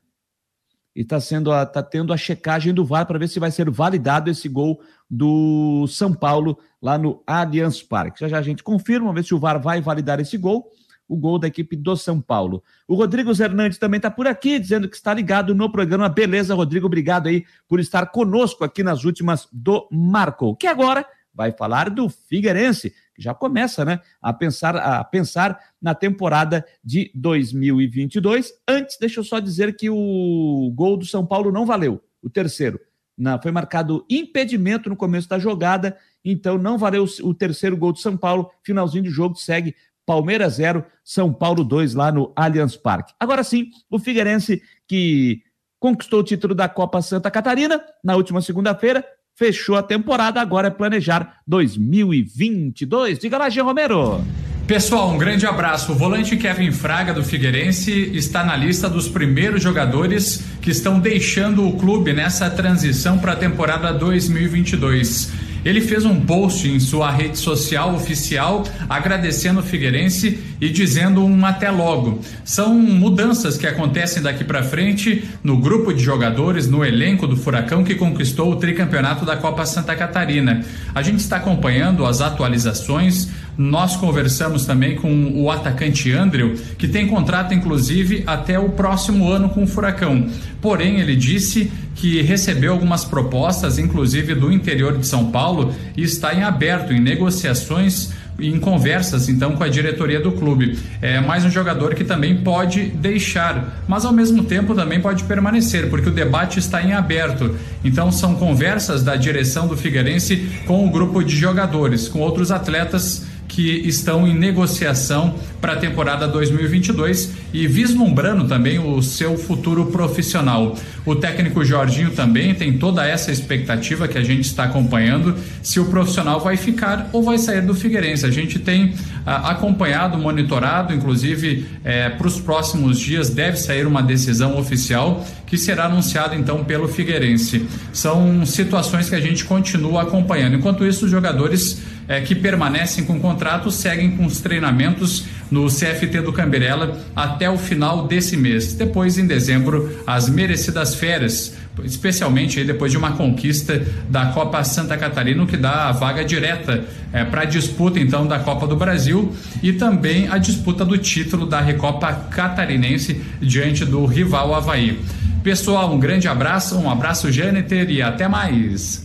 [0.96, 4.30] e está sendo tá tendo a checagem do VAR para ver se vai ser validado
[4.30, 8.20] esse gol do São Paulo lá no Allianz Parque.
[8.20, 10.70] Já já a gente confirma, ver se o VAR vai validar esse gol
[11.08, 12.64] o gol da equipe do São Paulo.
[12.88, 16.10] O Rodrigo Hernandes também está por aqui, dizendo que está ligado no programa.
[16.10, 21.52] Beleza, Rodrigo, obrigado aí por estar conosco aqui nas últimas do Marco, que agora vai
[21.52, 28.54] falar do Figueirense, já começa, né, a pensar, a pensar na temporada de 2022.
[28.68, 32.80] Antes, deixa eu só dizer que o gol do São Paulo não valeu, o terceiro.
[33.18, 35.96] Não, foi marcado impedimento no começo da jogada,
[36.26, 38.50] então não valeu o terceiro gol do São Paulo.
[38.64, 39.76] Finalzinho de jogo segue
[40.06, 43.14] Palmeiras 0, São Paulo 2 lá no Allianz Parque.
[43.20, 45.44] Agora sim, o Figueirense que
[45.80, 50.72] conquistou o título da Copa Santa Catarina na última segunda-feira, fechou a temporada, agora é
[50.72, 53.20] planejar 2022.
[53.20, 54.24] Diga lá, Jean Romero.
[54.68, 55.92] Pessoal, um grande abraço.
[55.92, 61.68] O volante Kevin Fraga do Figueirense está na lista dos primeiros jogadores que estão deixando
[61.68, 65.34] o clube nessa transição para a temporada 2022.
[65.66, 71.46] Ele fez um post em sua rede social oficial agradecendo o Figueirense e dizendo um
[71.46, 72.20] até logo.
[72.44, 77.84] São mudanças que acontecem daqui para frente no grupo de jogadores, no elenco do Furacão
[77.84, 80.66] que conquistou o tricampeonato da Copa Santa Catarina.
[80.94, 83.30] A gente está acompanhando as atualizações.
[83.58, 89.50] Nós conversamos também com o atacante Andrew, que tem contrato inclusive até o próximo ano
[89.50, 90.28] com o Furacão.
[90.62, 96.34] Porém, ele disse que recebeu algumas propostas, inclusive do interior de São Paulo, e está
[96.34, 100.78] em aberto, em negociações em conversas então com a diretoria do clube.
[101.02, 105.90] É mais um jogador que também pode deixar, mas ao mesmo tempo também pode permanecer,
[105.90, 107.56] porque o debate está em aberto.
[107.84, 113.26] Então são conversas da direção do Figueirense com o grupo de jogadores, com outros atletas
[113.54, 120.76] que estão em negociação para a temporada 2022 e vislumbrando também o seu futuro profissional.
[121.06, 125.86] O técnico Jorginho também tem toda essa expectativa que a gente está acompanhando se o
[125.86, 128.26] profissional vai ficar ou vai sair do Figueirense.
[128.26, 134.02] A gente tem ah, acompanhado, monitorado, inclusive eh, para os próximos dias deve sair uma
[134.02, 137.68] decisão oficial que será anunciada então pelo Figueirense.
[137.92, 140.56] São situações que a gente continua acompanhando.
[140.56, 145.68] Enquanto isso, os jogadores é, que permanecem com o contrato seguem com os treinamentos no
[145.68, 148.74] CFT do Camberela até o final desse mês.
[148.74, 155.46] Depois, em dezembro, as merecidas férias, especialmente depois de uma conquista da Copa Santa Catarina,
[155.46, 159.32] que dá a vaga direta é, para a disputa então da Copa do Brasil
[159.62, 165.00] e também a disputa do título da Recopa Catarinense diante do rival Havaí.
[165.44, 169.03] Pessoal, um grande abraço, um abraço, Jâniter, e até mais.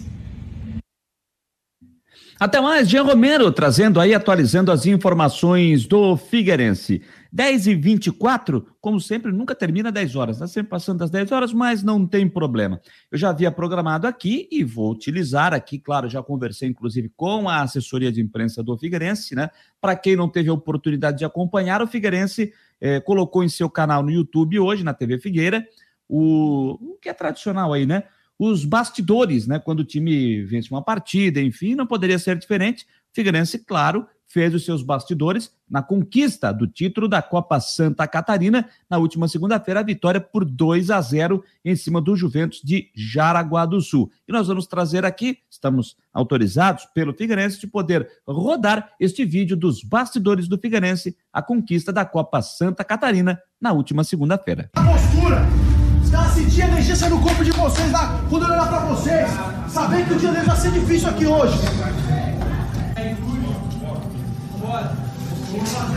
[2.40, 7.02] Até mais, Jean Romero, trazendo aí, atualizando as informações do Figueirense.
[7.32, 11.52] 10 e 24 como sempre, nunca termina 10 horas, está sempre passando das 10 horas,
[11.52, 12.80] mas não tem problema.
[13.10, 17.62] Eu já havia programado aqui e vou utilizar aqui, claro, já conversei inclusive com a
[17.62, 19.50] assessoria de imprensa do Figueirense, né?
[19.80, 24.00] Para quem não teve a oportunidade de acompanhar, o Figueirense eh, colocou em seu canal
[24.00, 25.66] no YouTube hoje, na TV Figueira,
[26.08, 28.04] o, o que é tradicional aí, né?
[28.38, 29.58] Os bastidores, né?
[29.58, 32.86] Quando o time vence uma partida, enfim, não poderia ser diferente.
[33.12, 38.98] Figueirense, claro, fez os seus bastidores na conquista do título da Copa Santa Catarina na
[38.98, 43.80] última segunda-feira, a vitória por 2 a 0 em cima do Juventus de Jaraguá do
[43.80, 44.10] Sul.
[44.28, 49.82] E nós vamos trazer aqui, estamos autorizados pelo Figueirense de poder rodar este vídeo dos
[49.82, 54.70] bastidores do Figueirense, a conquista da Copa Santa Catarina na última segunda-feira.
[54.74, 55.68] A postura!
[56.02, 59.30] Os caras a no corpo de vocês lá, quando eu olhar pra vocês,
[59.68, 61.58] sabendo que o dia deles vai ser difícil aqui hoje.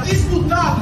[0.04, 0.82] Disputado.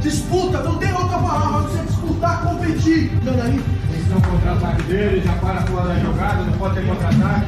[0.00, 3.12] Disputa, não tem outra palavra, você disputar, competir.
[3.26, 3.62] Olha aí.
[3.90, 7.46] Eles estão contra-ataque dele, já para fora da jogada, não pode ter contra-ataque.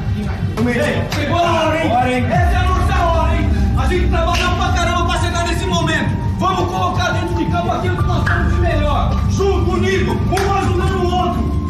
[1.15, 2.25] Chegou a hora, hein?
[2.27, 3.51] Essa é a nossa hora, hein?
[3.77, 6.23] A gente trabalhou pra caramba pra chegar nesse momento.
[6.39, 9.21] Vamos colocar dentro de campo aquilo que nós temos de melhor.
[9.31, 11.02] Junto, unido, um ajudando o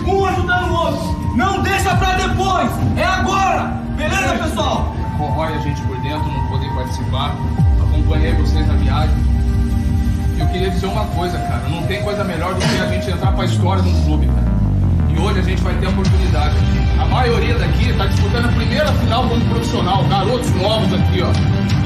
[0.06, 1.36] um ajudando o outro.
[1.36, 3.82] Não deixa pra depois, é agora.
[3.96, 4.94] Beleza, pessoal?
[5.18, 7.34] Corrói a gente por dentro, não poder participar.
[7.80, 9.14] Acompanhei vocês na viagem.
[10.38, 11.62] Eu queria dizer uma coisa, cara.
[11.68, 14.52] Não tem coisa melhor do que a gente entrar pra história de um clube, cara.
[15.14, 16.56] E hoje a gente vai ter a oportunidade.
[16.98, 21.30] A maioria daqui está disputando a primeira final como profissional, garotos novos aqui, ó.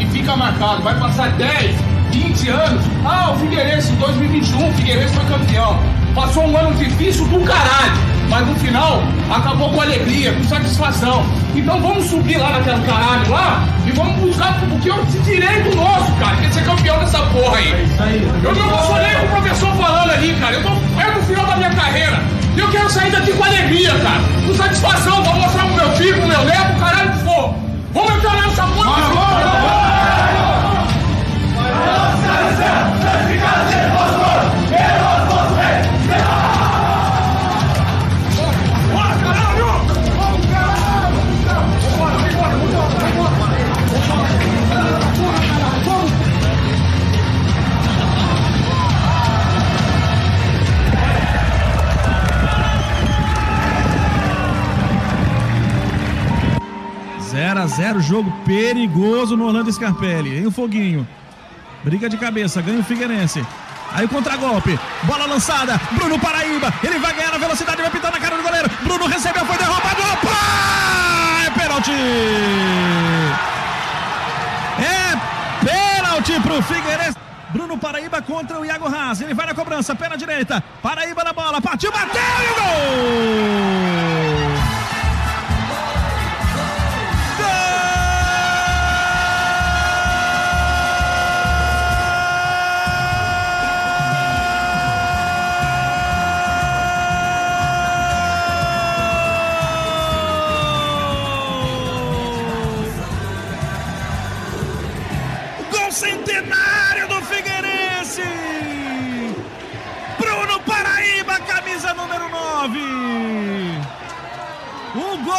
[0.01, 1.76] E fica marcado, vai passar 10,
[2.12, 2.82] 20 anos.
[3.05, 5.78] Ah, o Figueirense em 2021, o Figueirense foi campeão.
[6.16, 7.93] Passou um ano difícil do caralho,
[8.30, 11.26] mas no final acabou com alegria, com satisfação.
[11.55, 16.10] Então vamos subir lá naquele caralho lá e vamos buscar porque eu esse direito nosso,
[16.14, 17.70] cara, que é ser campeão dessa porra aí.
[18.43, 20.55] Eu me emocionei com o professor falando ali, cara.
[20.55, 22.22] Eu tô é no final da minha carreira.
[22.56, 24.22] E eu quero sair daqui com alegria, cara.
[24.47, 27.55] Com satisfação, vou mostrar pro meu filho, pro meu neto, caralho que for.
[27.93, 29.86] Vamos entrar nessa porra.
[57.66, 60.38] A zero, jogo perigoso no Orlando Scarpelli.
[60.38, 61.06] Em o Foguinho.
[61.82, 63.44] Briga de cabeça, ganha o Figueirense.
[63.93, 68.18] Aí o contragolpe, bola lançada, Bruno Paraíba, ele vai ganhar na velocidade, vai pintar na
[68.18, 68.68] cara do goleiro.
[68.82, 71.47] Bruno recebeu, foi derrubado, opa!
[71.47, 71.93] É pênalti!
[74.80, 75.16] É
[75.64, 77.16] pênalti pro Figueirense.
[77.51, 81.32] Bruno Paraíba contra o Iago Haas, ele vai na cobrança, pé na direita, Paraíba na
[81.32, 82.51] bola, partiu, bateu e
[84.22, 84.26] o!
[84.26, 84.26] Gol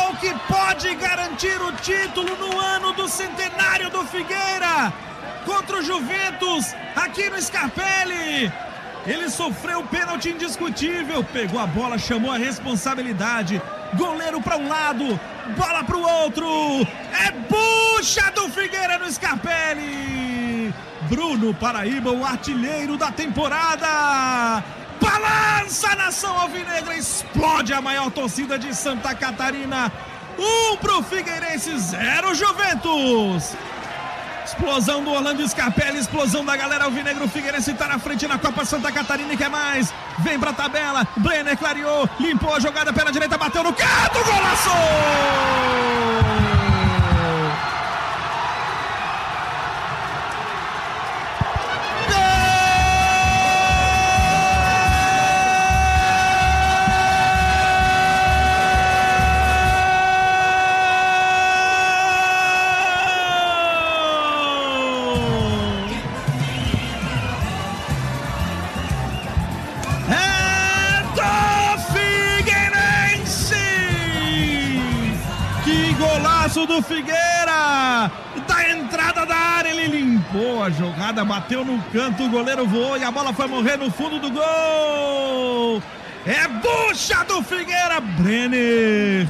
[0.08, 4.94] Gol que pode garantir o título no ano do centenário do Figueira
[5.46, 8.52] contra o Juventus aqui no Scarpelli.
[9.06, 13.62] Ele sofreu pênalti indiscutível, pegou a bola, chamou a responsabilidade.
[13.96, 15.20] Goleiro para um lado,
[15.58, 16.48] bola para o outro.
[17.12, 20.74] É bucha do Figueira no Scarpelli.
[21.10, 24.64] Bruno Paraíba, o artilheiro da temporada.
[25.08, 29.92] Balança a nação alvinegra, explode a maior torcida de Santa Catarina.
[30.38, 33.56] Um pro Figueirense, zero Juventus.
[34.46, 37.26] Explosão do Orlando Scarpelli, explosão da galera alvinegro.
[37.26, 39.94] O Figueirense tá na frente na Copa Santa Catarina e quer mais.
[40.20, 41.08] Vem pra tabela.
[41.18, 44.70] Brenner clareou, limpou a jogada pela direita, bateu no canto, golaço!
[76.58, 78.10] Golaço do Figueira!
[78.48, 83.04] Da entrada da área, ele limpou a jogada, bateu no canto, o goleiro voou e
[83.04, 85.84] a bola foi morrer no fundo do gol!
[86.26, 89.28] É bucha do Figueira, Brenner!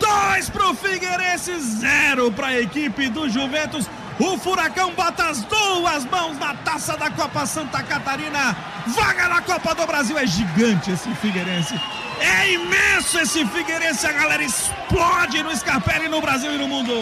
[0.00, 3.88] Dois pro Figueirense, zero para a equipe do Juventus.
[4.18, 8.56] O Furacão bota as duas mãos na taça da Copa Santa Catarina.
[8.88, 10.18] Vaga na Copa do Brasil.
[10.18, 11.74] É gigante esse Figueirense.
[12.22, 14.06] É imenso esse Figueirense.
[14.06, 16.92] A galera explode no Scarpelli no Brasil e no mundo.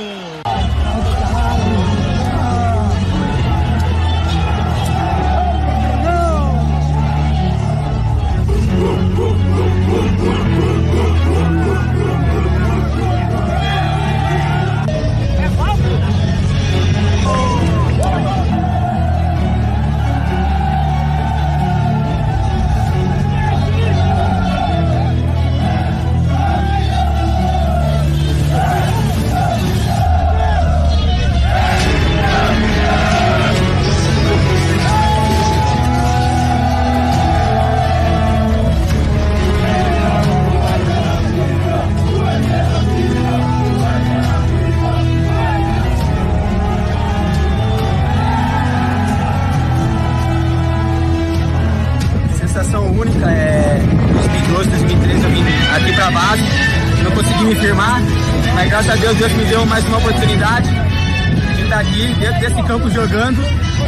[62.70, 63.42] Campo jogando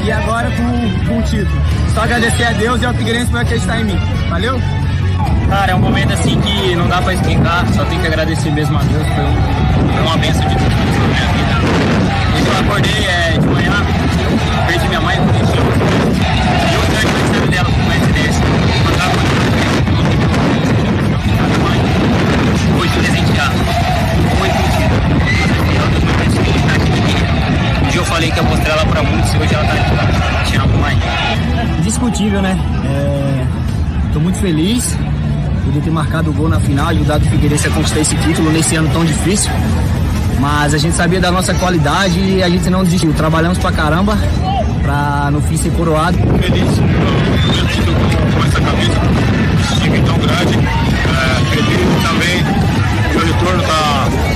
[0.04, 1.62] e agora com, com o título.
[1.94, 3.98] Só agradecer a Deus e ao Figueirense por acreditar em mim.
[4.28, 4.60] Valeu?
[5.48, 8.76] Cara, é um momento assim que não dá pra explicar, só tem que agradecer mesmo
[8.76, 9.06] a Deus.
[9.06, 11.54] Um, foi uma benção de Deus na minha vida.
[12.32, 13.72] Desde que eu acordei é, de manhã,
[14.66, 15.62] perdi minha mãe, Curitiba.
[16.68, 18.42] E eu grande aniversário dela, por coincidência.
[22.80, 23.54] Hoje presenteado.
[24.40, 24.58] Muito
[25.12, 26.81] Um dia
[28.02, 30.50] eu falei que eu mostrei ela pra muitos e hoje ela tá aqui.
[30.50, 30.98] Te amo, mãe.
[31.78, 32.58] Indiscutível, né?
[32.84, 33.46] É...
[34.12, 34.96] Tô muito feliz
[35.64, 38.74] poder ter marcado o gol na final, ajudado o Figueirense a conquistar esse título nesse
[38.74, 39.52] ano tão difícil.
[40.40, 43.12] Mas a gente sabia da nossa qualidade e a gente não desistiu.
[43.14, 44.18] Trabalhamos pra caramba
[44.82, 46.18] pra no fim ser coroado.
[46.18, 46.68] Feliz
[47.54, 47.96] pelo título
[48.34, 49.00] com essa camisa,
[49.62, 50.58] esse time tão grande.
[50.58, 52.42] É, feliz também,
[53.14, 54.31] o retorno tá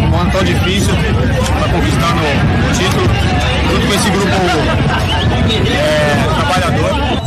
[0.00, 3.08] um ano tão difícil, tá conquistando o título,
[3.70, 4.28] junto com esse grupo
[5.72, 7.23] é, trabalhador.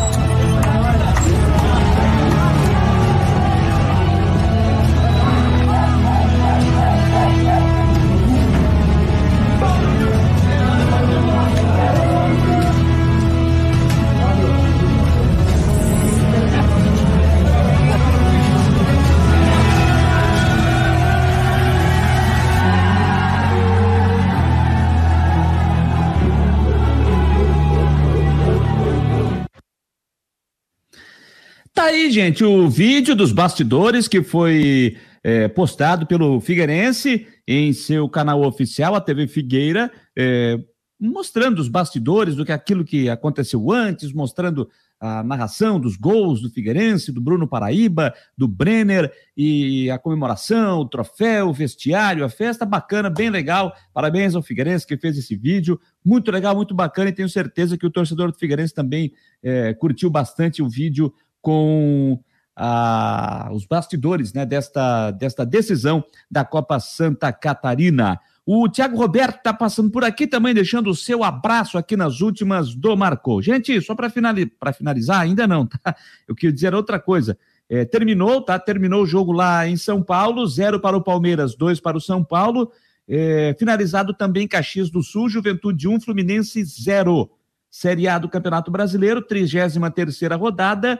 [32.19, 38.95] Gente, o vídeo dos bastidores que foi é, postado pelo Figueirense em seu canal oficial,
[38.95, 40.59] a TV Figueira, é,
[40.99, 44.67] mostrando os bastidores do que aquilo que aconteceu antes, mostrando
[44.99, 50.89] a narração dos gols do Figueirense, do Bruno Paraíba, do Brenner e a comemoração, o
[50.89, 53.71] troféu, o vestiário, a festa bacana, bem legal.
[53.93, 57.85] Parabéns ao Figueirense que fez esse vídeo, muito legal, muito bacana e tenho certeza que
[57.85, 59.13] o torcedor do Figueirense também
[59.43, 61.13] é, curtiu bastante o vídeo
[61.47, 62.19] com
[62.57, 68.19] ah, os bastidores né, desta, desta decisão da Copa Santa Catarina.
[68.45, 72.75] O Thiago Roberto está passando por aqui também, deixando o seu abraço aqui nas últimas
[72.75, 73.41] do Marcou.
[73.41, 75.95] Gente, só para finali finalizar, ainda não, tá?
[76.27, 77.37] Eu queria dizer outra coisa.
[77.69, 78.59] É, terminou, tá?
[78.59, 82.25] Terminou o jogo lá em São Paulo, zero para o Palmeiras, dois para o São
[82.25, 82.73] Paulo.
[83.07, 87.31] É, finalizado também Caxias do Sul, Juventude 1, um, Fluminense 0.
[87.69, 90.99] Série A do Campeonato Brasileiro, 33 terceira rodada.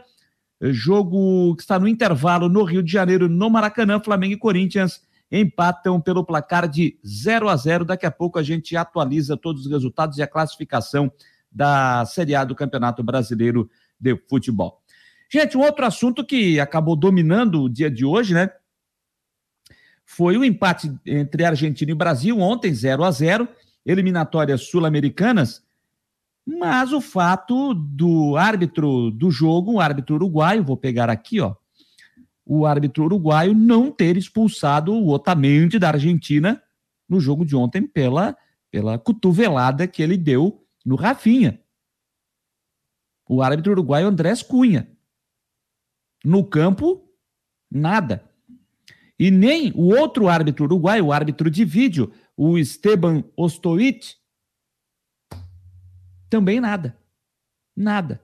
[0.62, 5.02] Jogo que está no intervalo no Rio de Janeiro, no Maracanã, Flamengo e Corinthians
[5.32, 7.86] empatam pelo placar de 0 a 0.
[7.86, 11.12] Daqui a pouco a gente atualiza todos os resultados e a classificação
[11.52, 13.70] da Série A do Campeonato Brasileiro
[14.00, 14.82] de Futebol.
[15.30, 18.50] Gente, um outro assunto que acabou dominando o dia de hoje, né?
[20.06, 23.48] Foi o empate entre Argentina e Brasil ontem, 0 a 0,
[23.86, 25.67] eliminatórias sul-americanas.
[26.48, 31.54] Mas o fato do árbitro do jogo, o árbitro uruguaio, vou pegar aqui, ó,
[32.46, 36.64] o árbitro uruguaio não ter expulsado o Otamendi da Argentina
[37.10, 38.34] no jogo de ontem pela,
[38.72, 41.62] pela cotovelada que ele deu no Rafinha.
[43.28, 44.90] O árbitro uruguaio Andrés Cunha.
[46.24, 47.12] No campo,
[47.70, 48.24] nada.
[49.20, 54.16] E nem o outro árbitro uruguaio, o árbitro de vídeo, o Esteban Ostoit,
[56.30, 56.98] também nada.
[57.76, 58.22] Nada.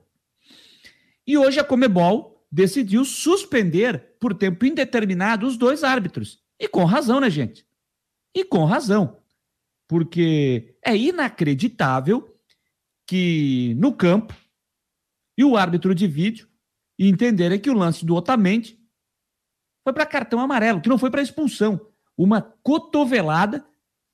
[1.26, 6.42] E hoje a Comebol decidiu suspender por tempo indeterminado os dois árbitros.
[6.58, 7.66] E com razão, né, gente?
[8.34, 9.20] E com razão.
[9.88, 12.36] Porque é inacreditável
[13.06, 14.34] que no campo
[15.36, 16.48] e o árbitro de vídeo
[16.98, 18.78] entenderem que o lance do Otamendi
[19.82, 21.88] foi para cartão amarelo, que não foi para expulsão.
[22.16, 23.66] Uma cotovelada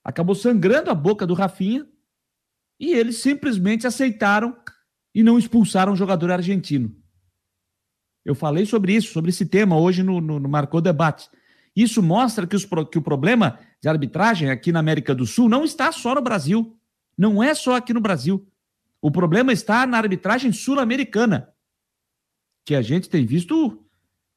[0.02, 1.86] acabou sangrando a boca do Rafinha
[2.80, 4.56] e eles simplesmente aceitaram
[5.14, 6.96] e não expulsaram o jogador argentino.
[8.24, 11.28] Eu falei sobre isso, sobre esse tema hoje no, no, no Marcou Debate.
[11.76, 15.64] Isso mostra que, os, que o problema de arbitragem aqui na América do Sul não
[15.64, 16.76] está só no Brasil.
[17.16, 18.46] Não é só aqui no Brasil.
[19.00, 21.52] O problema está na arbitragem sul-americana,
[22.66, 23.84] que a gente tem visto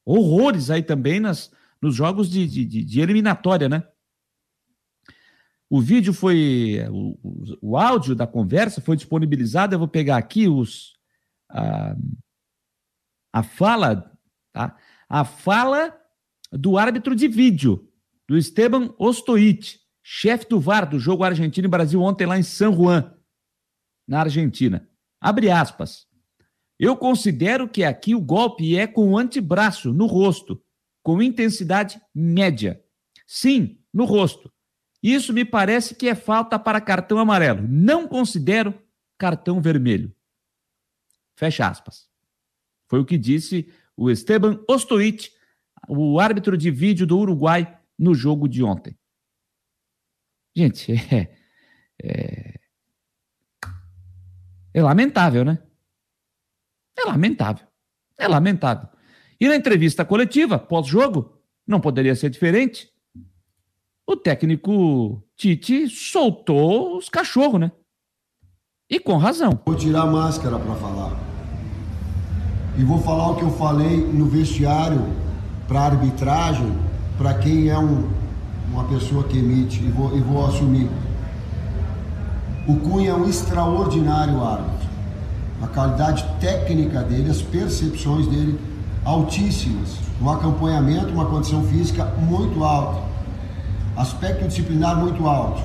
[0.04, 1.50] horrores aí também nas,
[1.80, 3.86] nos jogos de, de, de eliminatória, né?
[5.74, 6.78] O vídeo foi.
[6.88, 7.18] O,
[7.60, 9.74] o, áudio da conversa foi disponibilizado.
[9.74, 10.92] Eu vou pegar aqui os.
[11.50, 11.96] A,
[13.32, 14.16] a fala.
[14.52, 14.78] Tá?
[15.08, 15.92] A fala
[16.52, 17.90] do árbitro de vídeo,
[18.28, 22.72] do Esteban Ostoit, chefe do VAR do jogo Argentina e Brasil ontem lá em San
[22.72, 23.12] Juan,
[24.06, 24.88] na Argentina.
[25.20, 26.06] Abre aspas.
[26.78, 30.62] Eu considero que aqui o golpe é com o antebraço, no rosto.
[31.02, 32.80] com intensidade média.
[33.26, 34.53] Sim, no rosto.
[35.04, 37.60] Isso me parece que é falta para cartão amarelo.
[37.68, 38.72] Não considero
[39.18, 40.16] cartão vermelho.
[41.36, 42.08] Fecha aspas.
[42.88, 45.30] Foi o que disse o Esteban Ostoit,
[45.86, 48.98] o árbitro de vídeo do Uruguai, no jogo de ontem.
[50.56, 51.36] Gente, é,
[52.02, 52.60] é,
[54.72, 55.62] é lamentável, né?
[56.96, 57.66] É lamentável.
[58.16, 58.88] É lamentável.
[59.38, 62.93] E na entrevista coletiva, pós-jogo, não poderia ser diferente.
[64.06, 67.72] O técnico Tite soltou os cachorros, né?
[68.90, 69.58] E com razão.
[69.64, 71.18] Vou tirar a máscara para falar.
[72.76, 75.02] E vou falar o que eu falei no vestiário
[75.66, 76.70] para arbitragem,
[77.16, 78.10] para quem é um,
[78.70, 80.90] uma pessoa que emite, e vou, e vou assumir.
[82.68, 84.88] O Cunha é um extraordinário árbitro.
[85.62, 88.60] A qualidade técnica dele, as percepções dele
[89.02, 89.96] altíssimas.
[90.20, 93.13] Um acompanhamento, uma condição física muito alta.
[93.96, 95.62] Aspecto disciplinar muito alto.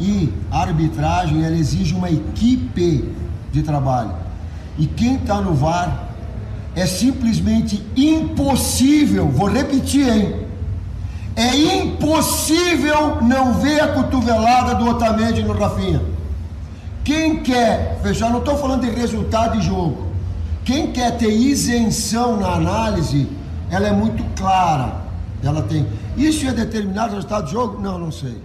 [0.00, 3.12] E a arbitragem, ela exige uma equipe
[3.52, 4.12] de trabalho.
[4.78, 6.08] E quem está no VAR
[6.74, 10.46] é simplesmente impossível, vou repetir, hein?
[11.34, 16.02] É impossível não ver a cotovelada do Otamendi no Rafinha.
[17.04, 20.06] Quem quer fechar, não estou falando de resultado de jogo.
[20.64, 23.28] Quem quer ter isenção na análise,
[23.70, 24.96] ela é muito clara.
[25.42, 25.86] Ela tem.
[26.16, 27.80] Isso é determinado o resultado do jogo?
[27.80, 28.40] Não, não sei.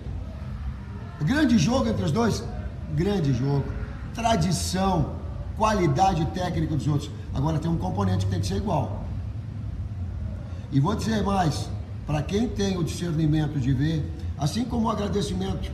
[1.22, 2.43] Grande jogo entre os dois?
[2.93, 3.64] Grande jogo.
[4.14, 5.15] Tradição,
[5.57, 7.10] qualidade técnica dos outros.
[7.34, 9.06] Agora tem um componente que tem que ser igual.
[10.72, 11.69] E vou dizer mais
[12.06, 15.72] para quem tem o discernimento de ver, assim como o agradecimento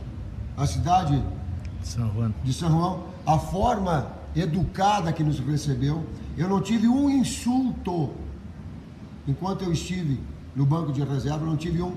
[0.56, 1.20] à cidade
[1.82, 6.04] São de São João, a forma educada que nos recebeu,
[6.36, 8.10] eu não tive um insulto
[9.26, 10.20] enquanto eu estive
[10.58, 11.94] no banco de reserva, não tive um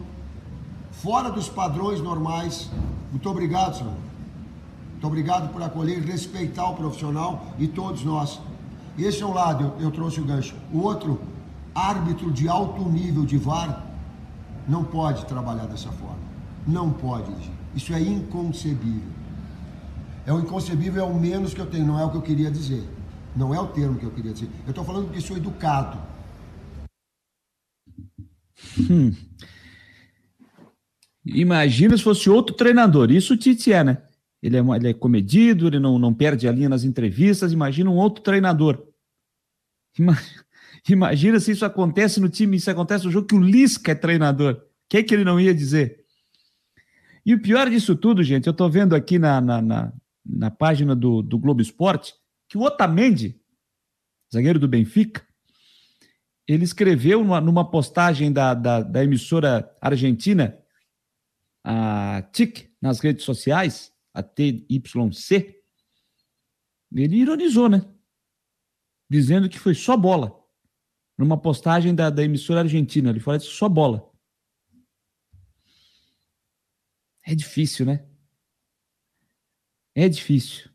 [0.91, 2.69] fora dos padrões normais.
[3.09, 3.95] Muito obrigado, senhor.
[4.91, 8.39] Muito obrigado por acolher e respeitar o profissional e todos nós.
[8.99, 10.53] Esse é um lado, eu, eu trouxe o gancho.
[10.71, 11.19] O outro,
[11.73, 13.83] árbitro de alto nível de VAR,
[14.67, 16.21] não pode trabalhar dessa forma.
[16.67, 17.33] Não pode.
[17.75, 19.09] Isso é inconcebível.
[20.23, 22.51] É o inconcebível, é o menos que eu tenho, não é o que eu queria
[22.51, 22.87] dizer.
[23.35, 24.51] Não é o termo que eu queria dizer.
[24.67, 26.10] Eu estou falando que sou educado.
[28.89, 29.13] Hum.
[31.25, 33.11] Imagina se fosse outro treinador.
[33.11, 34.01] Isso o Tite é, né?
[34.41, 37.53] Ele é, ele é comedido, ele não, não perde a linha nas entrevistas.
[37.53, 38.87] Imagina um outro treinador.
[39.97, 40.45] Imagina.
[40.89, 44.53] Imagina se isso acontece no time, isso acontece no jogo que o Lisca é treinador.
[44.53, 46.03] O que, é que ele não ia dizer?
[47.25, 49.93] E o pior disso tudo, gente, eu tô vendo aqui na, na, na,
[50.25, 52.13] na página do, do Globo Esporte
[52.49, 53.39] que o Otamendi,
[54.33, 55.25] zagueiro do Benfica,
[56.51, 60.57] ele escreveu numa, numa postagem da, da, da, emissora argentina,
[61.63, 65.55] a TIC, nas redes sociais, a TYC,
[66.93, 67.85] ele ironizou, né?
[69.09, 70.37] Dizendo que foi só bola
[71.17, 73.09] numa postagem da, da emissora argentina.
[73.09, 74.11] Ele fala só bola.
[77.25, 78.05] É difícil, né?
[79.93, 80.69] É difícil.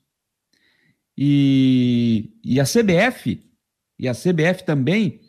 [1.18, 3.50] E, e a CBF,
[3.98, 5.25] e a CBF também,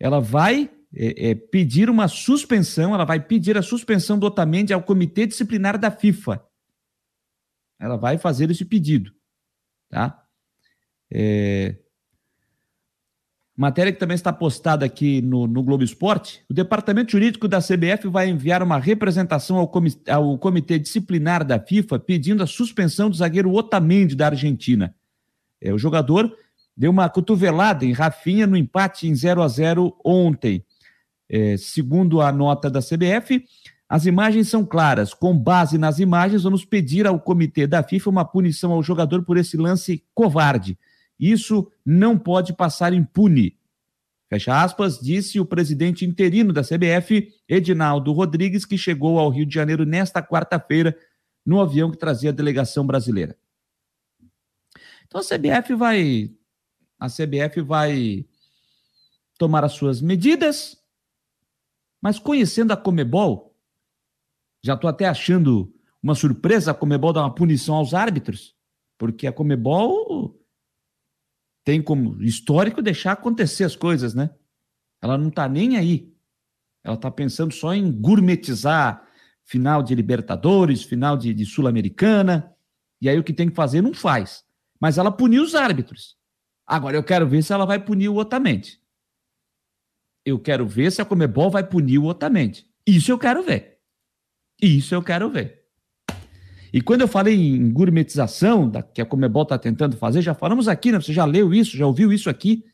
[0.00, 4.82] ela vai é, é, pedir uma suspensão, ela vai pedir a suspensão do Otamendi ao
[4.82, 6.42] Comitê Disciplinar da FIFA.
[7.78, 9.12] Ela vai fazer esse pedido,
[9.88, 10.26] tá?
[11.12, 11.76] É,
[13.60, 16.42] Matéria que também está postada aqui no, no Globo Esporte.
[16.48, 21.60] O Departamento Jurídico da CBF vai enviar uma representação ao comitê, ao comitê Disciplinar da
[21.60, 24.94] FIFA pedindo a suspensão do zagueiro Otamendi da Argentina.
[25.60, 26.34] É, o jogador
[26.80, 30.64] deu uma cotovelada em Rafinha no empate em 0 a 0 ontem.
[31.28, 33.44] É, segundo a nota da CBF,
[33.86, 35.12] as imagens são claras.
[35.12, 39.36] Com base nas imagens, vamos pedir ao comitê da FIFA uma punição ao jogador por
[39.36, 40.78] esse lance covarde.
[41.18, 43.58] Isso não pode passar impune.
[44.30, 49.54] Fecha aspas, disse o presidente interino da CBF, Edinaldo Rodrigues, que chegou ao Rio de
[49.54, 50.96] Janeiro nesta quarta-feira
[51.44, 53.36] no avião que trazia a delegação brasileira.
[55.06, 56.30] Então a CBF vai
[57.00, 58.26] a CBF vai
[59.38, 60.76] tomar as suas medidas,
[62.00, 63.56] mas conhecendo a Comebol,
[64.62, 68.54] já estou até achando uma surpresa a Comebol dar uma punição aos árbitros,
[68.98, 70.38] porque a Comebol
[71.64, 74.30] tem como histórico deixar acontecer as coisas, né?
[75.00, 76.12] Ela não está nem aí.
[76.84, 79.06] Ela está pensando só em gourmetizar
[79.44, 82.54] final de Libertadores, final de, de Sul-Americana.
[83.00, 84.44] E aí o que tem que fazer não faz.
[84.78, 86.19] Mas ela puniu os árbitros.
[86.70, 88.78] Agora eu quero ver se ela vai punir o Otamendi.
[90.24, 92.64] eu quero ver se a Comebol vai punir o Otamendi.
[92.86, 93.78] Isso eu quero ver.
[94.62, 95.64] Isso eu quero ver.
[96.72, 100.68] E quando eu falei em gourmetização, da, que a Comebol está tentando fazer, já falamos
[100.68, 101.00] aqui, né?
[101.00, 102.64] Você já leu isso, já ouviu isso aqui,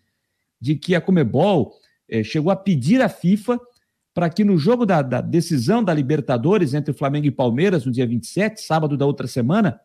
[0.60, 1.72] de que a Comebol
[2.06, 3.58] eh, chegou a pedir à FIFA
[4.12, 8.06] para que no jogo da, da, decisão da Libertadores entre Flamengo e Palmeiras, no dia
[8.06, 9.80] 27, sábado da outra semana,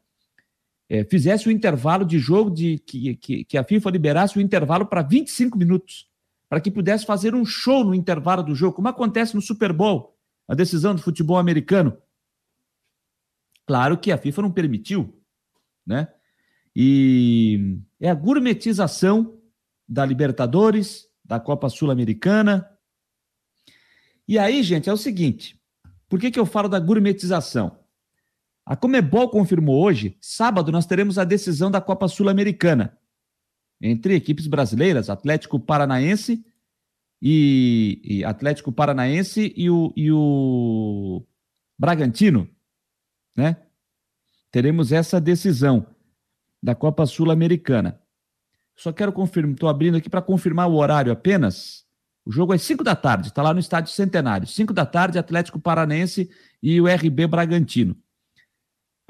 [0.92, 4.86] eh, fizesse o intervalo de jogo, de que, que, que a FIFA liberasse o intervalo
[4.86, 6.10] para 25 minutos,
[6.50, 10.18] para que pudesse fazer um show no intervalo do jogo, como acontece no Super Bowl,
[10.46, 11.98] a decisão do futebol americano.
[13.66, 15.18] Claro que a FIFA não permitiu,
[15.88, 16.10] né?
[16.76, 19.40] E é a gourmetização
[19.88, 22.70] da Libertadores, da Copa Sul-Americana.
[24.28, 25.58] E aí, gente, é o seguinte:
[26.10, 27.81] por que, que eu falo da gourmetização?
[28.72, 32.98] A Comebol confirmou hoje, sábado, nós teremos a decisão da Copa Sul-Americana
[33.82, 36.42] entre equipes brasileiras, Atlético Paranaense
[37.22, 41.22] e, e Atlético Paranaense e o, e o
[41.78, 42.48] Bragantino,
[43.36, 43.58] né?
[44.50, 45.86] Teremos essa decisão
[46.64, 48.02] da Copa Sul-Americana.
[48.74, 51.86] Só quero confirmar, estou abrindo aqui para confirmar o horário apenas.
[52.26, 54.48] O jogo é 5 da tarde, está lá no Estádio Centenário.
[54.48, 56.30] 5 da tarde, Atlético Paranense
[56.64, 57.98] e o RB Bragantino.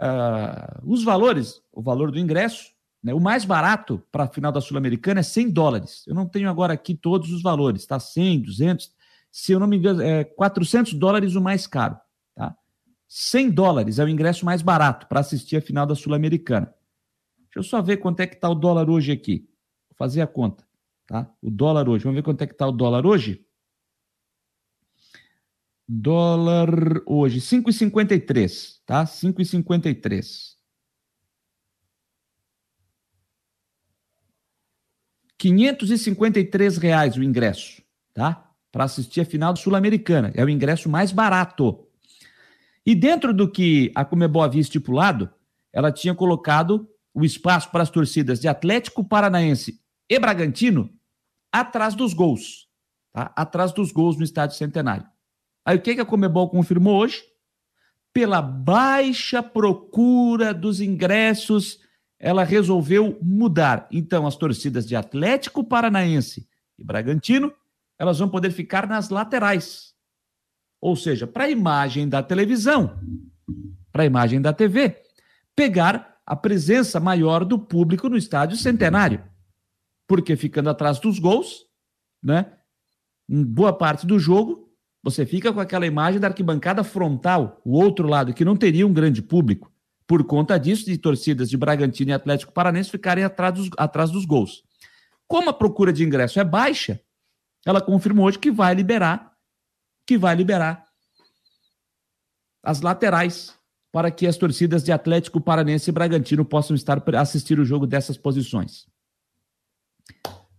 [0.01, 2.71] Uh, os valores, o valor do ingresso,
[3.03, 6.03] né, o mais barato para a final da Sul-Americana é 100 dólares.
[6.07, 7.99] Eu não tenho agora aqui todos os valores, tá?
[7.99, 8.91] 100, 200,
[9.31, 11.97] se eu não me engano, é 400 dólares o mais caro,
[12.35, 12.55] tá?
[13.07, 16.73] 100 dólares é o ingresso mais barato para assistir a final da Sul-Americana.
[17.45, 19.47] Deixa eu só ver quanto é que está o dólar hoje aqui
[20.01, 20.65] fazer a conta,
[21.05, 21.31] tá?
[21.39, 22.05] O dólar hoje.
[22.05, 23.45] Vamos ver quanto é que está o dólar hoje?
[25.87, 29.05] Dólar hoje, 5,53, tá?
[29.05, 30.55] 5,53.
[35.41, 37.81] 553 reais o ingresso,
[38.13, 38.51] tá?
[38.71, 40.31] Para assistir a final sul-americana.
[40.35, 41.87] É o ingresso mais barato.
[42.85, 45.29] E dentro do que a Comebol havia estipulado,
[45.73, 50.89] ela tinha colocado o espaço para as torcidas de Atlético Paranaense e Bragantino
[51.51, 52.67] atrás dos gols,
[53.11, 53.33] tá?
[53.35, 55.07] Atrás dos gols no Estádio Centenário.
[55.65, 57.23] Aí o que, a Comebol confirmou hoje?
[58.13, 61.79] Pela baixa procura dos ingressos,
[62.19, 63.87] ela resolveu mudar.
[63.91, 66.47] Então, as torcidas de Atlético Paranaense
[66.77, 67.53] e Bragantino,
[67.97, 69.93] elas vão poder ficar nas laterais.
[70.81, 72.99] Ou seja, para a imagem da televisão,
[73.91, 75.01] para a imagem da TV,
[75.55, 79.31] pegar a presença maior do público no estádio centenário
[80.11, 81.65] porque ficando atrás dos gols,
[82.21, 82.57] né?
[83.29, 84.69] Em boa parte do jogo,
[85.03, 88.93] você fica com aquela imagem da arquibancada frontal, o outro lado, que não teria um
[88.93, 89.71] grande público.
[90.05, 94.25] Por conta disso, de torcidas de Bragantino e Atlético Paranense ficarem atrás dos, atrás dos
[94.25, 94.63] gols.
[95.27, 97.01] Como a procura de ingresso é baixa,
[97.65, 99.33] ela confirmou hoje que vai liberar,
[100.05, 100.85] que vai liberar
[102.61, 103.57] as laterais
[103.91, 108.17] para que as torcidas de Atlético Paranense e Bragantino possam estar assistir o jogo dessas
[108.17, 108.87] posições.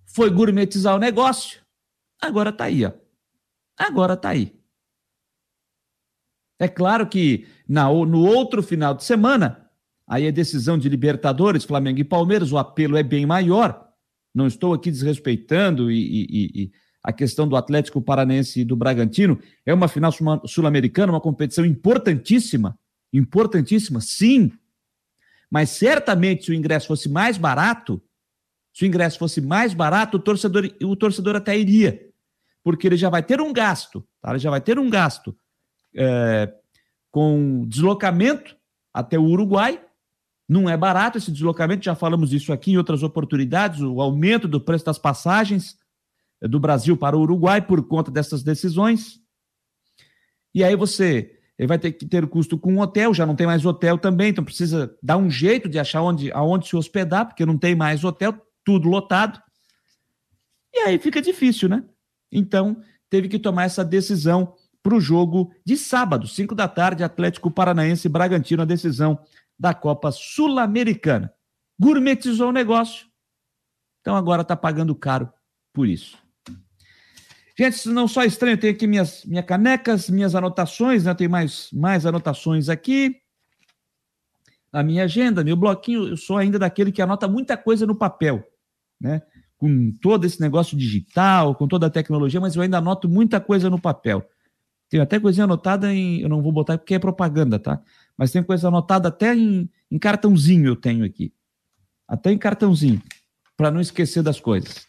[0.07, 1.63] Foi gourmetizar o negócio.
[2.21, 3.02] Agora tá aí, ó.
[3.83, 4.55] Agora tá aí.
[6.59, 9.69] É claro que na, no outro final de semana,
[10.07, 13.89] aí a decisão de Libertadores, Flamengo e Palmeiras, o apelo é bem maior.
[14.33, 16.73] Não estou aqui desrespeitando e, e, e
[17.03, 19.41] a questão do Atlético Paranense e do Bragantino.
[19.67, 20.13] É uma final
[20.47, 22.79] sul-americana, uma competição importantíssima.
[23.13, 24.53] Importantíssima, sim.
[25.51, 28.01] Mas certamente, se o ingresso fosse mais barato,
[28.73, 32.12] se o ingresso fosse mais barato, o torcedor, o torcedor até iria,
[32.63, 34.31] porque ele já vai ter um gasto, tá?
[34.31, 35.37] ele já vai ter um gasto
[35.95, 36.53] é,
[37.11, 38.57] com deslocamento
[38.93, 39.83] até o Uruguai.
[40.49, 44.61] Não é barato esse deslocamento, já falamos disso aqui em outras oportunidades, o aumento do
[44.61, 45.77] preço das passagens
[46.41, 49.21] é, do Brasil para o Uruguai por conta dessas decisões.
[50.55, 53.65] E aí você vai ter que ter custo com um hotel, já não tem mais
[53.65, 57.57] hotel também, então precisa dar um jeito de achar onde, aonde se hospedar, porque não
[57.57, 58.35] tem mais hotel,
[58.65, 59.41] tudo lotado.
[60.75, 61.85] E aí fica difícil, né?
[62.33, 67.51] Então, teve que tomar essa decisão para o jogo de sábado, 5 da tarde, Atlético
[67.51, 69.23] Paranaense e Bragantino, a decisão
[69.59, 71.33] da Copa Sul-Americana.
[71.79, 73.07] Gourmetizou o negócio.
[74.01, 75.33] Então agora está pagando caro
[75.73, 76.19] por isso.
[77.57, 81.15] Gente, não só estranho, tem aqui minhas, minhas canecas, minhas anotações, né?
[81.15, 83.21] Tem mais, mais anotações aqui
[84.73, 88.43] na minha agenda, meu bloquinho, eu sou ainda daquele que anota muita coisa no papel
[89.03, 89.21] né?
[89.63, 93.71] Com todo esse negócio digital, com toda a tecnologia, mas eu ainda anoto muita coisa
[93.71, 94.29] no papel.
[94.91, 96.21] Tenho até coisinha anotada em.
[96.21, 97.81] Eu não vou botar porque é propaganda, tá?
[98.19, 101.33] Mas tem coisa anotada até em, em cartãozinho, eu tenho aqui.
[102.09, 103.01] Até em cartãozinho,
[103.57, 104.85] para não esquecer das coisas.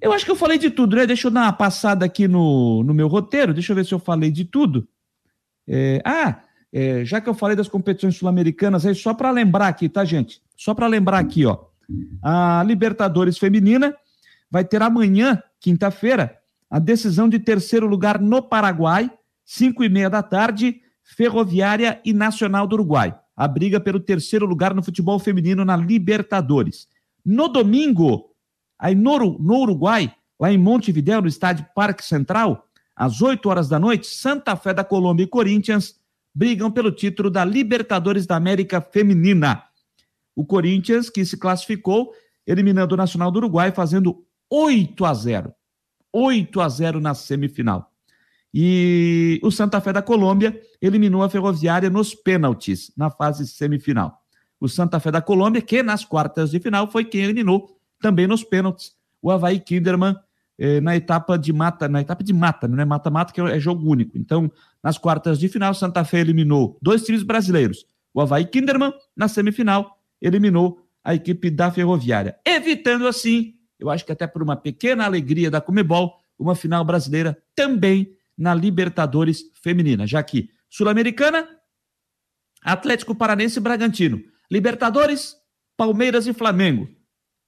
[0.00, 1.04] Eu acho que eu falei de tudo, né?
[1.04, 3.98] Deixa eu dar uma passada aqui no, no meu roteiro, deixa eu ver se eu
[3.98, 4.86] falei de tudo.
[5.66, 6.40] É, ah,
[6.72, 10.40] é, já que eu falei das competições sul-americanas, aí só para lembrar aqui, tá, gente?
[10.56, 11.73] Só para lembrar aqui, ó.
[12.22, 13.94] A Libertadores Feminina
[14.50, 16.36] vai ter amanhã, quinta-feira,
[16.70, 19.10] a decisão de terceiro lugar no Paraguai,
[19.44, 23.14] 5 e meia da tarde, Ferroviária e Nacional do Uruguai.
[23.36, 26.88] A briga pelo terceiro lugar no futebol feminino na Libertadores.
[27.24, 28.30] No domingo,
[28.78, 32.66] aí no, no Uruguai, lá em Montevideo, no estádio Parque Central,
[32.96, 35.96] às 8 horas da noite, Santa Fé da Colômbia e Corinthians
[36.34, 39.62] brigam pelo título da Libertadores da América Feminina.
[40.34, 42.12] O Corinthians, que se classificou,
[42.46, 45.54] eliminando o Nacional do Uruguai, fazendo 8 a 0.
[46.12, 47.90] 8 a 0 na semifinal.
[48.52, 54.22] E o Santa Fé da Colômbia eliminou a Ferroviária nos pênaltis, na fase semifinal.
[54.60, 58.44] O Santa Fé da Colômbia, que nas quartas de final foi quem eliminou também nos
[58.44, 58.94] pênaltis
[59.24, 60.14] o Havaí Kinderman
[60.58, 63.90] eh, na etapa de mata, na etapa de mata, não é mata-mata, que é jogo
[63.90, 64.18] único.
[64.18, 64.52] Então,
[64.82, 67.86] nas quartas de final, Santa Fé eliminou dois times brasileiros.
[68.12, 74.12] O Havaí Kinderman, na semifinal, eliminou a equipe da Ferroviária, evitando assim, eu acho que
[74.12, 80.22] até por uma pequena alegria da Comebol, uma final brasileira também na Libertadores Feminina, já
[80.22, 81.46] que Sul-Americana,
[82.62, 84.22] Atlético Paranense e Bragantino.
[84.50, 85.36] Libertadores,
[85.76, 86.88] Palmeiras e Flamengo.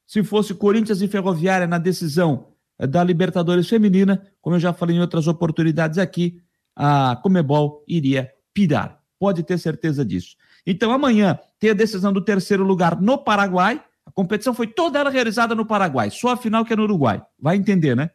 [0.05, 4.95] Se fosse Corinthians e Ferroviária na decisão eh, da Libertadores Feminina, como eu já falei
[4.95, 6.41] em outras oportunidades aqui,
[6.75, 9.01] a Comebol iria pirar.
[9.19, 10.35] Pode ter certeza disso.
[10.65, 13.81] Então, amanhã tem a decisão do terceiro lugar no Paraguai.
[14.05, 17.21] A competição foi toda ela realizada no Paraguai, só a final que é no Uruguai.
[17.39, 18.09] Vai entender, né?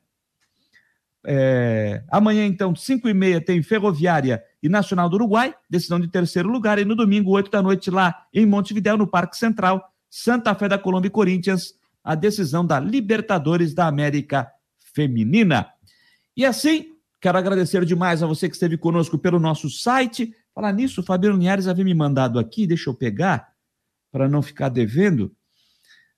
[1.25, 2.03] É...
[2.11, 6.79] Amanhã, então, 5 e meia, tem Ferroviária e Nacional do Uruguai, decisão de terceiro lugar.
[6.79, 10.79] E no domingo, 8 da noite, lá em Montevidéu, no Parque Central, Santa Fé da
[10.79, 14.51] Colômbia e Corinthians, a decisão da Libertadores da América
[14.95, 15.69] Feminina.
[16.37, 20.35] E assim, quero agradecer demais a você que esteve conosco pelo nosso site.
[20.55, 23.53] Falar nisso, o Fabiano Linhares havia me mandado aqui, deixa eu pegar,
[24.11, 25.35] para não ficar devendo.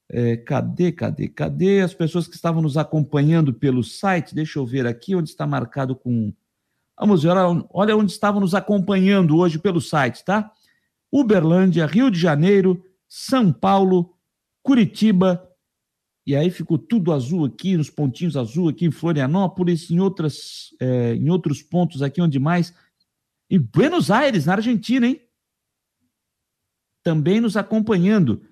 [0.08, 4.34] É, cadê, cadê, cadê as pessoas que estavam nos acompanhando pelo site?
[4.34, 6.32] Deixa eu ver aqui onde está marcado com.
[6.98, 7.32] Vamos ver,
[7.70, 10.52] olha onde estavam nos acompanhando hoje pelo site, tá?
[11.10, 14.14] Uberlândia, Rio de Janeiro, São Paulo,
[14.62, 15.48] Curitiba,
[16.26, 21.14] e aí ficou tudo azul aqui, nos pontinhos azul aqui em Florianópolis, em, outras, é,
[21.14, 22.74] em outros pontos aqui, onde mais?
[23.50, 25.20] Em Buenos Aires, na Argentina, hein?
[27.02, 28.42] Também nos acompanhando.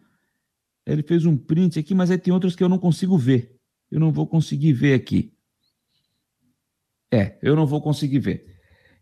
[0.87, 3.57] Ele fez um print aqui, mas aí tem outros que eu não consigo ver.
[3.91, 5.33] Eu não vou conseguir ver aqui.
[7.13, 8.53] É, eu não vou conseguir ver.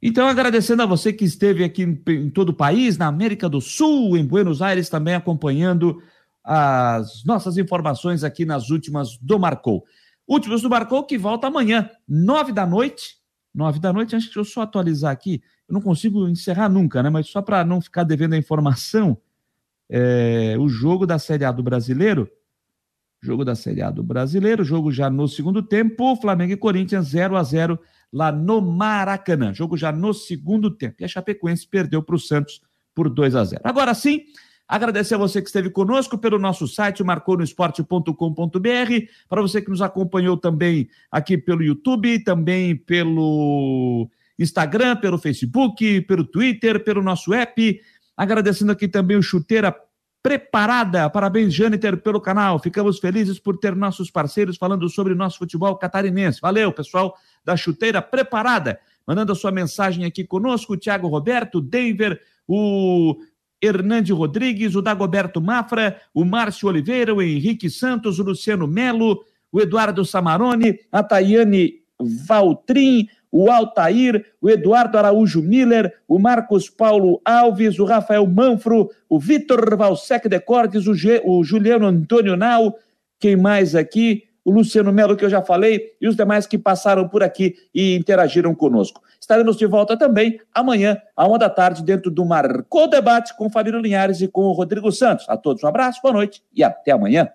[0.03, 3.61] Então, agradecendo a você que esteve aqui em, em todo o país, na América do
[3.61, 6.03] Sul, em Buenos Aires, também acompanhando
[6.43, 9.85] as nossas informações aqui nas últimas do Marcou.
[10.27, 13.21] Últimas do Marcou que volta amanhã, nove da noite.
[13.55, 15.43] Nove da noite, acho que eu só atualizar aqui.
[15.71, 17.09] Eu não consigo encerrar nunca, né?
[17.09, 19.17] Mas só para não ficar devendo a informação,
[19.89, 22.29] é, o jogo da Série A do Brasileiro,
[23.21, 27.37] jogo da Série A do Brasileiro, jogo já no segundo tempo, Flamengo e Corinthians 0
[27.37, 27.79] a 0
[28.13, 29.55] lá no Maracanã.
[29.55, 30.97] Jogo já no segundo tempo.
[30.99, 32.61] E a Chapecoense perdeu para o Santos
[32.93, 33.63] por 2 a 0.
[33.65, 34.25] Agora sim,
[34.71, 38.15] Agradecer a você que esteve conosco pelo nosso site marconosport.com.br,
[39.29, 44.09] para você que nos acompanhou também aqui pelo YouTube, também pelo
[44.41, 47.81] Instagram, pelo Facebook, pelo Twitter, pelo nosso app.
[48.17, 49.77] Agradecendo aqui também o Chuteira
[50.23, 51.09] Preparada.
[51.09, 52.59] Parabéns, Jâniter, pelo canal.
[52.59, 56.41] Ficamos felizes por ter nossos parceiros falando sobre nosso futebol catarinense.
[56.41, 57.15] Valeu, pessoal
[57.45, 58.79] da Chuteira Preparada.
[59.07, 63.17] Mandando a sua mensagem aqui conosco, o Thiago Roberto, Denver, o
[63.63, 69.23] Hernande Rodrigues, o Dagoberto Mafra, o Márcio Oliveira, o Henrique Santos, o Luciano Melo,
[69.53, 71.81] o Eduardo Samarone, a Tayane
[72.27, 79.19] Valtrin, o Altair, o Eduardo Araújo Miller, o Marcos Paulo Alves, o Rafael Manfro, o
[79.19, 80.95] Vitor Valsec de Cortes, o,
[81.25, 82.77] o Juliano Antônio Nau,
[83.19, 84.25] quem mais aqui?
[84.43, 87.95] O Luciano Melo, que eu já falei, e os demais que passaram por aqui e
[87.95, 89.03] interagiram conosco.
[89.21, 93.81] Estaremos de volta também amanhã, à uma da tarde, dentro do Marcou Debate com Fabílio
[93.81, 95.29] Linhares e com o Rodrigo Santos.
[95.29, 97.29] A todos um abraço, boa noite e até amanhã.